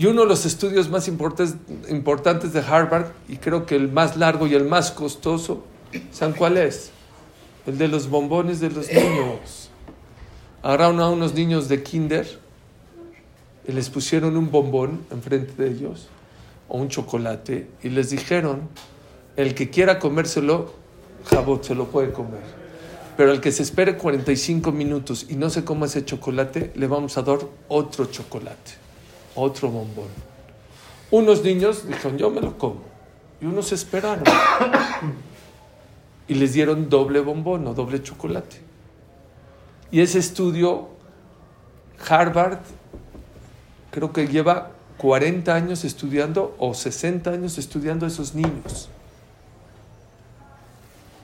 Y 0.00 0.06
uno 0.06 0.22
de 0.22 0.28
los 0.28 0.46
estudios 0.46 0.88
más 0.88 1.08
importantes, 1.08 2.52
de 2.54 2.60
Harvard, 2.60 3.08
y 3.28 3.36
creo 3.36 3.66
que 3.66 3.76
el 3.76 3.92
más 3.92 4.16
largo 4.16 4.46
y 4.46 4.54
el 4.54 4.64
más 4.64 4.92
costoso, 4.92 5.62
¿saben 6.10 6.34
cuál 6.34 6.56
es? 6.56 6.90
El 7.66 7.76
de 7.76 7.86
los 7.86 8.08
bombones 8.08 8.60
de 8.60 8.70
los 8.70 8.90
niños. 8.90 9.68
Agarraron 10.62 11.00
a 11.00 11.10
unos 11.10 11.34
niños 11.34 11.68
de 11.68 11.82
kinder 11.82 12.26
y 13.68 13.72
les 13.72 13.90
pusieron 13.90 14.38
un 14.38 14.50
bombón 14.50 15.04
enfrente 15.10 15.62
de 15.62 15.70
ellos, 15.70 16.08
o 16.70 16.78
un 16.78 16.88
chocolate, 16.88 17.68
y 17.82 17.90
les 17.90 18.08
dijeron, 18.08 18.70
el 19.36 19.54
que 19.54 19.68
quiera 19.68 19.98
comérselo, 19.98 20.72
jabot, 21.26 21.62
se 21.62 21.74
lo 21.74 21.88
puede 21.88 22.10
comer. 22.10 22.40
Pero 23.18 23.32
el 23.32 23.42
que 23.42 23.52
se 23.52 23.64
espere 23.64 23.98
45 23.98 24.72
minutos 24.72 25.26
y 25.28 25.36
no 25.36 25.50
se 25.50 25.62
coma 25.62 25.84
ese 25.84 26.06
chocolate, 26.06 26.72
le 26.74 26.86
vamos 26.86 27.18
a 27.18 27.22
dar 27.22 27.40
otro 27.68 28.06
chocolate, 28.06 28.79
otro 29.34 29.68
bombón. 29.68 30.08
Unos 31.10 31.42
niños 31.42 31.86
dijeron, 31.86 32.18
yo 32.18 32.30
me 32.30 32.40
lo 32.40 32.56
como. 32.56 32.82
Y 33.40 33.46
unos 33.46 33.72
esperaron. 33.72 34.24
Y 36.28 36.34
les 36.34 36.52
dieron 36.52 36.88
doble 36.88 37.20
bombón 37.20 37.66
o 37.66 37.74
doble 37.74 38.02
chocolate. 38.02 38.60
Y 39.90 40.00
ese 40.00 40.20
estudio, 40.20 40.88
Harvard, 42.08 42.58
creo 43.90 44.12
que 44.12 44.28
lleva 44.28 44.70
40 44.98 45.52
años 45.52 45.84
estudiando 45.84 46.54
o 46.58 46.74
60 46.74 47.30
años 47.30 47.58
estudiando 47.58 48.06
a 48.06 48.08
esos 48.08 48.34
niños. 48.34 48.88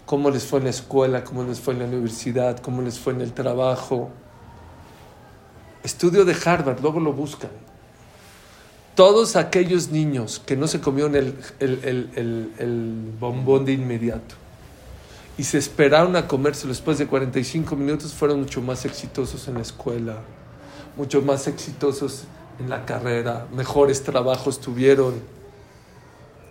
Cómo 0.07 0.31
les 0.31 0.45
fue 0.45 0.59
en 0.59 0.65
la 0.65 0.71
escuela, 0.71 1.23
cómo 1.23 1.45
les 1.45 1.61
fue 1.61 1.75
en 1.75 1.81
la 1.81 1.87
universidad, 1.87 2.59
cómo 2.59 2.83
les 2.83 2.99
fue 2.99 3.13
en 3.13 3.21
el 3.21 3.33
trabajo. 3.33 4.11
Estudio 5.85 6.25
de 6.25 6.35
Harvard, 6.45 6.81
luego 6.81 6.99
lo 6.99 7.13
buscan. 7.13 7.51
Todos 8.97 9.37
aquellos 9.37 9.91
niños 9.91 10.43
que 10.45 10.57
no 10.57 10.67
se 10.67 10.81
comieron 10.81 11.15
el, 11.15 11.35
el- 11.61 11.81
el- 11.85 12.51
el- 12.59 13.13
bombón 13.21 13.65
de 13.67 13.73
inmediato 13.75 14.35
y 15.39 15.45
se 15.45 15.59
esperaron 15.59 16.17
a 16.17 16.27
comérselo 16.27 16.71
después 16.73 16.97
de 16.97 17.07
45 17.07 17.77
minutos 17.77 18.15
fueron 18.15 18.41
mucho 18.41 18.63
más 18.63 18.87
exitosos 18.87 19.49
en 19.49 19.55
la 19.55 19.61
escuela, 19.61 20.17
mucho 20.97 21.21
más 21.21 21.47
exitosos 21.47 22.25
en 22.59 22.71
la 22.71 22.87
carrera, 22.87 23.47
mejores 23.55 24.03
trabajos 24.03 24.61
tuvieron. 24.63 25.15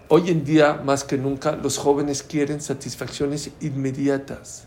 Hoy 0.08 0.30
en 0.30 0.46
día, 0.46 0.80
más 0.86 1.04
que 1.04 1.18
nunca, 1.18 1.54
los 1.56 1.80
jóvenes 1.80 2.22
quieren 2.22 2.62
satisfacciones 2.62 3.50
inmediatas. 3.60 4.66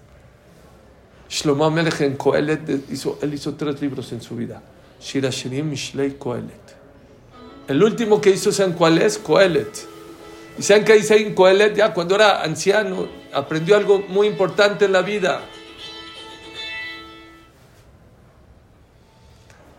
Shlomo 1.30 1.64
Amelech 1.66 2.00
en 2.00 2.16
Kohelet 2.16 2.90
hizo, 2.90 3.20
hizo 3.32 3.54
tres 3.54 3.80
libros 3.80 4.10
en 4.10 4.20
su 4.20 4.34
vida. 4.34 4.60
Shira 5.00 5.30
Shirim, 5.30 5.68
Mishlei, 5.70 6.18
Kohelet. 6.18 6.67
El 7.68 7.82
último 7.82 8.20
que 8.20 8.30
hizo, 8.30 8.50
¿saben 8.50 8.72
cuál 8.72 8.98
es? 8.98 9.18
Kohelet. 9.18 9.86
¿Y 10.58 10.72
ahí 10.72 11.22
en 11.22 11.34
Kohelet? 11.34 11.76
Ya 11.76 11.92
cuando 11.92 12.14
era 12.14 12.42
anciano, 12.42 13.06
aprendió 13.32 13.76
algo 13.76 14.00
muy 14.08 14.26
importante 14.26 14.86
en 14.86 14.92
la 14.92 15.02
vida. 15.02 15.42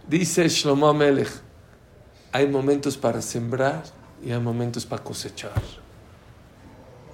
Dice 0.07 0.47
Shlomo 0.47 0.87
Amelech, 0.87 1.29
hay 2.31 2.47
momentos 2.47 2.95
para 2.95 3.21
sembrar 3.21 3.83
y 4.23 4.31
hay 4.31 4.39
momentos 4.39 4.85
para 4.85 5.03
cosechar. 5.03 5.61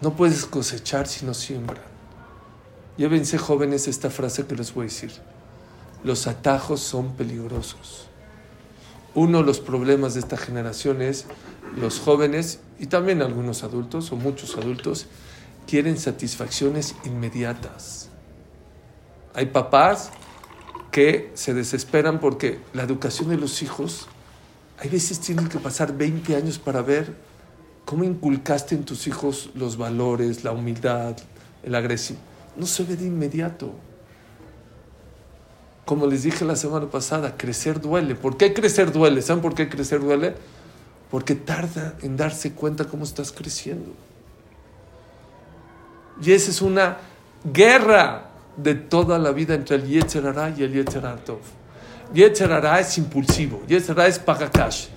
No 0.02 0.16
puedes 0.16 0.46
cosechar 0.46 1.08
si 1.08 1.26
no 1.26 1.34
siembran. 1.34 1.84
Llévense 2.98 3.38
jóvenes 3.38 3.88
esta 3.88 4.10
frase 4.10 4.46
que 4.46 4.56
les 4.56 4.74
voy 4.74 4.84
a 4.84 4.90
decir. 4.90 5.12
Los 6.04 6.28
atajos 6.28 6.82
son 6.82 7.14
peligrosos. 7.14 8.08
Uno 9.16 9.40
de 9.40 9.46
los 9.46 9.62
problemas 9.62 10.14
de 10.14 10.20
esta 10.20 10.36
generación 10.36 11.02
es 11.02 11.26
los 11.78 12.00
jóvenes 12.00 12.60
y 12.80 12.88
también 12.88 13.22
algunos 13.22 13.64
adultos 13.64 14.12
o 14.12 14.18
muchos 14.18 14.58
adultos 14.58 15.08
quieren 15.68 15.98
satisfacciones 15.98 16.96
inmediatas. 17.06 18.10
Hay 19.34 19.48
papás 19.48 20.12
que 20.92 21.32
se 21.34 21.54
desesperan 21.54 22.20
porque 22.20 22.60
la 22.74 22.84
educación 22.84 23.30
de 23.30 23.38
los 23.38 23.62
hijos, 23.62 24.08
hay 24.80 24.90
veces 24.90 25.22
tienen 25.22 25.48
que 25.48 25.60
pasar 25.60 25.96
20 25.96 26.36
años 26.36 26.60
para 26.60 26.82
ver 26.82 27.16
cómo 27.86 28.04
inculcaste 28.04 28.76
en 28.76 28.84
tus 28.84 29.08
hijos 29.08 29.50
los 29.56 29.78
valores, 29.78 30.44
la 30.44 30.52
humildad, 30.52 31.16
el 31.64 31.76
agresivo. 31.76 32.20
No 32.58 32.66
se 32.66 32.84
ve 32.84 32.96
de 32.96 33.06
inmediato. 33.06 33.74
Como 35.86 36.08
les 36.08 36.24
dije 36.24 36.44
la 36.46 36.56
semana 36.56 36.88
pasada, 36.90 37.38
crecer 37.38 37.80
duele. 37.80 38.16
¿Por 38.16 38.38
qué 38.38 38.54
crecer 38.54 38.92
duele? 38.92 39.22
¿Saben 39.22 39.42
por 39.42 39.54
qué 39.54 39.70
crecer 39.70 40.00
duele? 40.00 40.36
Porque 41.12 41.36
tarda 41.36 41.94
en 42.02 42.18
darse 42.18 42.54
cuenta 42.54 42.86
cómo 42.86 43.04
estás 43.04 43.32
creciendo. 43.32 43.92
Y 46.22 46.32
esa 46.32 46.50
es 46.50 46.62
una 46.62 46.98
guerra 47.54 48.30
de 48.58 48.74
toda 48.76 49.20
la 49.20 49.32
vida 49.32 49.54
entre 49.54 49.76
el 49.76 49.88
Yetzer 49.88 50.26
Hara 50.26 50.54
y 50.58 50.64
el 50.64 50.74
Yetzer 50.74 51.04
Tov. 51.18 51.40
Yetzer 52.14 52.52
Hara 52.52 52.80
es 52.80 52.98
impulsivo, 52.98 53.62
Yetzer 53.68 54.00
Hara 54.00 54.08
es 54.08 54.20
pagacash. 54.20 54.88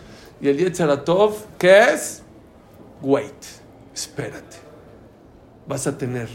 Y 0.40 0.48
el 0.48 0.56
Yetzer 0.56 1.04
Tov, 1.04 1.34
¿qué 1.58 1.92
es? 1.92 2.22
Wait, 3.02 3.44
espérate. 3.94 4.56
Vas 5.66 5.86
a 5.86 5.98
tener, 5.98 6.28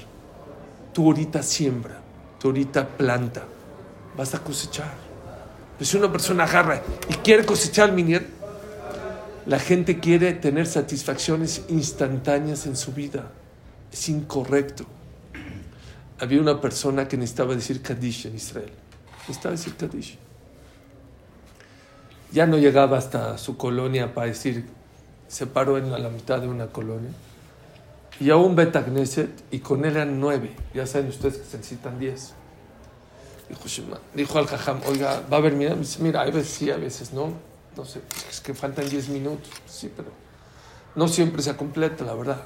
tú 0.93 1.05
ahorita 1.05 1.41
siembra, 1.41 1.99
tú 2.39 2.49
ahorita 2.49 2.87
planta, 2.87 3.43
vas 4.17 4.33
a 4.35 4.39
cosechar. 4.39 4.93
Pero 5.77 5.89
si 5.89 5.97
una 5.97 6.11
persona 6.11 6.43
agarra 6.43 6.81
y 7.09 7.13
quiere 7.15 7.45
cosechar 7.45 7.91
minier, 7.91 8.27
la 9.45 9.59
gente 9.59 9.99
quiere 9.99 10.33
tener 10.33 10.67
satisfacciones 10.67 11.63
instantáneas 11.67 12.65
en 12.65 12.77
su 12.77 12.93
vida. 12.93 13.31
Es 13.91 14.07
incorrecto. 14.09 14.85
Había 16.19 16.39
una 16.39 16.61
persona 16.61 17.07
que 17.07 17.17
necesitaba 17.17 17.55
decir 17.55 17.81
Kaddish 17.81 18.27
en 18.27 18.35
Israel. 18.35 18.71
Necesitaba 19.21 19.55
decir 19.55 19.75
Kaddish. 19.75 20.17
Ya 22.31 22.45
no 22.45 22.57
llegaba 22.57 22.97
hasta 22.97 23.37
su 23.37 23.57
colonia 23.57 24.13
para 24.13 24.27
decir, 24.27 24.65
se 25.27 25.45
paró 25.45 25.77
en 25.77 25.91
la, 25.91 25.99
la 25.99 26.09
mitad 26.09 26.39
de 26.39 26.47
una 26.47 26.67
colonia. 26.67 27.11
Y 28.19 28.29
a 28.29 28.37
un 28.37 28.55
Betagneset, 28.55 29.29
y 29.51 29.59
con 29.59 29.83
él 29.85 29.95
eran 29.95 30.19
nueve. 30.19 30.55
Ya 30.73 30.87
saben 30.87 31.09
ustedes 31.09 31.37
que 31.37 31.45
se 31.45 31.57
necesitan 31.57 31.99
diez. 31.99 32.33
Dijo, 33.49 33.61
dijo 34.13 34.39
al 34.39 34.47
Jajam, 34.47 34.81
oiga, 34.87 35.21
va 35.31 35.37
a 35.37 35.39
haber, 35.39 35.53
mira, 35.53 35.75
dice, 35.75 36.01
mira, 36.01 36.21
a 36.21 36.25
veces 36.25 36.47
sí, 36.47 36.71
a 36.71 36.77
veces 36.77 37.13
no. 37.13 37.33
No 37.75 37.85
sé, 37.85 38.01
es 38.29 38.39
que 38.39 38.53
faltan 38.53 38.87
diez 38.87 39.09
minutos. 39.09 39.49
Sí, 39.65 39.91
pero 39.95 40.09
no 40.95 41.07
siempre 41.07 41.41
se 41.41 41.55
completa, 41.55 42.03
la 42.03 42.13
verdad. 42.13 42.41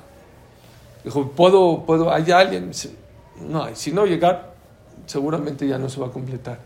Dijo, 1.04 1.32
¿puedo, 1.32 1.86
puedo, 1.86 2.12
hay 2.12 2.32
alguien? 2.32 2.70
Dice, 2.70 2.96
no 3.42 3.64
hay. 3.64 3.76
Si 3.76 3.92
no 3.92 4.06
llegar, 4.06 4.54
seguramente 5.06 5.68
ya 5.68 5.78
no 5.78 5.90
se 5.90 6.00
va 6.00 6.08
a 6.08 6.12
completar. 6.12 6.60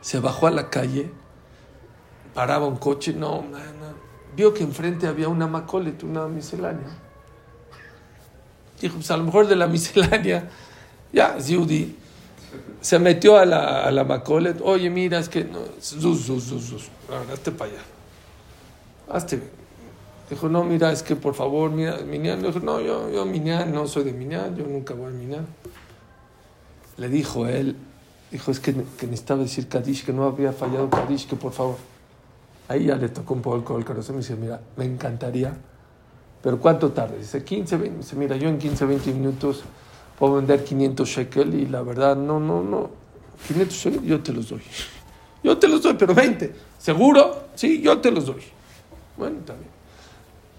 Se 0.00 0.20
bajó 0.20 0.46
a 0.46 0.50
la 0.50 0.70
calle, 0.70 1.10
paraba 2.34 2.66
un 2.66 2.76
coche, 2.76 3.12
no, 3.12 3.42
no, 3.42 3.58
no. 3.58 4.10
Vio 4.36 4.54
que 4.54 4.62
enfrente 4.62 5.06
había 5.06 5.28
una 5.28 5.46
macolet, 5.46 6.02
una 6.02 6.26
miscelánea. 6.26 6.88
Dijo, 8.80 8.94
pues 8.94 9.10
a 9.10 9.16
lo 9.16 9.24
mejor 9.24 9.46
de 9.46 9.56
la 9.56 9.66
miscelánea, 9.66 10.48
ya, 11.12 11.36
es 11.36 11.48
Yudi. 11.48 11.96
Se 12.80 12.98
metió 12.98 13.36
a 13.36 13.44
la, 13.44 13.86
a 13.86 14.04
macolet, 14.04 14.60
oye, 14.62 14.90
mira, 14.90 15.18
es 15.18 15.28
que 15.28 15.44
no, 15.44 15.58
zus, 15.80 16.26
zus. 16.26 16.88
Ahora, 17.08 17.34
hazte 17.34 17.52
para 17.52 17.70
allá. 17.70 17.82
Hazte. 19.08 19.42
Dijo, 20.30 20.48
no, 20.48 20.62
mira, 20.64 20.92
es 20.92 21.02
que 21.02 21.16
por 21.16 21.34
favor, 21.34 21.70
mira, 21.70 21.98
Minyan. 21.98 22.42
Dijo, 22.42 22.60
no, 22.60 22.80
yo, 22.80 23.10
yo 23.10 23.26
Minyan, 23.26 23.72
no 23.72 23.86
soy 23.86 24.04
de 24.04 24.12
Minyan, 24.12 24.56
yo 24.56 24.64
nunca 24.64 24.94
voy 24.94 25.08
a 25.08 25.10
Minyan. 25.10 25.46
Le 26.96 27.08
dijo 27.08 27.46
él, 27.46 27.76
dijo, 28.30 28.50
es 28.50 28.60
que, 28.60 28.72
que 28.72 29.06
necesitaba 29.06 29.42
decir 29.42 29.68
Kadish, 29.68 30.04
que 30.04 30.12
no 30.12 30.24
había 30.24 30.52
fallado 30.52 30.88
Kadish, 30.88 31.26
que 31.26 31.36
por 31.36 31.52
favor. 31.52 31.76
Ahí 32.68 32.84
ya 32.86 32.94
le 32.94 33.08
tocó 33.08 33.34
un 33.34 33.42
poco 33.42 33.76
el 33.76 33.84
corazón 33.84 34.16
me 34.16 34.22
dice, 34.22 34.36
mira, 34.36 34.60
me 34.76 34.84
encantaría, 34.84 35.52
pero 36.42 36.60
¿cuánto 36.60 36.92
tarde? 36.92 37.18
Dice, 37.18 37.42
15, 37.42 37.76
20. 37.76 37.98
Dice, 37.98 38.16
mira, 38.16 38.36
yo 38.36 38.48
en 38.48 38.58
15, 38.58 38.84
20 38.84 39.12
minutos 39.12 39.64
puedo 40.20 40.34
vender 40.34 40.62
500 40.62 41.08
shekel 41.08 41.54
y 41.54 41.66
la 41.66 41.82
verdad, 41.82 42.14
no, 42.14 42.38
no, 42.38 42.62
no. 42.62 42.90
500 43.48 43.76
shekel 43.76 44.02
yo 44.02 44.20
te 44.20 44.32
los 44.32 44.50
doy. 44.50 44.60
Yo 45.42 45.56
te 45.56 45.66
los 45.66 45.82
doy, 45.82 45.94
pero 45.94 46.14
20. 46.14 46.54
¿Seguro? 46.78 47.46
Sí, 47.54 47.80
yo 47.80 47.98
te 47.98 48.10
los 48.10 48.26
doy. 48.26 48.42
Bueno, 49.16 49.38
también. 49.46 49.70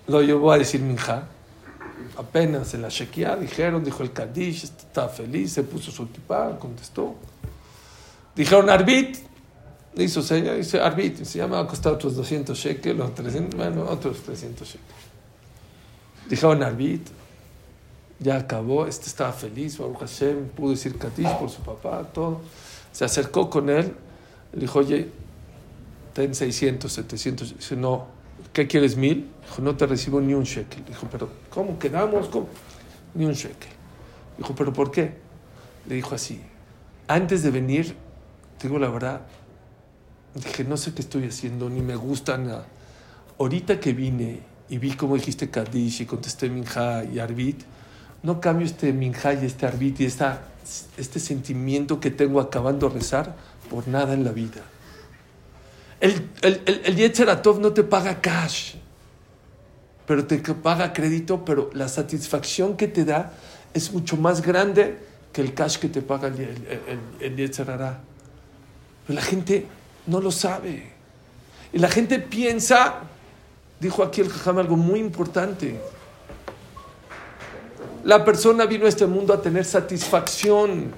Lo 0.08 0.24
llevó 0.24 0.52
a 0.52 0.58
decir 0.58 0.82
Minja. 0.82 1.28
Apenas 2.18 2.74
en 2.74 2.82
la 2.82 2.90
Shekia 2.90 3.36
dijeron, 3.36 3.84
dijo 3.84 4.02
el 4.02 4.12
Kadish, 4.12 4.64
estaba 4.64 5.08
feliz, 5.10 5.54
se 5.54 5.64
puso 5.64 5.92
su 5.92 6.04
equipa, 6.04 6.58
contestó. 6.60 7.16
Dijeron 8.36 8.70
Arbit, 8.70 9.18
hizo 9.96 10.22
seña, 10.22 10.54
dice 10.54 10.82
Arbit, 10.82 11.24
se 11.24 11.38
llama, 11.38 11.58
va 11.58 11.64
a 11.64 11.68
costar 11.68 11.94
otros 11.94 12.16
200 12.16 12.58
shekels, 12.58 13.00
o 13.00 13.10
300, 13.10 13.56
bueno, 13.56 13.86
otros 13.88 14.22
300 14.24 14.68
shekels. 14.68 14.90
Dijeron 16.28 16.64
Arbit, 16.64 17.08
ya 18.22 18.38
acabó, 18.38 18.86
este 18.86 19.08
estaba 19.08 19.34
feliz, 19.34 19.80
Baruch 19.80 19.98
Hashem, 19.98 20.50
pudo 20.50 20.72
decir 20.72 20.98
Kadish 20.98 21.38
por 21.38 21.50
su 21.50 21.62
papá, 21.62 22.04
todo. 22.14 22.42
Se 22.92 23.04
acercó 23.04 23.50
con 23.50 23.70
él, 23.70 23.96
le 24.54 24.60
dijo, 24.60 24.80
oye, 24.80 25.10
ten 26.14 26.36
600, 26.36 26.92
700. 26.92 27.58
Dice, 27.58 27.76
no, 27.76 28.06
¿qué 28.54 28.68
quieres? 28.68 28.96
¿Mil? 28.96 29.28
Dijo, 29.42 29.62
no 29.64 29.76
te 29.76 29.88
recibo 29.88 30.22
ni 30.22 30.36
un 30.36 30.44
shekel. 30.44 30.86
Dijo, 30.86 31.08
pero 31.12 31.30
¿cómo 31.50 31.80
quedamos? 31.80 32.28
¿Cómo? 32.28 32.48
Ni 33.16 33.26
un 33.26 33.34
shekel. 33.34 33.72
Dijo, 34.38 34.54
¿pero 34.54 34.72
por 34.72 34.92
qué? 34.92 35.16
Le 35.88 35.96
dijo 35.96 36.14
así, 36.14 36.40
antes 37.08 37.42
de 37.42 37.50
venir, 37.50 37.96
te 38.60 38.68
digo 38.68 38.78
la 38.78 38.90
verdad, 38.90 39.22
dije, 40.36 40.64
no 40.64 40.78
sé 40.78 40.94
qué 40.94 41.02
estoy 41.02 41.26
haciendo, 41.26 41.72
ni 41.72 41.82
me 41.82 41.96
gusta 41.96 42.38
nada. 42.38 42.68
Ahorita 43.40 43.80
que 43.80 43.94
vine 43.94 44.42
y 44.70 44.78
vi 44.78 44.92
cómo 44.92 45.16
dijiste 45.16 45.50
Kadish 45.50 46.02
y 46.02 46.06
contesté 46.06 46.50
Minja 46.50 47.04
y 47.04 47.18
Arbit, 47.18 47.64
no 48.24 48.40
cambio 48.40 48.66
este 48.66 48.94
Minja 48.94 49.34
y 49.34 49.46
este 49.46 49.66
Arbit 49.66 50.02
y 50.02 50.06
esta, 50.06 50.44
este 50.98 51.20
sentimiento 51.20 52.00
que 52.00 52.12
tengo 52.12 52.40
acabando 52.40 52.90
de 52.90 52.96
rezar 52.96 53.36
por 53.70 53.88
nada 53.88 54.14
en 54.14 54.24
la 54.24 54.32
vida. 54.32 54.62
El, 56.00 56.30
el, 56.42 56.62
el, 56.66 57.00
el 57.00 57.62
no 57.62 57.74
te 57.74 57.84
paga 57.84 58.22
cash, 58.22 58.76
pero 60.06 60.26
te 60.26 60.40
paga 60.40 60.94
crédito, 60.94 61.46
pero 61.46 61.70
la 61.74 61.88
satisfacción 61.88 62.76
que 62.76 62.88
te 62.88 63.06
da 63.06 63.34
es 63.74 63.94
mucho 63.94 64.18
más 64.18 64.42
grande 64.42 64.98
que 65.32 65.42
el 65.42 65.54
cash 65.54 65.78
que 65.78 65.90
te 65.90 66.02
paga 66.02 66.28
el, 66.28 66.40
el, 66.40 67.36
el. 67.38 67.52
Pero 67.52 68.00
la 69.08 69.22
gente 69.22 69.68
no 70.08 70.20
lo 70.20 70.32
sabe. 70.32 70.92
Y 71.74 71.80
la 71.80 71.88
gente 71.88 72.20
piensa, 72.20 73.02
dijo 73.80 74.04
aquí 74.04 74.22
el 74.22 74.30
Jajam 74.30 74.58
algo 74.58 74.76
muy 74.76 75.00
importante. 75.00 75.80
La 78.04 78.26
persona 78.26 78.66
vino 78.66 78.86
a 78.86 78.90
este 78.90 79.06
mundo 79.06 79.34
a 79.34 79.42
tener 79.42 79.66
satisfacción. 79.66 80.92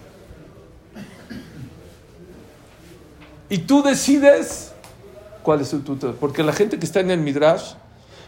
Y 3.49 3.59
tú 3.59 3.83
decides 3.83 4.73
cuál 5.43 5.61
es 5.61 5.73
el 5.73 5.83
tutor. 5.83 6.15
Porque 6.15 6.41
la 6.43 6.53
gente 6.53 6.79
que 6.79 6.85
está 6.85 7.01
en 7.01 7.11
el 7.11 7.19
Midrash, 7.19 7.73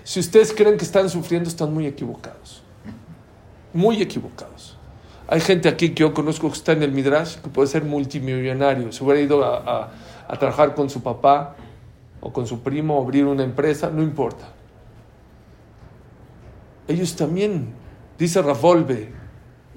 si 0.03 0.19
ustedes 0.19 0.53
creen 0.53 0.77
que 0.77 0.85
están 0.85 1.09
sufriendo, 1.09 1.49
están 1.49 1.73
muy 1.73 1.87
equivocados. 1.87 2.61
Muy 3.73 4.01
equivocados. 4.01 4.77
Hay 5.27 5.41
gente 5.41 5.67
aquí 5.67 5.89
que 5.89 6.01
yo 6.01 6.13
conozco 6.13 6.47
que 6.49 6.53
está 6.55 6.73
en 6.73 6.83
el 6.83 6.91
Midrash, 6.91 7.37
que 7.37 7.49
puede 7.49 7.67
ser 7.67 7.83
multimillonario. 7.83 8.91
Se 8.91 9.03
hubiera 9.03 9.19
ido 9.19 9.43
a, 9.43 9.91
a, 10.27 10.37
trabajar 10.37 10.75
con 10.75 10.89
su 10.89 11.01
papá 11.01 11.55
o 12.21 12.31
con 12.31 12.45
su 12.45 12.59
primo, 12.59 13.01
abrir 13.01 13.25
una 13.25 13.43
empresa, 13.43 13.89
no 13.89 14.03
importa. 14.03 14.45
Ellos 16.87 17.15
también, 17.15 17.73
dice 18.17 18.41
Ravolve, 18.41 19.09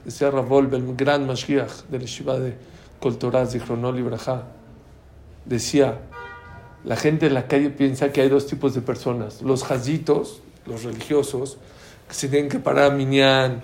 decía 0.05 0.30
Ravolve, 0.30 0.76
el 0.76 0.97
gran 0.97 1.26
Mashiach 1.26 1.84
del 1.89 2.03
Yeshiva 2.03 2.39
de 2.39 2.57
Coltoraz, 3.01 3.53
de 3.53 3.61
Chronol 3.61 3.99
Ibrahá, 3.99 4.45
decía, 5.45 5.99
la 6.84 6.97
gente 6.97 7.26
en 7.26 7.34
la 7.34 7.47
calle 7.47 7.70
piensa 7.70 8.12
que 8.12 8.20
hay 8.20 8.28
dos 8.28 8.47
tipos 8.47 8.74
de 8.74 8.80
personas, 8.80 9.43
los 9.43 9.64
jazitos, 9.64 10.41
los 10.66 10.84
religiosos, 10.84 11.59
que 12.09 12.14
se 12.14 12.28
tienen 12.28 12.49
que 12.49 12.59
parar 12.59 12.93
a 12.93 12.95
minyan, 12.95 13.62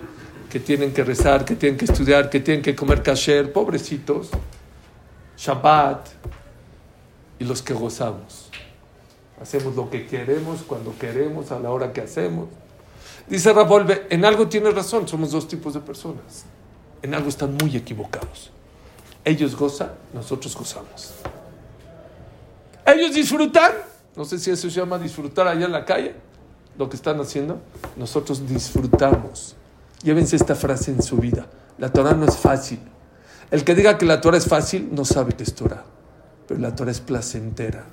que 0.49 0.59
tienen 0.59 0.93
que 0.93 1.03
rezar, 1.03 1.45
que 1.45 1.55
tienen 1.55 1.77
que 1.77 1.85
estudiar, 1.85 2.29
que 2.29 2.39
tienen 2.39 2.63
que 2.63 2.75
comer 2.75 3.01
kasher, 3.01 3.51
pobrecitos, 3.51 4.29
Shabbat, 5.37 6.07
y 7.39 7.43
los 7.43 7.61
que 7.61 7.73
gozamos. 7.73 8.49
Hacemos 9.41 9.75
lo 9.75 9.89
que 9.89 10.07
queremos, 10.07 10.63
cuando 10.63 10.97
queremos, 10.97 11.51
a 11.51 11.59
la 11.59 11.71
hora 11.71 11.91
que 11.91 12.01
hacemos. 12.01 12.47
Dice 13.27 13.51
Ravolve, 13.53 14.07
en 14.09 14.23
algo 14.23 14.47
tiene 14.47 14.69
razón, 14.71 15.07
somos 15.07 15.31
dos 15.31 15.47
tipos 15.47 15.73
de 15.73 15.79
personas. 15.79 16.45
En 17.01 17.13
algo 17.13 17.29
están 17.29 17.55
muy 17.61 17.75
equivocados. 17.75 18.51
Ellos 19.23 19.55
gozan, 19.55 19.91
nosotros 20.13 20.55
gozamos. 20.55 21.13
Ellos 22.85 23.15
disfrutan, 23.15 23.71
no 24.15 24.25
sé 24.25 24.37
si 24.37 24.51
eso 24.51 24.69
se 24.69 24.79
llama 24.79 24.99
disfrutar 24.99 25.47
allá 25.47 25.65
en 25.65 25.71
la 25.71 25.85
calle, 25.85 26.13
lo 26.77 26.87
que 26.87 26.95
están 26.95 27.19
haciendo. 27.19 27.59
Nosotros 27.95 28.47
disfrutamos. 28.47 29.55
Llévense 30.03 30.35
esta 30.35 30.53
frase 30.53 30.91
en 30.91 31.01
su 31.01 31.17
vida. 31.17 31.47
La 31.79 31.91
Torah 31.91 32.13
no 32.13 32.25
es 32.25 32.37
fácil. 32.37 32.79
El 33.49 33.63
que 33.63 33.73
diga 33.73 33.97
que 33.97 34.05
la 34.05 34.21
Torah 34.21 34.37
es 34.37 34.47
fácil 34.47 34.89
no 34.91 35.05
sabe 35.05 35.33
que 35.33 35.43
es 35.43 35.55
Torah, 35.55 35.83
pero 36.47 36.59
la 36.59 36.75
Torah 36.75 36.91
es 36.91 36.99
placentera. 36.99 37.85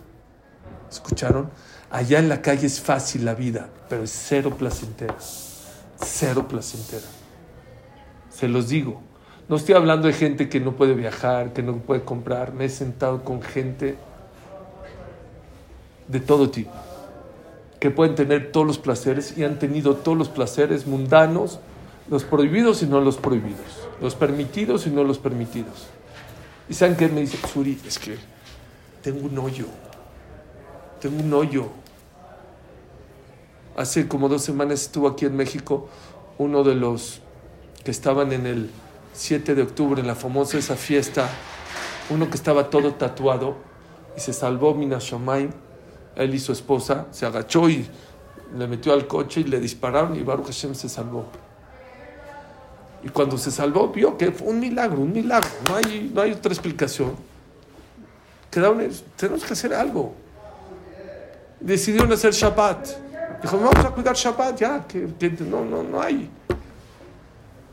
¿Escucharon? 0.91 1.51
Allá 1.93 2.19
en 2.21 2.31
la 2.31 2.41
calle 2.41 2.67
es 2.67 2.81
fácil 2.81 3.27
la 3.27 3.35
vida, 3.35 3.69
pero 3.91 4.05
es 4.05 4.11
cero 4.11 4.57
placentera. 4.57 5.15
Cero 6.01 6.49
placentera. 6.49 7.05
Se 8.31 8.49
los 8.49 8.71
digo. 8.71 9.03
No 9.47 9.57
estoy 9.57 9.75
hablando 9.75 10.07
de 10.07 10.15
gente 10.15 10.49
que 10.49 10.59
no 10.59 10.73
puede 10.73 10.95
viajar, 10.95 11.53
que 11.53 11.63
no 11.63 11.77
puede 11.77 12.03
comprar. 12.03 12.55
Me 12.55 12.65
he 12.65 12.69
sentado 12.71 13.23
con 13.23 13.43
gente 13.43 13.99
de 16.09 16.21
todo 16.21 16.49
tipo, 16.49 16.73
que 17.79 17.91
pueden 17.91 18.15
tener 18.15 18.53
todos 18.53 18.67
los 18.67 18.79
placeres 18.79 19.37
y 19.37 19.45
han 19.45 19.59
tenido 19.59 19.97
todos 19.97 20.17
los 20.17 20.31
placeres 20.31 20.87
mundanos, 20.87 21.61
los 22.09 22.25
prohibidos 22.25 22.83
y 22.83 22.87
no 22.87 23.03
los 23.03 23.19
prohibidos, 23.19 23.87
los 24.01 24.15
permitidos 24.15 24.87
y 24.87 24.91
no 24.91 25.05
los 25.05 25.19
permitidos. 25.19 25.89
¿Y 26.71 26.75
saben 26.75 26.97
qué 26.97 27.09
me 27.09 27.21
dice 27.21 27.37
Suri? 27.53 27.79
Es 27.87 27.99
que 27.99 28.17
tengo 29.03 29.27
un 29.27 29.39
hoyo, 29.39 29.67
tengo 30.99 31.23
un 31.23 31.35
hoyo. 31.35 31.82
Hace 33.77 34.07
como 34.07 34.29
dos 34.29 34.43
semanas 34.43 34.83
estuvo 34.83 35.09
aquí 35.09 35.25
en 35.25 35.37
México 35.37 35.89
uno 36.39 36.63
de 36.65 36.75
los 36.75 37.21
que 37.85 37.91
estaban 37.91 38.33
en 38.33 38.47
el 38.47 38.71
7 39.15 39.55
de 39.55 39.63
octubre, 39.63 40.01
en 40.01 40.07
la 40.07 40.15
famosa 40.15 40.59
esa 40.59 40.77
fiesta, 40.77 41.29
uno 42.11 42.29
que 42.29 42.37
estaba 42.37 42.71
todo 42.71 42.95
tatuado 42.95 43.57
y 44.17 44.21
se 44.21 44.33
salvó 44.33 44.75
Minashomaim 44.75 45.51
él 46.17 46.35
y 46.35 46.39
su 46.39 46.53
esposa, 46.53 47.07
se 47.11 47.25
agachó 47.27 47.69
y 47.69 47.87
le 48.57 48.67
metió 48.67 48.93
al 48.93 49.07
coche 49.07 49.41
y 49.41 49.45
le 49.45 49.61
dispararon 49.61 50.15
y 50.17 50.23
Baruch 50.23 50.47
Hashem 50.47 50.75
se 50.75 50.89
salvó. 50.89 51.25
Y 53.03 53.09
cuando 53.09 53.37
se 53.39 53.51
salvó, 53.51 53.89
vio 53.89 54.17
que 54.17 54.31
fue 54.31 54.49
un 54.49 54.61
milagro, 54.61 55.01
un 55.01 55.13
milagro. 55.13 55.49
No 55.69 55.77
hay, 55.77 56.11
no 56.15 56.21
hay 56.21 56.33
otra 56.33 56.53
explicación. 56.53 57.17
Quedaron, 58.51 58.87
tenemos 59.17 59.45
que 59.45 59.55
hacer 59.55 59.75
algo. 59.75 60.15
Decidieron 61.59 62.13
hacer 62.13 62.33
Shabbat. 62.33 63.12
Dijo, 63.43 63.59
vamos 63.59 63.85
a 63.85 63.91
cuidar 63.91 64.15
Shabbat 64.15 64.57
ya, 64.57 64.87
que, 64.87 65.31
no, 65.41 65.65
no, 65.65 65.83
no 65.83 66.01
hay. 66.01 66.31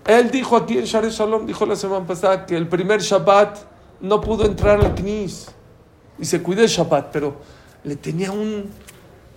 Él 0.05 0.31
dijo 0.31 0.57
aquí 0.57 0.79
en 0.79 0.85
Share 0.85 1.11
Shalom, 1.11 1.45
dijo 1.45 1.63
la 1.67 1.75
semana 1.75 2.07
pasada, 2.07 2.43
que 2.43 2.57
el 2.57 2.67
primer 2.67 2.99
Shabbat 2.99 3.59
no 4.01 4.19
pudo 4.19 4.45
entrar 4.45 4.79
al 4.79 4.95
Knis. 4.95 5.47
Y 6.17 6.25
se 6.25 6.41
cuidó 6.41 6.63
el 6.63 6.67
Shabbat, 6.67 7.11
pero 7.11 7.35
le 7.83 7.95
tenía 7.95 8.31
un, 8.31 8.67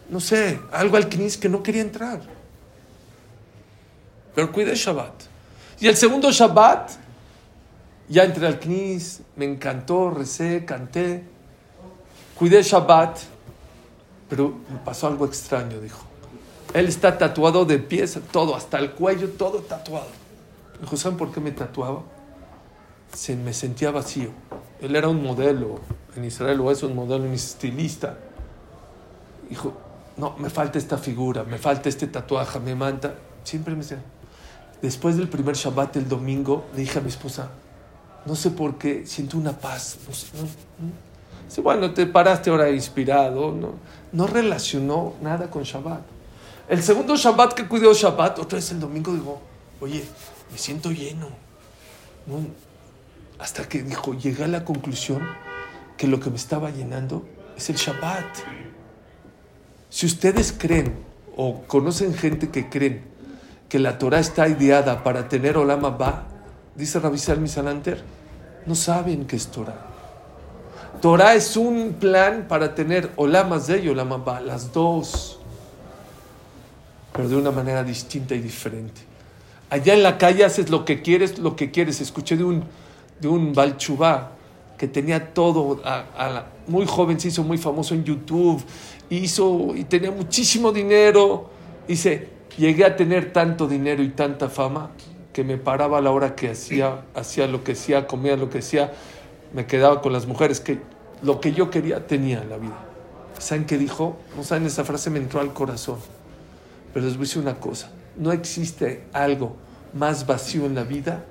no 0.08 0.20
sé, 0.20 0.58
algo 0.72 0.96
al 0.96 1.10
Knis 1.10 1.36
que 1.36 1.50
no 1.50 1.62
quería 1.62 1.82
entrar. 1.82 2.22
Pero 4.34 4.50
cuidé 4.50 4.74
Shabbat. 4.74 5.12
Y 5.80 5.88
el 5.88 5.96
segundo 5.96 6.30
Shabbat, 6.30 6.92
ya 8.08 8.24
entré 8.24 8.46
al 8.46 8.58
Knis, 8.58 9.20
me 9.36 9.44
encantó, 9.44 10.08
recé, 10.08 10.64
canté, 10.64 11.24
cuidé 12.38 12.62
Shabbat, 12.62 13.18
pero 14.30 14.54
me 14.70 14.78
pasó 14.78 15.08
algo 15.08 15.26
extraño, 15.26 15.78
dijo. 15.78 16.11
Él 16.74 16.86
está 16.88 17.18
tatuado 17.18 17.64
de 17.64 17.78
pies, 17.78 18.18
todo, 18.30 18.56
hasta 18.56 18.78
el 18.78 18.92
cuello, 18.92 19.30
todo 19.30 19.58
tatuado. 19.60 20.08
Dijo, 20.80 20.96
¿saben 20.96 21.18
por 21.18 21.32
qué 21.32 21.40
me 21.40 21.52
tatuaba? 21.52 22.02
Se, 23.14 23.36
me 23.36 23.52
sentía 23.52 23.90
vacío. 23.90 24.30
Él 24.80 24.96
era 24.96 25.08
un 25.08 25.22
modelo 25.22 25.80
en 26.16 26.24
Israel, 26.24 26.60
o 26.60 26.70
es 26.70 26.82
un 26.82 26.94
modelo, 26.94 27.24
un 27.24 27.32
estilista 27.32 28.16
dijo, 29.52 29.74
no, 30.16 30.34
me 30.38 30.48
falta 30.48 30.78
esta 30.78 30.96
figura, 30.96 31.44
me 31.44 31.58
falta 31.58 31.88
este 31.88 32.06
tatuaje, 32.06 32.58
me 32.58 32.74
manta. 32.74 33.14
Siempre 33.44 33.74
me 33.74 33.82
decía. 33.82 34.02
Después 34.80 35.16
del 35.16 35.28
primer 35.28 35.54
Shabbat, 35.54 35.96
el 35.96 36.08
domingo, 36.08 36.64
le 36.74 36.80
dije 36.80 36.98
a 36.98 37.02
mi 37.02 37.08
esposa, 37.08 37.50
no 38.24 38.34
sé 38.34 38.50
por 38.50 38.78
qué, 38.78 39.06
siento 39.06 39.36
una 39.36 39.52
paz. 39.52 39.98
No 40.08 40.14
sé, 41.48 41.60
bueno, 41.60 41.92
te 41.92 42.06
paraste 42.06 42.48
ahora 42.48 42.70
inspirado. 42.70 43.52
No, 43.52 43.74
no 44.12 44.26
relacionó 44.26 45.14
nada 45.20 45.50
con 45.50 45.64
Shabbat. 45.64 46.00
El 46.72 46.82
segundo 46.82 47.16
Shabbat 47.16 47.52
que 47.52 47.68
cuidó 47.68 47.92
Shabbat, 47.92 48.38
otra 48.38 48.56
vez 48.56 48.70
el 48.70 48.80
domingo, 48.80 49.12
digo, 49.12 49.42
oye, 49.78 50.02
me 50.50 50.56
siento 50.56 50.90
lleno. 50.90 51.28
No, 52.26 52.38
hasta 53.38 53.68
que 53.68 53.82
dijo, 53.82 54.14
llegué 54.14 54.44
a 54.44 54.48
la 54.48 54.64
conclusión 54.64 55.20
que 55.98 56.06
lo 56.06 56.18
que 56.18 56.30
me 56.30 56.36
estaba 56.36 56.70
llenando 56.70 57.26
es 57.58 57.68
el 57.68 57.76
Shabbat. 57.76 58.24
Si 59.90 60.06
ustedes 60.06 60.54
creen 60.56 60.94
o 61.36 61.60
conocen 61.66 62.14
gente 62.14 62.48
que 62.48 62.70
creen 62.70 63.04
que 63.68 63.78
la 63.78 63.98
Torah 63.98 64.20
está 64.20 64.48
ideada 64.48 65.04
para 65.04 65.28
tener 65.28 65.58
Olam 65.58 65.84
Abba, 65.84 66.24
dice 66.74 66.98
Rabbi 67.00 67.18
Salmi 67.18 67.48
Salanter, 67.48 68.02
no 68.64 68.74
saben 68.74 69.26
qué 69.26 69.36
es 69.36 69.48
Torah. 69.48 69.88
Torah 71.02 71.34
es 71.34 71.54
un 71.54 71.96
plan 72.00 72.46
para 72.48 72.74
tener 72.74 73.10
Olam 73.16 73.52
Hazeh 73.52 73.84
y 73.84 73.90
Olam 73.90 74.14
Abba, 74.14 74.40
las 74.40 74.72
dos, 74.72 75.41
pero 77.12 77.28
de 77.28 77.36
una 77.36 77.50
manera 77.50 77.82
distinta 77.82 78.34
y 78.34 78.40
diferente. 78.40 79.02
Allá 79.70 79.94
en 79.94 80.02
la 80.02 80.18
calle 80.18 80.44
haces 80.44 80.70
lo 80.70 80.84
que 80.84 81.02
quieres, 81.02 81.38
lo 81.38 81.56
que 81.56 81.70
quieres. 81.70 82.00
Escuché 82.00 82.36
de 82.36 82.44
un, 82.44 82.64
de 83.20 83.28
un 83.28 83.52
Balchubá 83.54 84.32
que 84.76 84.88
tenía 84.88 85.32
todo, 85.32 85.80
muy 86.66 86.86
joven 86.86 87.20
se 87.20 87.28
hizo 87.28 87.44
muy 87.44 87.56
famoso 87.56 87.94
en 87.94 88.04
YouTube, 88.04 88.62
hizo 89.10 89.74
y 89.76 89.84
tenía 89.84 90.10
muchísimo 90.10 90.72
dinero. 90.72 91.50
Dice, 91.86 92.28
llegué 92.58 92.84
a 92.84 92.96
tener 92.96 93.32
tanto 93.32 93.68
dinero 93.68 94.02
y 94.02 94.08
tanta 94.08 94.48
fama 94.48 94.90
que 95.32 95.44
me 95.44 95.56
paraba 95.56 95.98
a 95.98 96.00
la 96.00 96.10
hora 96.10 96.34
que 96.34 96.50
hacía, 96.50 97.04
hacía 97.14 97.46
lo 97.46 97.64
que 97.64 97.72
hacía, 97.72 98.06
comía 98.06 98.36
lo 98.36 98.50
que 98.50 98.58
hacía, 98.58 98.92
me 99.54 99.66
quedaba 99.66 100.02
con 100.02 100.12
las 100.12 100.26
mujeres, 100.26 100.60
que 100.60 100.78
lo 101.22 101.40
que 101.40 101.52
yo 101.52 101.70
quería 101.70 102.06
tenía 102.06 102.42
en 102.42 102.50
la 102.50 102.58
vida. 102.58 102.78
¿Saben 103.38 103.64
qué 103.64 103.78
dijo? 103.78 104.16
No 104.36 104.44
saben, 104.44 104.66
esa 104.66 104.84
frase 104.84 105.10
me 105.10 105.18
entró 105.18 105.40
al 105.40 105.52
corazón. 105.52 105.98
Pero 106.92 107.06
les 107.06 107.16
voy 107.16 107.24
a 107.24 107.26
decir 107.26 107.42
una 107.42 107.58
cosa, 107.58 107.90
no 108.16 108.32
existe 108.32 109.04
algo 109.12 109.56
más 109.94 110.26
vacío 110.26 110.66
en 110.66 110.74
la 110.74 110.84
vida 110.84 111.24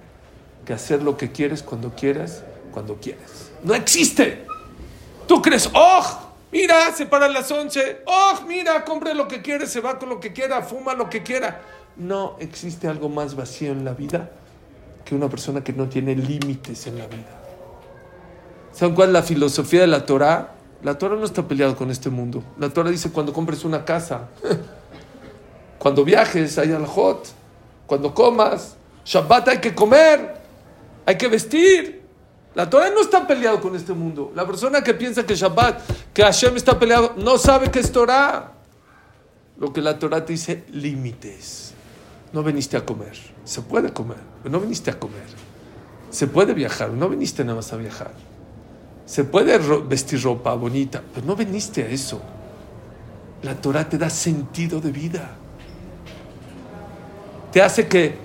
que 0.66 0.74
hacer 0.74 1.02
lo 1.04 1.18
que 1.18 1.32
quieres 1.32 1.64
cuando 1.64 1.96
quieras, 1.96 2.44
cuando 2.72 2.96
quieras. 2.98 3.52
No 3.64 3.74
existe. 3.74 4.46
Tú 5.28 5.42
crees, 5.42 5.70
¡oh! 5.74 6.32
Mira, 6.52 6.92
se 6.94 7.06
para 7.06 7.30
las 7.30 7.50
11. 7.50 8.02
¡Oh! 8.06 8.42
Mira, 8.48 8.84
compre 8.84 9.14
lo 9.14 9.28
que 9.28 9.42
quiere, 9.42 9.68
se 9.68 9.80
va 9.80 9.98
con 9.98 10.10
lo 10.10 10.20
que 10.20 10.34
quiera, 10.34 10.62
fuma 10.62 10.94
lo 10.94 11.10
que 11.10 11.24
quiera. 11.24 11.62
No 11.96 12.36
existe 12.40 12.88
algo 12.88 13.10
más 13.10 13.36
vacío 13.36 13.72
en 13.72 13.86
la 13.86 13.94
vida 13.94 14.32
que 15.06 15.16
una 15.16 15.30
persona 15.30 15.64
que 15.64 15.74
no 15.74 15.88
tiene 15.88 16.16
límites 16.16 16.88
en 16.88 16.98
la 16.98 17.08
vida. 17.08 17.42
¿Saben 18.72 18.96
cuál 18.96 19.10
es 19.10 19.14
la 19.14 19.24
filosofía 19.24 19.82
de 19.82 19.88
la 19.88 20.06
Torah? 20.06 20.56
La 20.84 20.98
Torah 20.98 21.16
no 21.16 21.26
está 21.26 21.48
peleada 21.48 21.76
con 21.76 21.92
este 21.92 22.10
mundo. 22.10 22.44
La 22.58 22.70
Torah 22.70 22.90
dice 22.90 23.12
cuando 23.12 23.34
compres 23.34 23.64
una 23.66 23.86
casa, 23.86 24.30
cuando 25.82 26.06
viajes, 26.06 26.60
hay 26.60 26.72
alajot, 26.72 27.28
cuando 27.88 28.14
comas, 28.14 28.76
Shabbat 29.04 29.48
hay 29.48 29.58
que 29.58 29.74
comer, 29.74 30.36
hay 31.08 31.18
que 31.18 31.28
vestir. 31.28 32.04
La 32.54 32.70
Torah 32.70 32.92
no 32.92 33.02
está 33.02 33.26
peleado 33.26 33.60
con 33.60 33.76
este 33.76 33.92
mundo. 33.92 34.32
La 34.36 34.46
persona 34.46 34.84
que 34.84 34.94
piensa 34.94 35.26
que 35.26 35.34
Shabbat, 35.34 35.82
que 36.14 36.22
Hashem 36.22 36.56
está 36.56 36.78
peleado, 36.78 37.16
no 37.18 37.40
sabe 37.40 37.72
que 37.72 37.80
es 37.80 37.92
Torah. 37.92 38.52
Lo 39.58 39.74
que 39.74 39.82
la 39.82 39.98
Torah 39.98 40.24
te 40.24 40.34
dice, 40.34 40.66
límites. 40.72 41.74
No 42.32 42.44
viniste 42.44 42.78
a 42.78 42.86
comer. 42.86 43.18
Se 43.44 43.64
puede 43.64 43.92
comer, 43.92 44.20
pero 44.44 44.52
no 44.54 44.60
viniste 44.60 44.92
a 44.92 45.00
comer. 45.00 45.26
Se 46.12 46.28
puede 46.28 46.54
viajar, 46.54 46.92
no 46.92 47.10
viniste 47.10 47.44
nada 47.44 47.56
más 47.56 47.74
a 47.74 47.78
viajar. 47.78 48.12
Se 49.08 49.24
puede 49.24 49.58
ro- 49.58 49.84
vestir 49.84 50.22
ropa 50.22 50.54
bonita, 50.54 51.02
pero 51.12 51.26
no 51.26 51.36
viniste 51.36 51.82
a 51.84 51.88
eso. 51.88 52.22
La 53.42 53.56
Torah 53.56 53.90
te 53.90 53.98
da 53.98 54.12
sentido 54.12 54.80
de 54.80 54.92
vida. 54.92 55.38
Te 57.52 57.62
hace 57.62 57.88
que, 57.88 58.16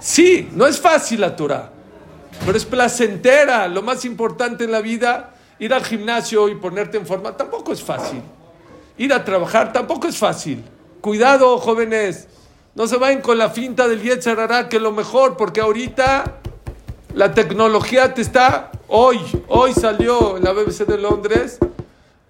sí, 0.00 0.48
no 0.52 0.66
es 0.66 0.80
fácil 0.80 1.20
la 1.20 1.36
Torah, 1.36 1.70
pero 2.44 2.56
es 2.56 2.64
placentera. 2.64 3.68
Lo 3.68 3.82
más 3.82 4.04
importante 4.04 4.64
en 4.64 4.72
la 4.72 4.80
vida, 4.80 5.34
ir 5.58 5.74
al 5.74 5.84
gimnasio 5.84 6.48
y 6.48 6.54
ponerte 6.54 6.96
en 6.96 7.06
forma, 7.06 7.36
tampoco 7.36 7.72
es 7.72 7.82
fácil. 7.82 8.22
Ir 8.96 9.12
a 9.12 9.24
trabajar 9.24 9.72
tampoco 9.72 10.08
es 10.08 10.16
fácil. 10.16 10.64
Cuidado, 11.00 11.58
jóvenes. 11.58 12.28
No 12.74 12.86
se 12.86 12.96
vayan 12.96 13.20
con 13.20 13.38
la 13.38 13.50
finta 13.50 13.86
del 13.88 14.02
Yetzer 14.02 14.40
Hara, 14.40 14.68
que 14.68 14.80
lo 14.80 14.92
mejor, 14.92 15.36
porque 15.36 15.60
ahorita 15.60 16.40
la 17.14 17.34
tecnología 17.34 18.14
te 18.14 18.22
está. 18.22 18.70
Hoy, 18.88 19.20
hoy 19.48 19.74
salió 19.74 20.36
en 20.38 20.44
la 20.44 20.52
BBC 20.52 20.86
de 20.86 20.98
Londres 20.98 21.58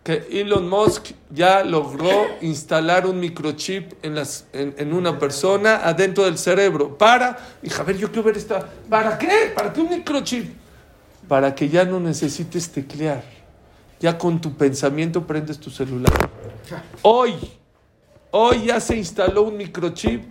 que 0.08 0.40
Elon 0.40 0.66
Musk 0.66 1.08
ya 1.28 1.62
logró 1.62 2.28
instalar 2.40 3.06
un 3.06 3.20
microchip 3.20 3.92
en, 4.02 4.14
las, 4.14 4.46
en, 4.54 4.74
en 4.78 4.94
una 4.94 5.18
persona 5.18 5.86
adentro 5.86 6.24
del 6.24 6.38
cerebro. 6.38 6.96
Para, 6.96 7.36
dije, 7.60 7.78
a 7.78 7.84
ver, 7.84 7.98
yo 7.98 8.08
quiero 8.08 8.22
ver 8.22 8.38
esta. 8.38 8.66
¿Para 8.88 9.18
qué? 9.18 9.52
¿Para 9.54 9.70
qué 9.70 9.82
un 9.82 9.90
microchip? 9.90 10.54
Para 11.28 11.54
que 11.54 11.68
ya 11.68 11.84
no 11.84 12.00
necesites 12.00 12.70
teclear. 12.70 13.22
Ya 14.00 14.16
con 14.16 14.40
tu 14.40 14.54
pensamiento 14.54 15.26
prendes 15.26 15.58
tu 15.58 15.68
celular. 15.68 16.30
Hoy, 17.02 17.34
hoy 18.30 18.64
ya 18.64 18.80
se 18.80 18.96
instaló 18.96 19.42
un 19.42 19.58
microchip 19.58 20.22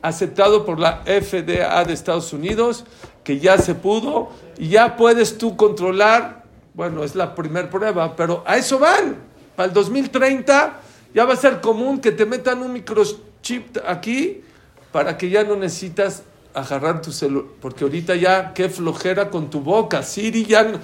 aceptado 0.00 0.64
por 0.64 0.80
la 0.80 1.02
FDA 1.04 1.84
de 1.84 1.92
Estados 1.92 2.32
Unidos, 2.32 2.86
que 3.24 3.38
ya 3.38 3.58
se 3.58 3.74
pudo, 3.74 4.30
y 4.56 4.68
ya 4.70 4.96
puedes 4.96 5.36
tú 5.36 5.54
controlar, 5.54 6.44
bueno, 6.78 7.02
es 7.02 7.16
la 7.16 7.34
primera 7.34 7.68
prueba, 7.68 8.14
pero 8.14 8.44
a 8.46 8.56
eso 8.56 8.78
van. 8.78 9.16
Para 9.56 9.66
el 9.66 9.74
2030 9.74 10.80
ya 11.12 11.24
va 11.24 11.34
a 11.34 11.36
ser 11.36 11.60
común 11.60 12.00
que 12.00 12.12
te 12.12 12.24
metan 12.24 12.62
un 12.62 12.72
microchip 12.72 13.78
aquí 13.84 14.44
para 14.92 15.18
que 15.18 15.28
ya 15.28 15.42
no 15.42 15.56
necesitas 15.56 16.22
agarrar 16.54 17.02
tu 17.02 17.10
celular, 17.10 17.50
porque 17.60 17.82
ahorita 17.82 18.14
ya 18.14 18.54
qué 18.54 18.68
flojera 18.68 19.28
con 19.28 19.50
tu 19.50 19.60
boca, 19.60 20.04
Siri 20.04 20.44
ya 20.44 20.62
no, 20.62 20.78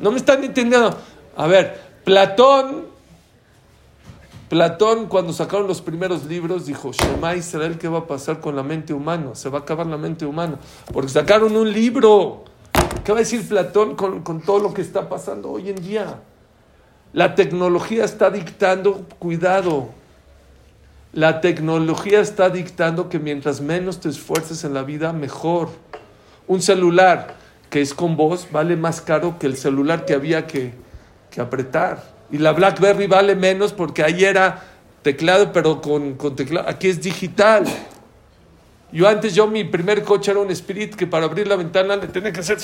no 0.00 0.10
me 0.10 0.16
están 0.16 0.42
entendiendo. 0.42 0.96
A 1.36 1.46
ver, 1.46 1.78
Platón 2.02 2.86
Platón, 4.48 5.06
cuando 5.06 5.34
sacaron 5.34 5.66
los 5.66 5.82
primeros 5.82 6.24
libros, 6.24 6.64
dijo, 6.64 6.92
Shema 6.92 7.36
Israel, 7.36 7.76
¿qué 7.76 7.88
va 7.88 7.98
a 7.98 8.06
pasar 8.06 8.40
con 8.40 8.56
la 8.56 8.62
mente 8.62 8.94
humana? 8.94 9.34
Se 9.34 9.50
va 9.50 9.58
a 9.58 9.60
acabar 9.60 9.86
la 9.86 9.98
mente 9.98 10.24
humana. 10.24 10.58
Porque 10.92 11.10
sacaron 11.10 11.54
un 11.54 11.70
libro. 11.70 12.49
¿Qué 13.04 13.12
va 13.12 13.18
a 13.18 13.20
decir 13.20 13.46
Platón 13.48 13.96
con, 13.96 14.22
con 14.22 14.40
todo 14.40 14.58
lo 14.60 14.74
que 14.74 14.82
está 14.82 15.08
pasando 15.08 15.50
hoy 15.50 15.70
en 15.70 15.76
día? 15.76 16.20
La 17.12 17.34
tecnología 17.34 18.04
está 18.04 18.30
dictando, 18.30 19.06
cuidado, 19.18 19.90
la 21.12 21.40
tecnología 21.40 22.20
está 22.20 22.50
dictando 22.50 23.08
que 23.08 23.18
mientras 23.18 23.60
menos 23.60 23.98
te 23.98 24.08
esfuerces 24.08 24.62
en 24.62 24.74
la 24.74 24.84
vida, 24.84 25.12
mejor. 25.12 25.68
Un 26.46 26.62
celular 26.62 27.34
que 27.68 27.80
es 27.80 27.94
con 27.94 28.16
voz 28.16 28.46
vale 28.52 28.76
más 28.76 29.00
caro 29.00 29.36
que 29.38 29.46
el 29.46 29.56
celular 29.56 30.04
que 30.04 30.14
había 30.14 30.46
que, 30.46 30.72
que 31.30 31.40
apretar. 31.40 32.04
Y 32.30 32.38
la 32.38 32.52
BlackBerry 32.52 33.08
vale 33.08 33.34
menos 33.34 33.72
porque 33.72 34.04
ahí 34.04 34.24
era 34.24 34.62
teclado, 35.02 35.52
pero 35.52 35.80
con, 35.80 36.14
con 36.14 36.36
teclado. 36.36 36.68
Aquí 36.68 36.88
es 36.88 37.00
digital. 37.00 37.64
Yo 38.92 39.08
antes, 39.08 39.34
yo 39.34 39.46
mi 39.46 39.64
primer 39.64 40.02
coche 40.02 40.30
era 40.30 40.40
un 40.40 40.50
Spirit 40.50 40.94
que 40.94 41.06
para 41.06 41.26
abrir 41.26 41.46
la 41.46 41.56
ventana 41.56 41.96
le 41.96 42.08
tenía 42.08 42.32
que 42.32 42.40
hacer 42.40 42.58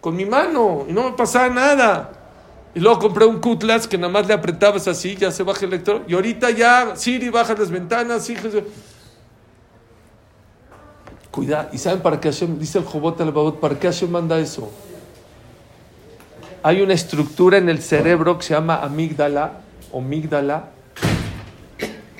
con 0.00 0.14
mi 0.14 0.26
mano 0.26 0.84
y 0.86 0.92
no 0.92 1.04
me 1.04 1.12
pasaba 1.12 1.48
nada. 1.48 2.12
Y 2.74 2.80
luego 2.80 2.98
compré 2.98 3.24
un 3.24 3.40
Cutlass 3.40 3.88
que 3.88 3.96
nada 3.96 4.12
más 4.12 4.26
le 4.26 4.34
apretabas 4.34 4.86
así, 4.88 5.16
ya 5.16 5.30
se 5.30 5.42
baja 5.42 5.64
el 5.64 5.70
lector. 5.70 6.02
Y 6.06 6.14
ahorita 6.14 6.50
ya 6.50 6.94
Siri 6.94 7.30
baja 7.30 7.54
las 7.54 7.70
ventanas, 7.70 8.26
Jesús. 8.26 8.64
Cuidado. 11.30 11.68
¿Y 11.72 11.78
saben 11.78 12.00
para 12.00 12.20
qué 12.20 12.30
Hashem, 12.30 12.58
dice 12.58 12.78
el 12.78 12.84
Jobot 12.84 13.18
al 13.20 13.32
Babot, 13.32 13.60
para 13.60 13.78
qué 13.78 13.86
Hashem 13.86 14.10
manda 14.10 14.38
eso? 14.38 14.70
Hay 16.62 16.82
una 16.82 16.94
estructura 16.94 17.58
en 17.58 17.68
el 17.68 17.80
cerebro 17.80 18.38
que 18.38 18.44
se 18.44 18.54
llama 18.54 18.82
amígdala 18.82 19.60
o 19.90 20.00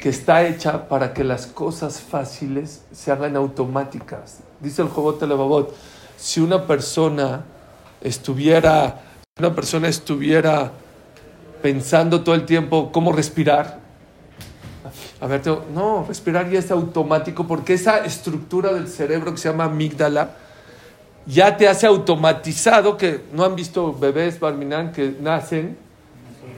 que 0.05 0.11
está 0.11 0.47
hecha 0.47 0.87
para 0.87 1.15
que 1.15 1.25
las 1.25 1.47
cosas 1.47 2.03
fáciles 2.03 2.83
se 2.93 3.11
hagan 3.11 3.37
automáticas. 3.37 4.41
Dice 4.61 4.83
el 4.83 4.89
Jobot 4.89 5.23
al 5.23 5.31
Babot, 5.31 5.75
si 6.19 6.41
una 6.41 6.67
persona 6.67 7.43
estuviera 8.03 9.01
una 9.39 9.55
persona 9.55 9.89
estuviera 9.89 10.73
pensando 11.63 12.23
todo 12.23 12.35
el 12.35 12.45
tiempo 12.45 12.93
cómo 12.93 13.13
respirar, 13.13 13.79
a 15.23 15.27
ver, 15.27 15.41
tengo- 15.41 15.65
no, 15.73 16.05
respirar 16.07 16.51
ya 16.51 16.59
es 16.59 16.71
automático 16.71 17.47
porque 17.47 17.73
esa 17.73 18.05
estructura 18.05 18.75
del 18.75 18.89
cerebro 18.89 19.33
que 19.33 19.39
se 19.39 19.49
llama 19.49 19.65
amígdala 19.65 20.33
ya 21.25 21.57
te 21.57 21.67
hace 21.67 21.87
automatizado 21.87 22.99
que 22.99 23.25
no 23.33 23.43
han 23.43 23.57
visto 23.57 23.95
bebés 23.95 24.39
barminan 24.39 24.93
que 24.93 25.17
nacen 25.19 25.79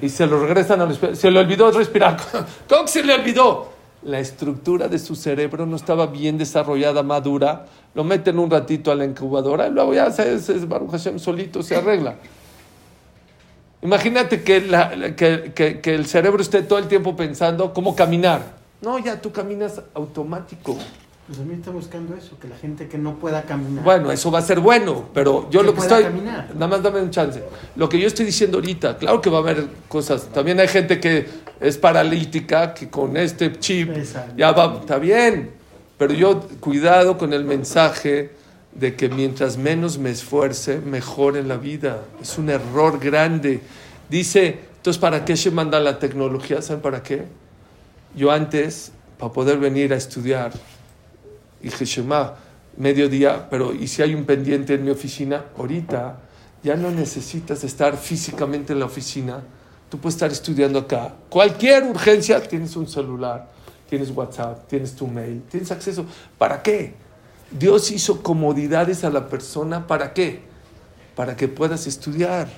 y 0.02 0.08
se 0.08 0.26
lo 0.26 0.40
regresan 0.40 0.80
a 0.80 0.86
respirar. 0.86 1.16
Se 1.16 1.30
le 1.30 1.38
olvidó 1.40 1.70
respirar. 1.70 2.16
¿Cómo 2.68 2.86
se 2.88 3.02
le 3.02 3.14
olvidó? 3.14 3.72
La 4.02 4.20
estructura 4.20 4.86
de 4.88 4.98
su 4.98 5.16
cerebro 5.16 5.66
no 5.66 5.76
estaba 5.76 6.06
bien 6.06 6.38
desarrollada, 6.38 7.02
madura. 7.02 7.66
Lo 7.94 8.04
meten 8.04 8.38
un 8.38 8.50
ratito 8.50 8.92
a 8.92 8.94
la 8.94 9.04
incubadora 9.04 9.66
y 9.66 9.70
luego 9.72 9.94
ya 9.94 10.10
se, 10.12 10.38
Baruch 10.66 10.96
solito 11.18 11.62
se 11.62 11.74
arregla. 11.76 12.14
Imagínate 13.82 14.42
que- 14.42 15.80
que 15.82 15.94
el 15.94 16.06
cerebro 16.06 16.40
esté 16.42 16.62
todo 16.62 16.78
el 16.78 16.86
tiempo 16.88 17.16
pensando 17.16 17.72
cómo 17.72 17.94
caminar. 17.96 18.42
No, 18.80 18.98
ya 18.98 19.20
tú 19.20 19.32
caminas 19.32 19.80
automático. 19.94 20.76
Pues 21.26 21.40
a 21.40 21.42
mí 21.42 21.54
está 21.54 21.72
buscando 21.72 22.14
eso, 22.14 22.38
que 22.38 22.46
la 22.46 22.56
gente 22.56 22.86
que 22.86 22.98
no 22.98 23.16
pueda 23.16 23.42
caminar. 23.42 23.82
Bueno, 23.82 24.12
eso 24.12 24.30
va 24.30 24.38
a 24.38 24.42
ser 24.42 24.60
bueno, 24.60 25.08
pero 25.12 25.50
yo 25.50 25.60
Que 25.60 25.66
lo 25.66 25.74
que 25.74 25.80
estoy... 25.80 26.04
caminar. 26.04 26.50
Nada 26.54 26.68
más 26.68 26.82
dame 26.82 27.00
un 27.02 27.10
chance. 27.10 27.42
Lo 27.74 27.88
que 27.88 27.98
yo 27.98 28.06
estoy 28.06 28.26
diciendo 28.26 28.58
ahorita, 28.58 28.96
claro 28.96 29.20
que 29.20 29.28
va 29.28 29.38
a 29.38 29.40
haber 29.40 29.66
cosas. 29.88 30.28
También 30.28 30.60
hay 30.60 30.68
gente 30.68 31.00
que 31.00 31.26
es 31.58 31.78
paralítica, 31.78 32.72
que 32.72 32.88
con 32.88 33.16
este 33.16 33.58
chip 33.58 33.90
Exacto. 33.96 34.34
ya 34.36 34.52
va, 34.52 34.78
está 34.80 34.98
bien. 34.98 35.50
Pero 35.98 36.14
yo, 36.14 36.42
cuidado 36.60 37.18
con 37.18 37.32
el 37.32 37.44
mensaje 37.44 38.30
de 38.72 38.94
que 38.94 39.08
mientras 39.08 39.56
menos 39.56 39.98
me 39.98 40.10
esfuerce, 40.10 40.78
mejor 40.78 41.36
en 41.36 41.48
la 41.48 41.56
vida. 41.56 42.02
Es 42.22 42.38
un 42.38 42.50
error 42.50 43.00
grande. 43.00 43.60
Dice, 44.08 44.60
entonces, 44.76 45.00
¿para 45.00 45.24
qué 45.24 45.36
se 45.36 45.50
manda 45.50 45.80
la 45.80 45.98
tecnología? 45.98 46.62
¿Saben 46.62 46.82
para 46.82 47.02
qué? 47.02 47.24
Yo 48.14 48.30
antes, 48.30 48.92
para 49.18 49.32
poder 49.32 49.58
venir 49.58 49.92
a 49.92 49.96
estudiar, 49.96 50.52
dije, 51.62 51.84
Shema, 51.84 52.34
mediodía, 52.76 53.48
pero 53.48 53.74
¿y 53.74 53.86
si 53.88 54.02
hay 54.02 54.14
un 54.14 54.24
pendiente 54.24 54.74
en 54.74 54.84
mi 54.84 54.90
oficina? 54.90 55.44
Ahorita 55.56 56.18
ya 56.62 56.76
no 56.76 56.90
necesitas 56.90 57.62
estar 57.64 57.96
físicamente 57.96 58.72
en 58.72 58.80
la 58.80 58.86
oficina. 58.86 59.42
Tú 59.88 59.98
puedes 59.98 60.16
estar 60.16 60.30
estudiando 60.30 60.80
acá. 60.80 61.14
Cualquier 61.28 61.84
urgencia, 61.84 62.40
tienes 62.40 62.74
un 62.76 62.88
celular, 62.88 63.48
tienes 63.88 64.10
WhatsApp, 64.10 64.66
tienes 64.66 64.94
tu 64.94 65.06
mail, 65.06 65.42
tienes 65.48 65.70
acceso. 65.70 66.04
¿Para 66.36 66.62
qué? 66.62 66.94
Dios 67.50 67.90
hizo 67.92 68.22
comodidades 68.22 69.04
a 69.04 69.10
la 69.10 69.28
persona. 69.28 69.86
¿Para 69.86 70.12
qué? 70.12 70.40
Para 71.14 71.36
que 71.36 71.46
puedas 71.46 71.86
estudiar, 71.86 72.48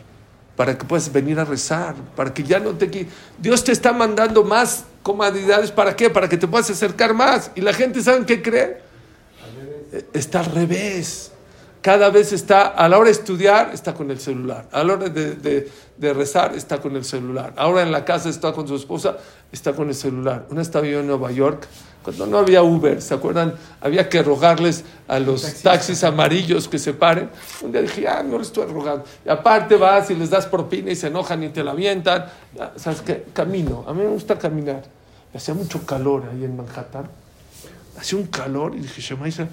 para 0.57 0.77
que 0.79 0.85
puedas 0.85 1.13
venir 1.13 1.39
a 1.39 1.45
rezar, 1.45 1.95
para 2.17 2.33
que 2.33 2.43
ya 2.43 2.59
no 2.59 2.71
te... 2.71 3.07
Dios 3.39 3.63
te 3.63 3.73
está 3.73 3.93
mandando 3.93 4.43
más 4.43 4.85
comodidades. 5.03 5.71
¿Para 5.71 5.95
qué? 5.95 6.09
Para 6.09 6.29
que 6.29 6.39
te 6.39 6.49
puedas 6.49 6.71
acercar 6.71 7.13
más. 7.13 7.51
Y 7.55 7.61
la 7.61 7.75
gente, 7.75 8.03
¿saben 8.03 8.25
qué 8.25 8.41
cree? 8.41 8.88
Está 10.13 10.41
al 10.41 10.47
revés. 10.47 11.33
Cada 11.81 12.11
vez 12.11 12.33
está, 12.33 12.67
a 12.69 12.89
la 12.89 12.99
hora 12.99 13.07
de 13.07 13.13
estudiar, 13.13 13.71
está 13.73 13.95
con 13.95 14.11
el 14.11 14.19
celular. 14.21 14.69
A 14.73 14.83
la 14.83 14.95
hora 14.95 15.09
de, 15.09 15.35
de- 15.37 15.69
de 15.97 16.13
rezar, 16.15 16.55
está 16.55 16.81
con 16.81 16.95
el 16.97 17.05
celular. 17.05 17.55
Ahora 17.57 17.83
en 17.83 17.91
la 17.91 18.05
casa 18.05 18.29
está 18.29 18.53
con 18.53 18.69
su 18.69 18.75
esposa, 18.77 19.17
está 19.51 19.73
con 19.73 19.89
el 19.89 19.95
celular. 19.95 20.47
Una 20.51 20.63
estaba 20.63 20.87
yo 20.87 21.01
en 21.01 21.07
Nueva 21.09 21.33
York, 21.33 21.67
cuando 22.05 22.27
no 22.27 22.39
había 22.39 22.63
Uber, 22.63 23.01
¿se 23.03 23.15
acuerdan? 23.15 23.55
Había 23.81 24.09
que 24.09 24.23
rogarles 24.23 24.85
a 25.09 25.19
los 25.19 25.63
taxis 25.63 26.05
amarillos 26.05 26.69
que 26.69 26.79
se 26.79 26.93
paren. 26.95 27.31
Un 27.63 27.73
día 27.73 27.83
dije, 27.83 28.07
ah, 28.07 28.23
no 28.23 28.39
les 28.39 28.49
estoy 28.49 28.67
rogando. 28.67 29.05
Y 29.25 29.29
aparte 29.29 29.77
vas 29.77 30.09
y 30.11 30.15
les 30.15 30.31
das 30.31 30.47
propina 30.47 30.91
y 30.91 30.97
se 30.97 31.09
enojan 31.09 31.43
y 31.43 31.49
te 31.49 31.65
la 31.65 31.73
avientan. 31.73 32.27
¿Sabes 32.77 33.01
qué? 33.03 33.25
Camino. 33.33 33.85
A 33.89 33.93
mí 33.93 34.03
me 34.03 34.09
gusta 34.09 34.39
caminar. 34.39 34.83
Hacía 35.35 35.55
mucho 35.55 35.85
calor 35.87 36.25
ahí 36.33 36.45
en 36.45 36.57
Manhattan 36.57 37.09
hacía 37.99 38.17
un 38.17 38.27
calor 38.29 38.77
y 38.77 38.79
dije, 38.79 39.01
Shema 39.03 39.27
Israel", 39.27 39.49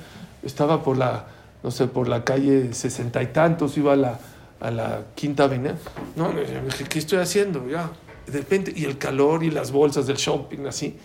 estaba 0.46 0.84
por 0.84 0.98
la, 0.98 1.26
no 1.64 1.72
sé, 1.72 1.88
por 1.88 2.08
la 2.08 2.24
calle 2.24 2.74
sesenta 2.74 3.22
y 3.22 3.28
tantos, 3.28 3.78
iba 3.78 3.94
a 3.94 3.96
la, 3.96 4.20
a 4.60 4.72
la 4.72 5.04
quinta 5.16 5.46
avenida. 5.46 5.76
No, 6.16 6.32
yo 6.34 6.42
dije, 6.64 6.86
¿qué 6.86 7.00
estoy 7.00 7.20
haciendo? 7.20 7.68
Ya. 7.68 7.92
Y 8.28 8.32
de 8.32 8.40
repente, 8.40 8.74
y 8.76 8.86
el 8.86 8.98
calor 8.98 9.44
y 9.44 9.52
las 9.52 9.72
bolsas 9.72 10.08
del 10.08 10.18
shopping, 10.18 10.66
así. 10.68 10.98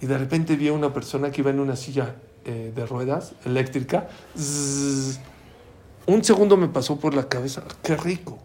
Y 0.00 0.06
de 0.06 0.18
repente 0.18 0.56
vi 0.56 0.68
a 0.68 0.72
una 0.72 0.92
persona 0.92 1.30
que 1.30 1.40
iba 1.40 1.50
en 1.50 1.60
una 1.60 1.76
silla 1.76 2.14
eh, 2.44 2.72
de 2.74 2.86
ruedas 2.86 3.32
eléctrica. 3.44 4.08
Un 6.06 6.22
segundo 6.22 6.56
me 6.56 6.68
pasó 6.68 6.98
por 6.98 7.14
la 7.14 7.28
cabeza, 7.28 7.62
qué 7.82 7.96
rico. 7.96 8.38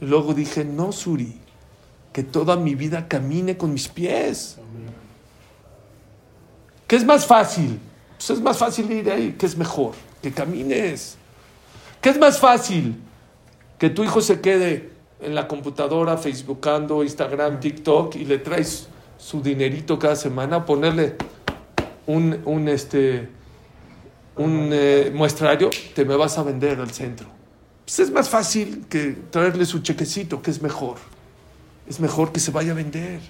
Luego 0.00 0.34
dije, 0.34 0.64
no, 0.64 0.92
Suri, 0.92 1.40
que 2.12 2.22
toda 2.22 2.56
mi 2.56 2.74
vida 2.74 3.08
camine 3.08 3.56
con 3.56 3.72
mis 3.72 3.88
pies. 3.88 4.58
¿Qué 6.86 6.96
es 6.96 7.04
más 7.04 7.26
fácil? 7.26 7.80
Pues 8.16 8.30
es 8.30 8.40
más 8.40 8.58
fácil 8.58 8.90
ir 8.90 9.10
ahí. 9.10 9.36
¿Qué 9.38 9.46
es 9.46 9.56
mejor? 9.56 9.94
Que 10.22 10.32
camines. 10.32 11.16
¿Qué 12.00 12.10
es 12.10 12.18
más 12.18 12.38
fácil? 12.38 12.96
Que 13.78 13.90
tu 13.90 14.04
hijo 14.04 14.20
se 14.20 14.40
quede 14.40 14.90
en 15.20 15.34
la 15.34 15.48
computadora, 15.48 16.16
Facebookando, 16.16 17.02
Instagram, 17.02 17.60
TikTok 17.60 18.16
y 18.16 18.24
le 18.24 18.38
traes 18.38 18.88
su 19.18 19.42
dinerito 19.42 19.98
cada 19.98 20.16
semana, 20.16 20.64
ponerle 20.64 21.16
un, 22.06 22.40
un, 22.44 22.68
este, 22.68 23.28
un 24.36 24.70
eh, 24.72 25.10
muestrario, 25.14 25.70
te 25.94 26.04
me 26.04 26.16
vas 26.16 26.38
a 26.38 26.42
vender 26.42 26.80
al 26.80 26.90
centro. 26.90 27.28
Pues 27.84 28.00
es 28.00 28.10
más 28.10 28.28
fácil 28.28 28.86
que 28.88 29.16
traerle 29.30 29.64
su 29.64 29.80
chequecito, 29.80 30.42
que 30.42 30.50
es 30.50 30.60
mejor. 30.60 30.96
Es 31.88 32.00
mejor 32.00 32.32
que 32.32 32.40
se 32.40 32.50
vaya 32.50 32.72
a 32.72 32.74
vender. 32.74 33.20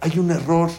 Hay 0.00 0.18
un 0.18 0.30
error 0.30 0.70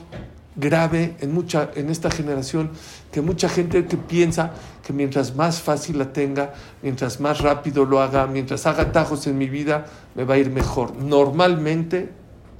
grave 0.57 1.15
en, 1.19 1.33
mucha, 1.33 1.69
en 1.75 1.89
esta 1.89 2.09
generación 2.09 2.71
que 3.11 3.21
mucha 3.21 3.47
gente 3.47 3.85
que 3.85 3.95
piensa 3.95 4.51
que 4.83 4.91
mientras 4.91 5.35
más 5.35 5.61
fácil 5.61 5.99
la 5.99 6.11
tenga, 6.11 6.53
mientras 6.81 7.19
más 7.19 7.41
rápido 7.41 7.85
lo 7.85 8.01
haga, 8.01 8.25
mientras 8.25 8.65
haga 8.65 8.91
tajos 8.91 9.27
en 9.27 9.37
mi 9.37 9.47
vida, 9.47 9.85
me 10.15 10.23
va 10.23 10.33
a 10.33 10.37
ir 10.37 10.49
mejor. 10.49 10.95
Normalmente, 10.95 12.09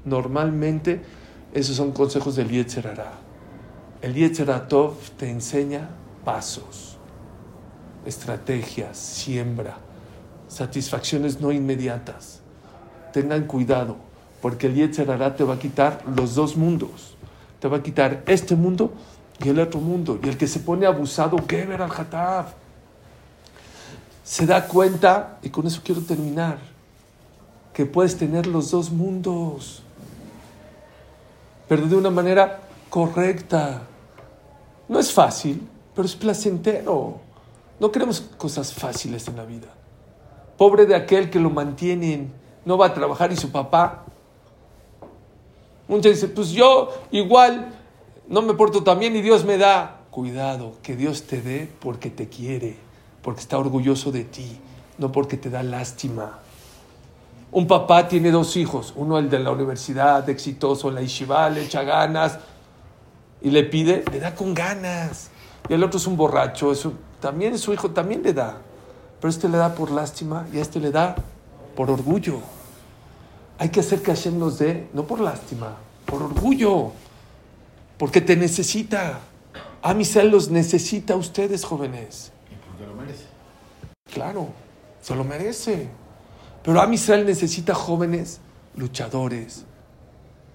normalmente, 0.05 1.01
esos 1.53 1.75
son 1.75 1.91
consejos 1.91 2.35
del 2.35 2.49
Yetzer 2.49 2.87
Hara. 2.87 3.13
El 4.01 4.13
Yetzer 4.13 4.67
Tov 4.67 4.95
te 5.17 5.29
enseña 5.29 5.89
pasos, 6.23 6.97
estrategias, 8.05 8.97
siembra, 8.97 9.77
satisfacciones 10.47 11.41
no 11.41 11.51
inmediatas. 11.51 12.41
Tengan 13.11 13.45
cuidado, 13.45 13.97
porque 14.41 14.67
el 14.67 14.75
Yetzer 14.75 15.09
Hara 15.09 15.35
te 15.35 15.43
va 15.43 15.55
a 15.55 15.59
quitar 15.59 16.03
los 16.15 16.35
dos 16.35 16.55
mundos 16.55 17.16
te 17.59 17.67
va 17.67 17.77
a 17.77 17.83
quitar 17.83 18.23
este 18.27 18.55
mundo 18.55 18.91
y 19.43 19.49
el 19.49 19.59
otro 19.59 19.79
mundo. 19.79 20.19
Y 20.23 20.29
el 20.29 20.37
que 20.37 20.47
se 20.47 20.59
pone 20.59 20.85
abusado, 20.85 21.37
¿qué 21.47 21.65
ver 21.65 21.81
al 21.81 21.91
Hatab? 21.91 22.47
Se 24.23 24.45
da 24.45 24.67
cuenta, 24.67 25.39
y 25.41 25.49
con 25.49 25.67
eso 25.67 25.81
quiero 25.83 26.01
terminar, 26.01 26.57
que 27.73 27.85
puedes 27.85 28.17
tener 28.17 28.47
los 28.47 28.71
dos 28.71 28.91
mundos, 28.91 29.83
pero 31.67 31.85
de 31.87 31.95
una 31.95 32.09
manera 32.09 32.59
correcta. 32.89 33.83
No 34.87 34.99
es 34.99 35.11
fácil, 35.11 35.67
pero 35.93 36.05
es 36.05 36.15
placentero. 36.15 37.19
No 37.79 37.91
queremos 37.91 38.21
cosas 38.21 38.73
fáciles 38.73 39.27
en 39.27 39.35
la 39.35 39.45
vida. 39.45 39.67
Pobre 40.57 40.85
de 40.85 40.95
aquel 40.95 41.29
que 41.29 41.39
lo 41.39 41.49
mantienen, 41.49 42.33
no 42.65 42.77
va 42.77 42.87
a 42.87 42.93
trabajar 42.93 43.31
y 43.31 43.37
su 43.37 43.51
papá 43.51 44.05
Muchos 45.87 46.13
dicen, 46.13 46.33
pues 46.35 46.49
yo 46.49 46.89
igual 47.11 47.73
no 48.27 48.41
me 48.41 48.53
porto 48.53 48.83
tan 48.83 48.99
bien 48.99 49.15
y 49.15 49.21
Dios 49.21 49.45
me 49.45 49.57
da. 49.57 49.93
Cuidado, 50.11 50.73
que 50.81 50.95
Dios 50.95 51.23
te 51.27 51.41
dé 51.41 51.69
porque 51.79 52.09
te 52.09 52.27
quiere, 52.27 52.75
porque 53.21 53.41
está 53.41 53.59
orgulloso 53.59 54.11
de 54.11 54.23
ti, 54.23 54.57
no 54.97 55.11
porque 55.11 55.37
te 55.37 55.51
da 55.51 55.61
lástima. 55.61 56.39
Un 57.51 57.67
papá 57.67 58.07
tiene 58.07 58.31
dos 58.31 58.57
hijos, 58.57 58.93
uno 58.95 59.19
el 59.19 59.29
de 59.29 59.39
la 59.39 59.51
universidad, 59.51 60.27
exitoso, 60.27 60.89
la 60.89 61.01
yeshiva, 61.01 61.49
le 61.51 61.63
echa 61.63 61.83
ganas 61.83 62.39
y 63.41 63.51
le 63.51 63.63
pide, 63.63 64.03
le 64.11 64.19
da 64.19 64.33
con 64.33 64.55
ganas. 64.55 65.29
Y 65.69 65.73
el 65.73 65.83
otro 65.83 65.99
es 65.99 66.07
un 66.07 66.17
borracho, 66.17 66.73
también 67.21 67.57
su 67.59 67.71
hijo, 67.71 67.91
también 67.91 68.23
le 68.23 68.33
da. 68.33 68.57
Pero 69.21 69.29
este 69.29 69.47
le 69.47 69.57
da 69.57 69.75
por 69.75 69.91
lástima 69.91 70.47
y 70.51 70.57
a 70.57 70.61
este 70.61 70.79
le 70.79 70.91
da 70.91 71.15
por 71.75 71.91
orgullo. 71.91 72.39
Hay 73.57 73.69
que 73.69 73.79
hacer 73.79 74.01
que 74.01 74.11
Hashem 74.13 74.37
nos 74.37 74.59
dé, 74.59 74.87
no 74.93 75.05
por 75.05 75.19
lástima, 75.19 75.77
por 76.05 76.21
orgullo, 76.21 76.91
porque 77.97 78.21
te 78.21 78.35
necesita. 78.35 79.19
Amisel 79.81 80.29
los 80.29 80.49
necesita 80.49 81.13
a 81.13 81.17
ustedes, 81.17 81.63
jóvenes. 81.63 82.31
Y 82.51 82.55
porque 82.67 82.85
lo 82.85 82.95
merece. 82.95 83.25
Claro, 84.11 84.49
se 85.01 85.15
lo 85.15 85.23
merece. 85.23 85.89
Pero 86.63 86.93
Israel 86.93 87.25
necesita 87.25 87.73
jóvenes 87.73 88.41
luchadores. 88.75 89.63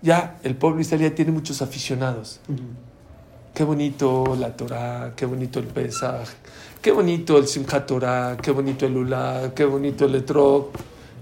Ya 0.03 0.39
el 0.43 0.57
pueblo 0.57 0.81
israelí 0.81 1.09
tiene 1.11 1.33
muchos 1.33 1.63
aficionados. 1.63 2.41
Qué 3.55 3.65
bonito 3.65 4.37
la 4.39 4.55
Torah, 4.55 5.15
qué 5.17 5.27
bonito 5.27 5.59
el 5.59 5.67
Pesach, 5.67 6.29
qué 6.81 6.91
bonito 6.91 7.39
el 7.39 7.47
Simchat 7.47 7.87
Torah, 7.87 8.37
qué 8.37 8.51
bonito 8.51 8.85
el 8.87 8.97
Ulá, 8.97 9.53
qué 9.55 9.65
bonito 9.65 10.05
el 10.05 10.15
Etrog. 10.17 10.71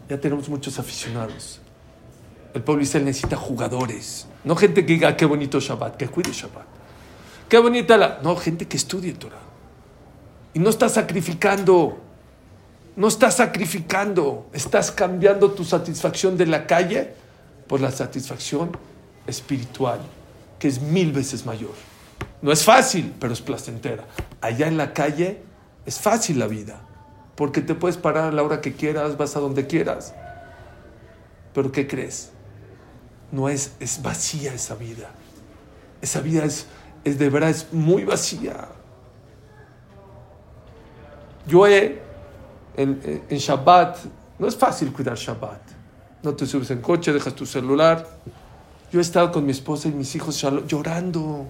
Ya 0.08 0.18
tenemos 0.20 0.48
muchos 0.48 0.78
aficionados. 0.78 1.60
El 2.52 2.62
pueblo 2.62 2.82
israelí 2.82 3.06
necesita 3.06 3.36
jugadores, 3.36 4.26
no 4.44 4.56
gente 4.56 4.84
que 4.84 4.94
diga 4.94 5.16
qué 5.16 5.24
bonito 5.24 5.60
Shabbat, 5.60 5.96
que 5.96 6.08
cuide 6.08 6.32
Shabbat. 6.32 6.80
Qué 7.50 7.58
bonita 7.58 7.96
la. 7.96 8.20
No, 8.22 8.36
gente 8.36 8.68
que 8.68 8.76
estudie 8.76 9.12
Torah. 9.12 9.42
Y 10.54 10.60
no 10.60 10.70
estás 10.70 10.94
sacrificando. 10.94 11.98
No 12.94 13.08
estás 13.08 13.36
sacrificando. 13.36 14.46
Estás 14.52 14.92
cambiando 14.92 15.50
tu 15.50 15.64
satisfacción 15.64 16.36
de 16.36 16.46
la 16.46 16.66
calle 16.68 17.12
por 17.66 17.80
la 17.80 17.90
satisfacción 17.90 18.70
espiritual, 19.26 19.98
que 20.60 20.68
es 20.68 20.80
mil 20.80 21.12
veces 21.12 21.44
mayor. 21.44 21.74
No 22.40 22.52
es 22.52 22.62
fácil, 22.64 23.12
pero 23.18 23.32
es 23.32 23.40
placentera. 23.40 24.04
Allá 24.40 24.68
en 24.68 24.76
la 24.76 24.92
calle 24.92 25.42
es 25.86 25.98
fácil 25.98 26.38
la 26.38 26.46
vida, 26.46 26.80
porque 27.34 27.60
te 27.62 27.74
puedes 27.74 27.96
parar 27.96 28.28
a 28.28 28.32
la 28.32 28.44
hora 28.44 28.60
que 28.60 28.74
quieras, 28.74 29.16
vas 29.16 29.34
a 29.36 29.40
donde 29.40 29.66
quieras. 29.66 30.14
Pero 31.52 31.72
¿qué 31.72 31.88
crees? 31.88 32.30
No 33.32 33.48
es, 33.48 33.74
es 33.80 34.02
vacía 34.02 34.52
esa 34.54 34.74
vida. 34.74 35.10
Esa 36.00 36.20
vida 36.20 36.44
es, 36.44 36.66
es 37.04 37.18
de 37.18 37.30
verdad, 37.30 37.50
es 37.50 37.72
muy 37.72 38.04
vacía. 38.04 38.68
Yo 41.46 41.66
he, 41.66 42.00
en, 42.76 43.22
en 43.28 43.38
Shabbat, 43.38 43.98
no 44.38 44.46
es 44.46 44.56
fácil 44.56 44.92
cuidar 44.92 45.16
Shabbat. 45.16 45.60
No 46.22 46.34
te 46.34 46.46
subes 46.46 46.70
en 46.70 46.80
coche, 46.80 47.12
dejas 47.12 47.34
tu 47.34 47.46
celular. 47.46 48.06
Yo 48.92 48.98
he 48.98 49.02
estado 49.02 49.30
con 49.30 49.44
mi 49.44 49.52
esposa 49.52 49.88
y 49.88 49.92
mis 49.92 50.14
hijos 50.16 50.44
llorando 50.66 51.46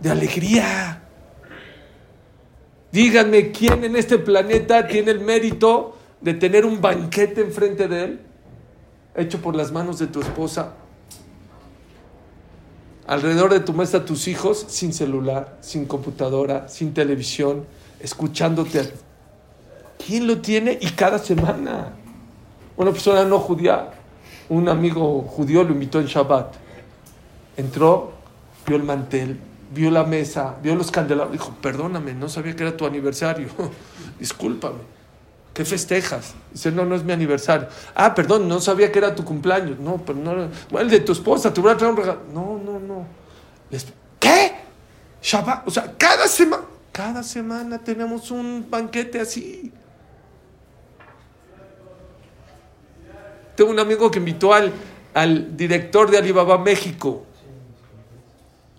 de 0.00 0.10
alegría. 0.10 1.02
Díganme 2.92 3.50
quién 3.50 3.84
en 3.84 3.96
este 3.96 4.18
planeta 4.18 4.86
tiene 4.86 5.12
el 5.12 5.20
mérito 5.20 5.96
de 6.20 6.34
tener 6.34 6.64
un 6.64 6.80
banquete 6.80 7.40
enfrente 7.40 7.88
de 7.88 8.04
él, 8.04 8.20
hecho 9.14 9.40
por 9.40 9.54
las 9.54 9.72
manos 9.72 9.98
de 9.98 10.06
tu 10.06 10.20
esposa, 10.20 10.72
alrededor 13.06 13.52
de 13.52 13.60
tu 13.60 13.72
mesa 13.72 14.04
tus 14.04 14.28
hijos, 14.28 14.64
sin 14.68 14.92
celular, 14.92 15.58
sin 15.60 15.86
computadora, 15.86 16.68
sin 16.68 16.94
televisión, 16.94 17.64
escuchándote. 18.00 18.92
¿Quién 20.04 20.26
lo 20.26 20.40
tiene? 20.40 20.78
Y 20.80 20.90
cada 20.90 21.18
semana. 21.18 21.92
Una 22.76 22.90
persona 22.90 23.24
no 23.24 23.38
judía, 23.38 23.90
un 24.48 24.68
amigo 24.68 25.22
judío 25.22 25.62
lo 25.62 25.72
invitó 25.72 26.00
en 26.00 26.06
Shabbat. 26.06 26.54
Entró, 27.56 28.12
vio 28.66 28.76
el 28.76 28.82
mantel, 28.82 29.38
vio 29.72 29.90
la 29.90 30.04
mesa, 30.04 30.56
vio 30.62 30.74
los 30.74 30.90
candelabros. 30.90 31.32
Dijo, 31.32 31.54
perdóname, 31.62 32.14
no 32.14 32.28
sabía 32.28 32.56
que 32.56 32.64
era 32.64 32.76
tu 32.76 32.84
aniversario. 32.84 33.48
Discúlpame. 34.18 34.93
¿Qué 35.54 35.64
festejas? 35.64 36.34
Dice, 36.52 36.72
no, 36.72 36.84
no 36.84 36.96
es 36.96 37.04
mi 37.04 37.12
aniversario. 37.12 37.68
Ah, 37.94 38.12
perdón, 38.12 38.48
no 38.48 38.60
sabía 38.60 38.90
que 38.90 38.98
era 38.98 39.14
tu 39.14 39.24
cumpleaños. 39.24 39.78
No, 39.78 39.98
pero 40.04 40.18
no. 40.18 40.48
Bueno, 40.68 40.80
el 40.80 40.90
de 40.90 41.00
tu 41.00 41.12
esposa, 41.12 41.54
te 41.54 41.60
voy 41.60 41.70
a 41.70 41.76
traer 41.76 41.92
un 41.92 41.96
regalo. 41.96 42.20
No, 42.32 42.58
no, 42.58 42.80
no. 42.80 43.06
¿Qué? 44.18 44.52
Shabbat. 45.22 45.68
O 45.68 45.70
sea, 45.70 45.94
cada 45.96 46.26
semana, 46.26 46.64
cada 46.90 47.22
semana 47.22 47.78
tenemos 47.78 48.32
un 48.32 48.66
banquete 48.68 49.20
así. 49.20 49.72
Tengo 53.54 53.70
un 53.70 53.78
amigo 53.78 54.10
que 54.10 54.18
invitó 54.18 54.52
al, 54.52 54.72
al 55.14 55.56
director 55.56 56.10
de 56.10 56.18
Alibaba 56.18 56.58
México. 56.58 57.24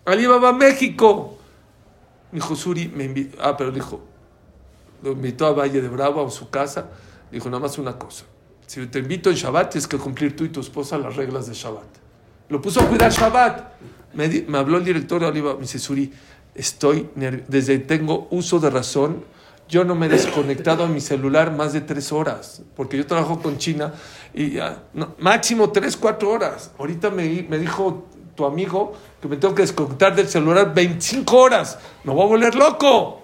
Alibaba 0.03 0.51
México. 0.51 1.37
Dijo, 2.33 2.53
Suri, 2.53 2.89
me 2.89 3.05
invitó. 3.05 3.37
Ah, 3.41 3.55
pero 3.55 3.71
dijo, 3.71 4.01
lo 5.03 5.11
invitó 5.11 5.45
a 5.47 5.53
Valle 5.53 5.81
de 5.81 5.89
Bravo, 5.89 6.25
a 6.25 6.31
su 6.31 6.49
casa. 6.49 6.89
Dijo, 7.31 7.49
nada 7.49 7.61
más 7.61 7.77
una 7.77 7.97
cosa. 7.97 8.25
Si 8.65 8.85
te 8.87 8.99
invito 8.99 9.29
en 9.29 9.35
Shabbat, 9.35 9.71
tienes 9.71 9.87
que 9.87 9.97
cumplir 9.97 10.35
tú 10.35 10.43
y 10.43 10.49
tu 10.49 10.59
esposa 10.59 10.97
las 10.97 11.15
reglas 11.15 11.47
de 11.47 11.53
Shabbat. 11.53 11.85
Lo 12.49 12.61
puso 12.61 12.81
a 12.81 12.87
cuidar 12.87 13.11
Shabbat. 13.11 13.73
Me, 14.13 14.57
habló 14.57 14.77
el 14.77 14.85
director 14.85 15.21
de 15.21 15.27
Alibaba. 15.27 15.55
Me 15.55 15.61
dice, 15.61 15.79
Suri, 15.79 16.11
estoy, 16.53 17.09
desde 17.47 17.79
tengo 17.79 18.27
uso 18.31 18.59
de 18.59 18.69
razón, 18.69 19.23
yo 19.67 19.83
no 19.83 19.95
me 19.95 20.05
he 20.05 20.09
desconectado 20.09 20.83
a 20.83 20.87
mi 20.87 21.01
celular 21.01 21.51
más 21.51 21.73
de 21.73 21.81
tres 21.81 22.11
horas, 22.11 22.61
porque 22.75 22.97
yo 22.97 23.07
trabajo 23.07 23.41
con 23.41 23.57
China 23.57 23.93
y 24.33 24.51
ya, 24.51 24.83
máximo 25.17 25.71
tres, 25.71 25.97
cuatro 25.97 26.29
horas. 26.29 26.71
Ahorita 26.77 27.09
me, 27.09 27.45
me 27.49 27.57
dijo 27.57 28.05
tu 28.35 28.45
amigo 28.45 28.93
que 29.21 29.27
me 29.27 29.37
tengo 29.37 29.55
que 29.55 29.63
desconectar 29.63 30.15
del 30.15 30.27
celular 30.27 30.73
25 30.73 31.35
horas. 31.37 31.79
Me 32.03 32.13
voy 32.13 32.23
a 32.25 32.27
volver 32.27 32.55
loco. 32.55 33.21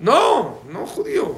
No, 0.00 0.60
no 0.72 0.86
judío. 0.86 1.36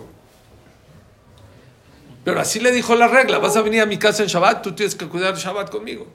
Pero 2.24 2.40
así 2.40 2.60
le 2.60 2.70
dijo 2.70 2.94
la 2.94 3.08
regla, 3.08 3.38
vas 3.38 3.56
a 3.56 3.62
venir 3.62 3.82
a 3.82 3.86
mi 3.86 3.98
casa 3.98 4.22
en 4.22 4.28
Shabbat, 4.28 4.62
tú 4.62 4.72
tienes 4.72 4.94
que 4.94 5.08
cuidar 5.08 5.36
Shabbat 5.36 5.70
conmigo. 5.70 6.06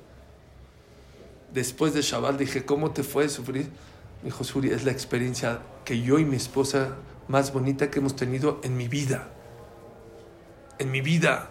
Después 1.53 1.93
de 1.93 2.01
Shabbat 2.01 2.37
dije, 2.37 2.65
¿cómo 2.65 2.91
te 2.91 3.03
fue 3.03 3.27
sufrir? 3.27 3.65
Me 4.21 4.29
dijo, 4.29 4.45
Suri, 4.45 4.71
es 4.71 4.85
la 4.85 4.91
experiencia 4.91 5.59
que 5.83 6.01
yo 6.01 6.17
y 6.17 6.25
mi 6.25 6.37
esposa 6.37 6.95
más 7.27 7.51
bonita 7.51 7.91
que 7.91 7.99
hemos 7.99 8.15
tenido 8.15 8.61
en 8.63 8.77
mi 8.77 8.87
vida. 8.87 9.27
En 10.79 10.89
mi 10.89 11.01
vida. 11.01 11.49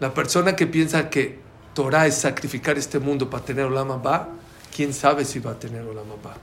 La 0.00 0.12
persona 0.12 0.54
que 0.54 0.66
piensa 0.66 1.08
que 1.08 1.38
Torah 1.72 2.06
es 2.06 2.16
sacrificar 2.16 2.76
este 2.76 2.98
mundo 2.98 3.30
para 3.30 3.44
tener 3.44 3.64
Olam 3.64 3.90
Abba, 3.90 4.28
quién 4.74 4.92
sabe 4.92 5.24
si 5.24 5.38
va 5.38 5.52
a 5.52 5.58
tener 5.58 5.82
Olam 5.82 6.10
Abba. 6.12 6.36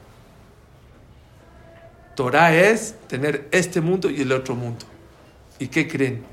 Torah 2.15 2.53
es 2.53 2.95
tener 3.07 3.47
este 3.51 3.81
mundo 3.81 4.09
y 4.09 4.21
el 4.21 4.31
otro 4.31 4.55
mundo. 4.55 4.85
¿Y 5.59 5.67
qué 5.67 5.87
creen? 5.87 6.23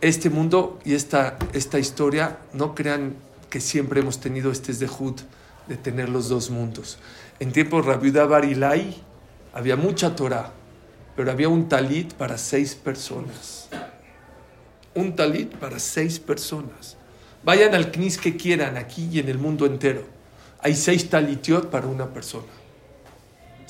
Este 0.00 0.28
mundo 0.28 0.78
y 0.84 0.94
esta, 0.94 1.38
esta 1.52 1.78
historia, 1.78 2.38
no 2.52 2.74
crean 2.74 3.14
que 3.48 3.60
siempre 3.60 4.00
hemos 4.00 4.20
tenido 4.20 4.50
este 4.50 4.74
Zehut 4.74 5.20
de 5.68 5.76
tener 5.76 6.08
los 6.08 6.28
dos 6.28 6.50
mundos. 6.50 6.98
En 7.38 7.52
tiempo 7.52 7.80
de 7.80 7.88
Rabbi 7.88 8.10
Barilai 8.10 8.96
había 9.52 9.76
mucha 9.76 10.14
Torah, 10.14 10.52
pero 11.16 11.30
había 11.30 11.48
un 11.48 11.68
talit 11.68 12.12
para 12.14 12.36
seis 12.38 12.74
personas. 12.74 13.68
Un 14.94 15.14
talit 15.14 15.54
para 15.56 15.78
seis 15.78 16.18
personas. 16.18 16.96
Vayan 17.44 17.74
al 17.74 17.90
knis 17.90 18.18
que 18.18 18.36
quieran, 18.36 18.76
aquí 18.76 19.08
y 19.10 19.18
en 19.18 19.28
el 19.28 19.38
mundo 19.38 19.66
entero. 19.66 20.04
Hay 20.60 20.74
seis 20.74 21.08
talitiot 21.08 21.70
para 21.70 21.86
una 21.86 22.06
persona. 22.12 22.61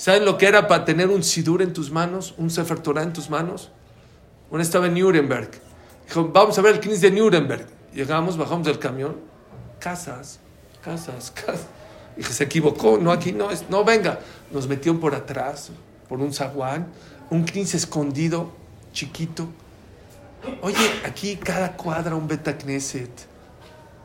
¿Saben 0.03 0.25
lo 0.25 0.37
que 0.37 0.49
era 0.49 0.67
para 0.67 0.85
tener 0.85 1.11
un 1.11 1.23
sidur 1.23 1.63
en 1.63 1.73
tus 1.73 1.93
manos, 1.93 2.35
un 2.37 2.51
sefer 2.51 2.81
Torah 2.81 3.05
en 3.05 3.13
tus 3.13 3.31
manos? 3.31 3.71
Uno 4.51 4.61
estaba 4.61 4.87
en 4.87 4.95
Nuremberg. 4.95 5.49
Dijo, 6.09 6.29
vamos 6.31 6.59
a 6.59 6.61
ver 6.61 6.75
el 6.75 6.81
knis 6.81 7.01
de 7.01 7.13
Nuremberg. 7.13 7.69
Llegamos, 7.95 8.37
bajamos 8.37 8.67
del 8.67 8.81
camión. 8.81 9.15
Casas, 9.79 10.41
casas, 10.85 11.31
casas. 11.31 11.67
Dije, 12.17 12.33
se 12.33 12.43
equivocó, 12.43 12.99
no, 12.99 13.13
aquí 13.13 13.31
no 13.31 13.53
es, 13.53 13.71
no, 13.71 13.85
venga. 13.85 14.19
Nos 14.51 14.67
metieron 14.67 14.99
por 14.99 15.15
atrás, 15.15 15.71
por 16.09 16.19
un 16.19 16.33
zaguán, 16.33 16.89
un 17.31 17.45
knis 17.45 17.73
escondido, 17.77 18.51
chiquito. 18.93 19.47
Oye, 20.63 21.01
aquí 21.07 21.37
cada 21.37 21.77
cuadra 21.77 22.17
un 22.17 22.27
beta. 22.27 22.57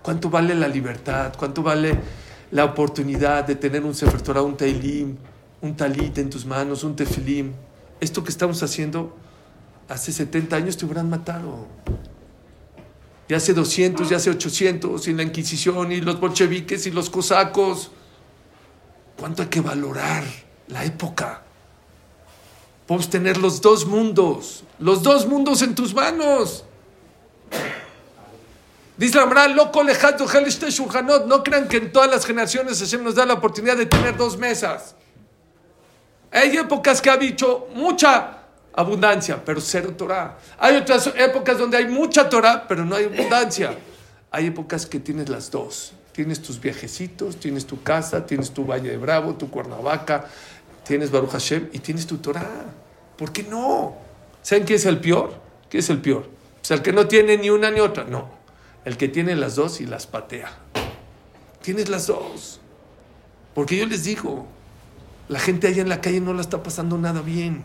¿Cuánto 0.03 0.29
vale 0.29 0.53
la 0.53 0.67
libertad? 0.67 1.33
¿Cuánto 1.35 1.63
vale 1.63 1.97
la 2.51 2.65
oportunidad 2.65 3.45
de 3.45 3.55
tener 3.55 3.83
un 3.83 3.95
Sefer 3.95 4.21
Torah, 4.21 4.43
un 4.43 4.55
Teilim, 4.55 5.17
un 5.61 5.75
Talit 5.75 6.17
en 6.17 6.29
tus 6.29 6.45
manos, 6.45 6.83
un 6.83 6.95
Tefilim? 6.95 7.53
Esto 7.99 8.23
que 8.23 8.29
estamos 8.29 8.61
haciendo, 8.61 9.15
hace 9.89 10.11
70 10.11 10.55
años 10.55 10.77
te 10.77 10.85
hubieran 10.85 11.09
matado. 11.09 11.67
Ya 13.27 13.37
hace 13.37 13.53
200, 13.53 14.09
ya 14.09 14.17
hace 14.17 14.29
800, 14.29 15.07
y 15.07 15.13
la 15.13 15.23
Inquisición, 15.23 15.91
y 15.91 15.99
los 15.99 16.19
bolcheviques, 16.19 16.85
y 16.87 16.91
los 16.91 17.09
cosacos. 17.09 17.91
¿Cuánto 19.17 19.41
hay 19.41 19.49
que 19.49 19.61
valorar 19.61 20.23
la 20.67 20.85
época? 20.85 21.41
Podemos 22.85 23.09
tener 23.09 23.37
los 23.37 23.61
dos 23.61 23.85
mundos, 23.85 24.63
los 24.79 25.03
dos 25.03 25.27
mundos 25.27 25.61
en 25.61 25.75
tus 25.75 25.93
manos. 25.93 26.63
Dice 28.97 29.19
loco 29.53 29.83
lejat 29.83 30.19
ojel 30.21 30.45
shulchanot. 30.45 31.27
No 31.27 31.43
crean 31.43 31.67
que 31.67 31.77
en 31.77 31.91
todas 31.91 32.09
las 32.09 32.25
generaciones 32.25 32.79
Hashem 32.79 33.03
nos 33.03 33.15
da 33.15 33.25
la 33.25 33.33
oportunidad 33.33 33.75
de 33.75 33.85
tener 33.85 34.15
dos 34.15 34.37
mesas. 34.37 34.95
Hay 36.31 36.57
épocas 36.57 37.01
que 37.01 37.09
ha 37.09 37.17
dicho 37.17 37.67
mucha 37.73 38.39
abundancia, 38.73 39.43
pero 39.43 39.59
cero 39.59 39.93
Torah. 39.97 40.37
Hay 40.59 40.75
otras 40.75 41.11
épocas 41.15 41.57
donde 41.57 41.77
hay 41.77 41.87
mucha 41.87 42.29
Torah, 42.29 42.65
pero 42.67 42.85
no 42.85 42.95
hay 42.95 43.05
abundancia. 43.05 43.75
Hay 44.31 44.47
épocas 44.47 44.85
que 44.85 44.99
tienes 44.99 45.29
las 45.29 45.49
dos. 45.49 45.93
Tienes 46.11 46.41
tus 46.41 46.59
viajecitos, 46.59 47.37
tienes 47.37 47.65
tu 47.65 47.83
casa, 47.83 48.25
tienes 48.25 48.51
tu 48.51 48.65
Valle 48.65 48.89
de 48.89 48.97
Bravo, 48.97 49.35
tu 49.35 49.49
Cuernavaca, 49.49 50.25
tienes 50.83 51.11
Baruch 51.11 51.31
Hashem 51.31 51.69
y 51.73 51.79
tienes 51.79 52.07
tu 52.07 52.17
Torah. 52.17 52.65
¿Por 53.17 53.31
qué 53.31 53.43
no? 53.43 53.95
¿Saben 54.41 54.63
quién 54.63 54.77
es 54.77 54.85
el 54.85 54.99
peor? 54.99 55.33
¿Quién 55.69 55.79
es 55.79 55.89
el 55.89 56.01
peor? 56.01 56.29
Sea, 56.61 56.77
el 56.77 56.83
que 56.83 56.91
no 56.91 57.07
tiene 57.07 57.37
ni 57.37 57.49
una 57.49 57.71
ni 57.71 57.79
otra. 57.79 58.03
No. 58.03 58.29
El 58.83 58.97
que 58.97 59.07
tiene 59.07 59.35
las 59.35 59.55
dos 59.55 59.79
y 59.79 59.85
las 59.85 60.07
patea. 60.07 60.51
Tienes 61.61 61.89
las 61.89 62.07
dos. 62.07 62.59
Porque 63.53 63.77
yo 63.77 63.85
les 63.85 64.03
digo, 64.03 64.47
la 65.29 65.39
gente 65.39 65.67
allá 65.67 65.81
en 65.81 65.89
la 65.89 66.01
calle 66.01 66.21
no 66.21 66.33
la 66.33 66.41
está 66.41 66.63
pasando 66.63 66.97
nada 66.97 67.21
bien. 67.21 67.63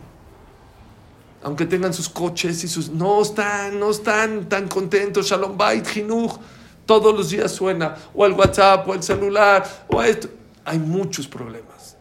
Aunque 1.43 1.65
tengan 1.65 1.93
sus 1.93 2.09
coches 2.09 2.63
y 2.63 2.67
sus... 2.67 2.89
No 2.89 3.21
están, 3.21 3.79
no 3.79 3.91
están 3.91 4.47
tan 4.47 4.67
contentos. 4.67 5.27
Shalom 5.27 5.57
Bait, 5.57 5.85
Jinuj. 5.85 6.37
Todos 6.85 7.15
los 7.15 7.29
días 7.29 7.51
suena. 7.51 7.95
O 8.13 8.25
el 8.25 8.33
WhatsApp, 8.33 8.87
o 8.87 8.93
el 8.93 9.03
celular, 9.03 9.85
o 9.87 10.01
esto. 10.01 10.29
Hay 10.65 10.79
muchos 10.79 11.27
problemas. 11.27 11.97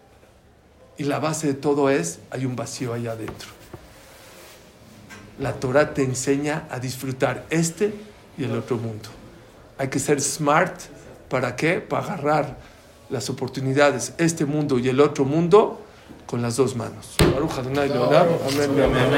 Y 0.97 1.05
la 1.05 1.19
base 1.19 1.49
de 1.49 1.55
todo 1.55 1.91
es, 1.91 2.21
hay 2.31 2.45
un 2.45 2.55
vacío 2.55 2.93
allá 2.93 3.13
adentro. 3.13 3.49
La 5.39 5.55
Torah 5.55 5.95
te 5.95 6.05
enseña 6.05 6.69
a 6.71 6.79
disfrutar 6.79 7.47
este 7.51 7.95
y 8.39 8.45
el 8.45 8.57
otro 8.57 8.77
mundo. 8.77 9.09
Hay 9.79 9.89
que 9.89 9.99
ser 9.99 10.21
smart. 10.21 10.81
¿Para 11.29 11.57
qué? 11.57 11.81
Para 11.81 12.05
agarrar 12.05 12.72
las 13.13 13.29
oportunidades, 13.29 14.15
este 14.17 14.47
mundo 14.47 14.79
y 14.79 14.89
el 14.89 14.99
otro 14.99 15.25
mundo, 15.25 15.83
con 16.27 16.41
las 16.41 16.57
dos 16.57 16.75
manos. 16.75 17.17
Baruch 17.35 17.53
Adonai 17.59 17.89
Leolam. 17.91 18.27
Amén. 18.49 18.71
Amén. 18.83 19.13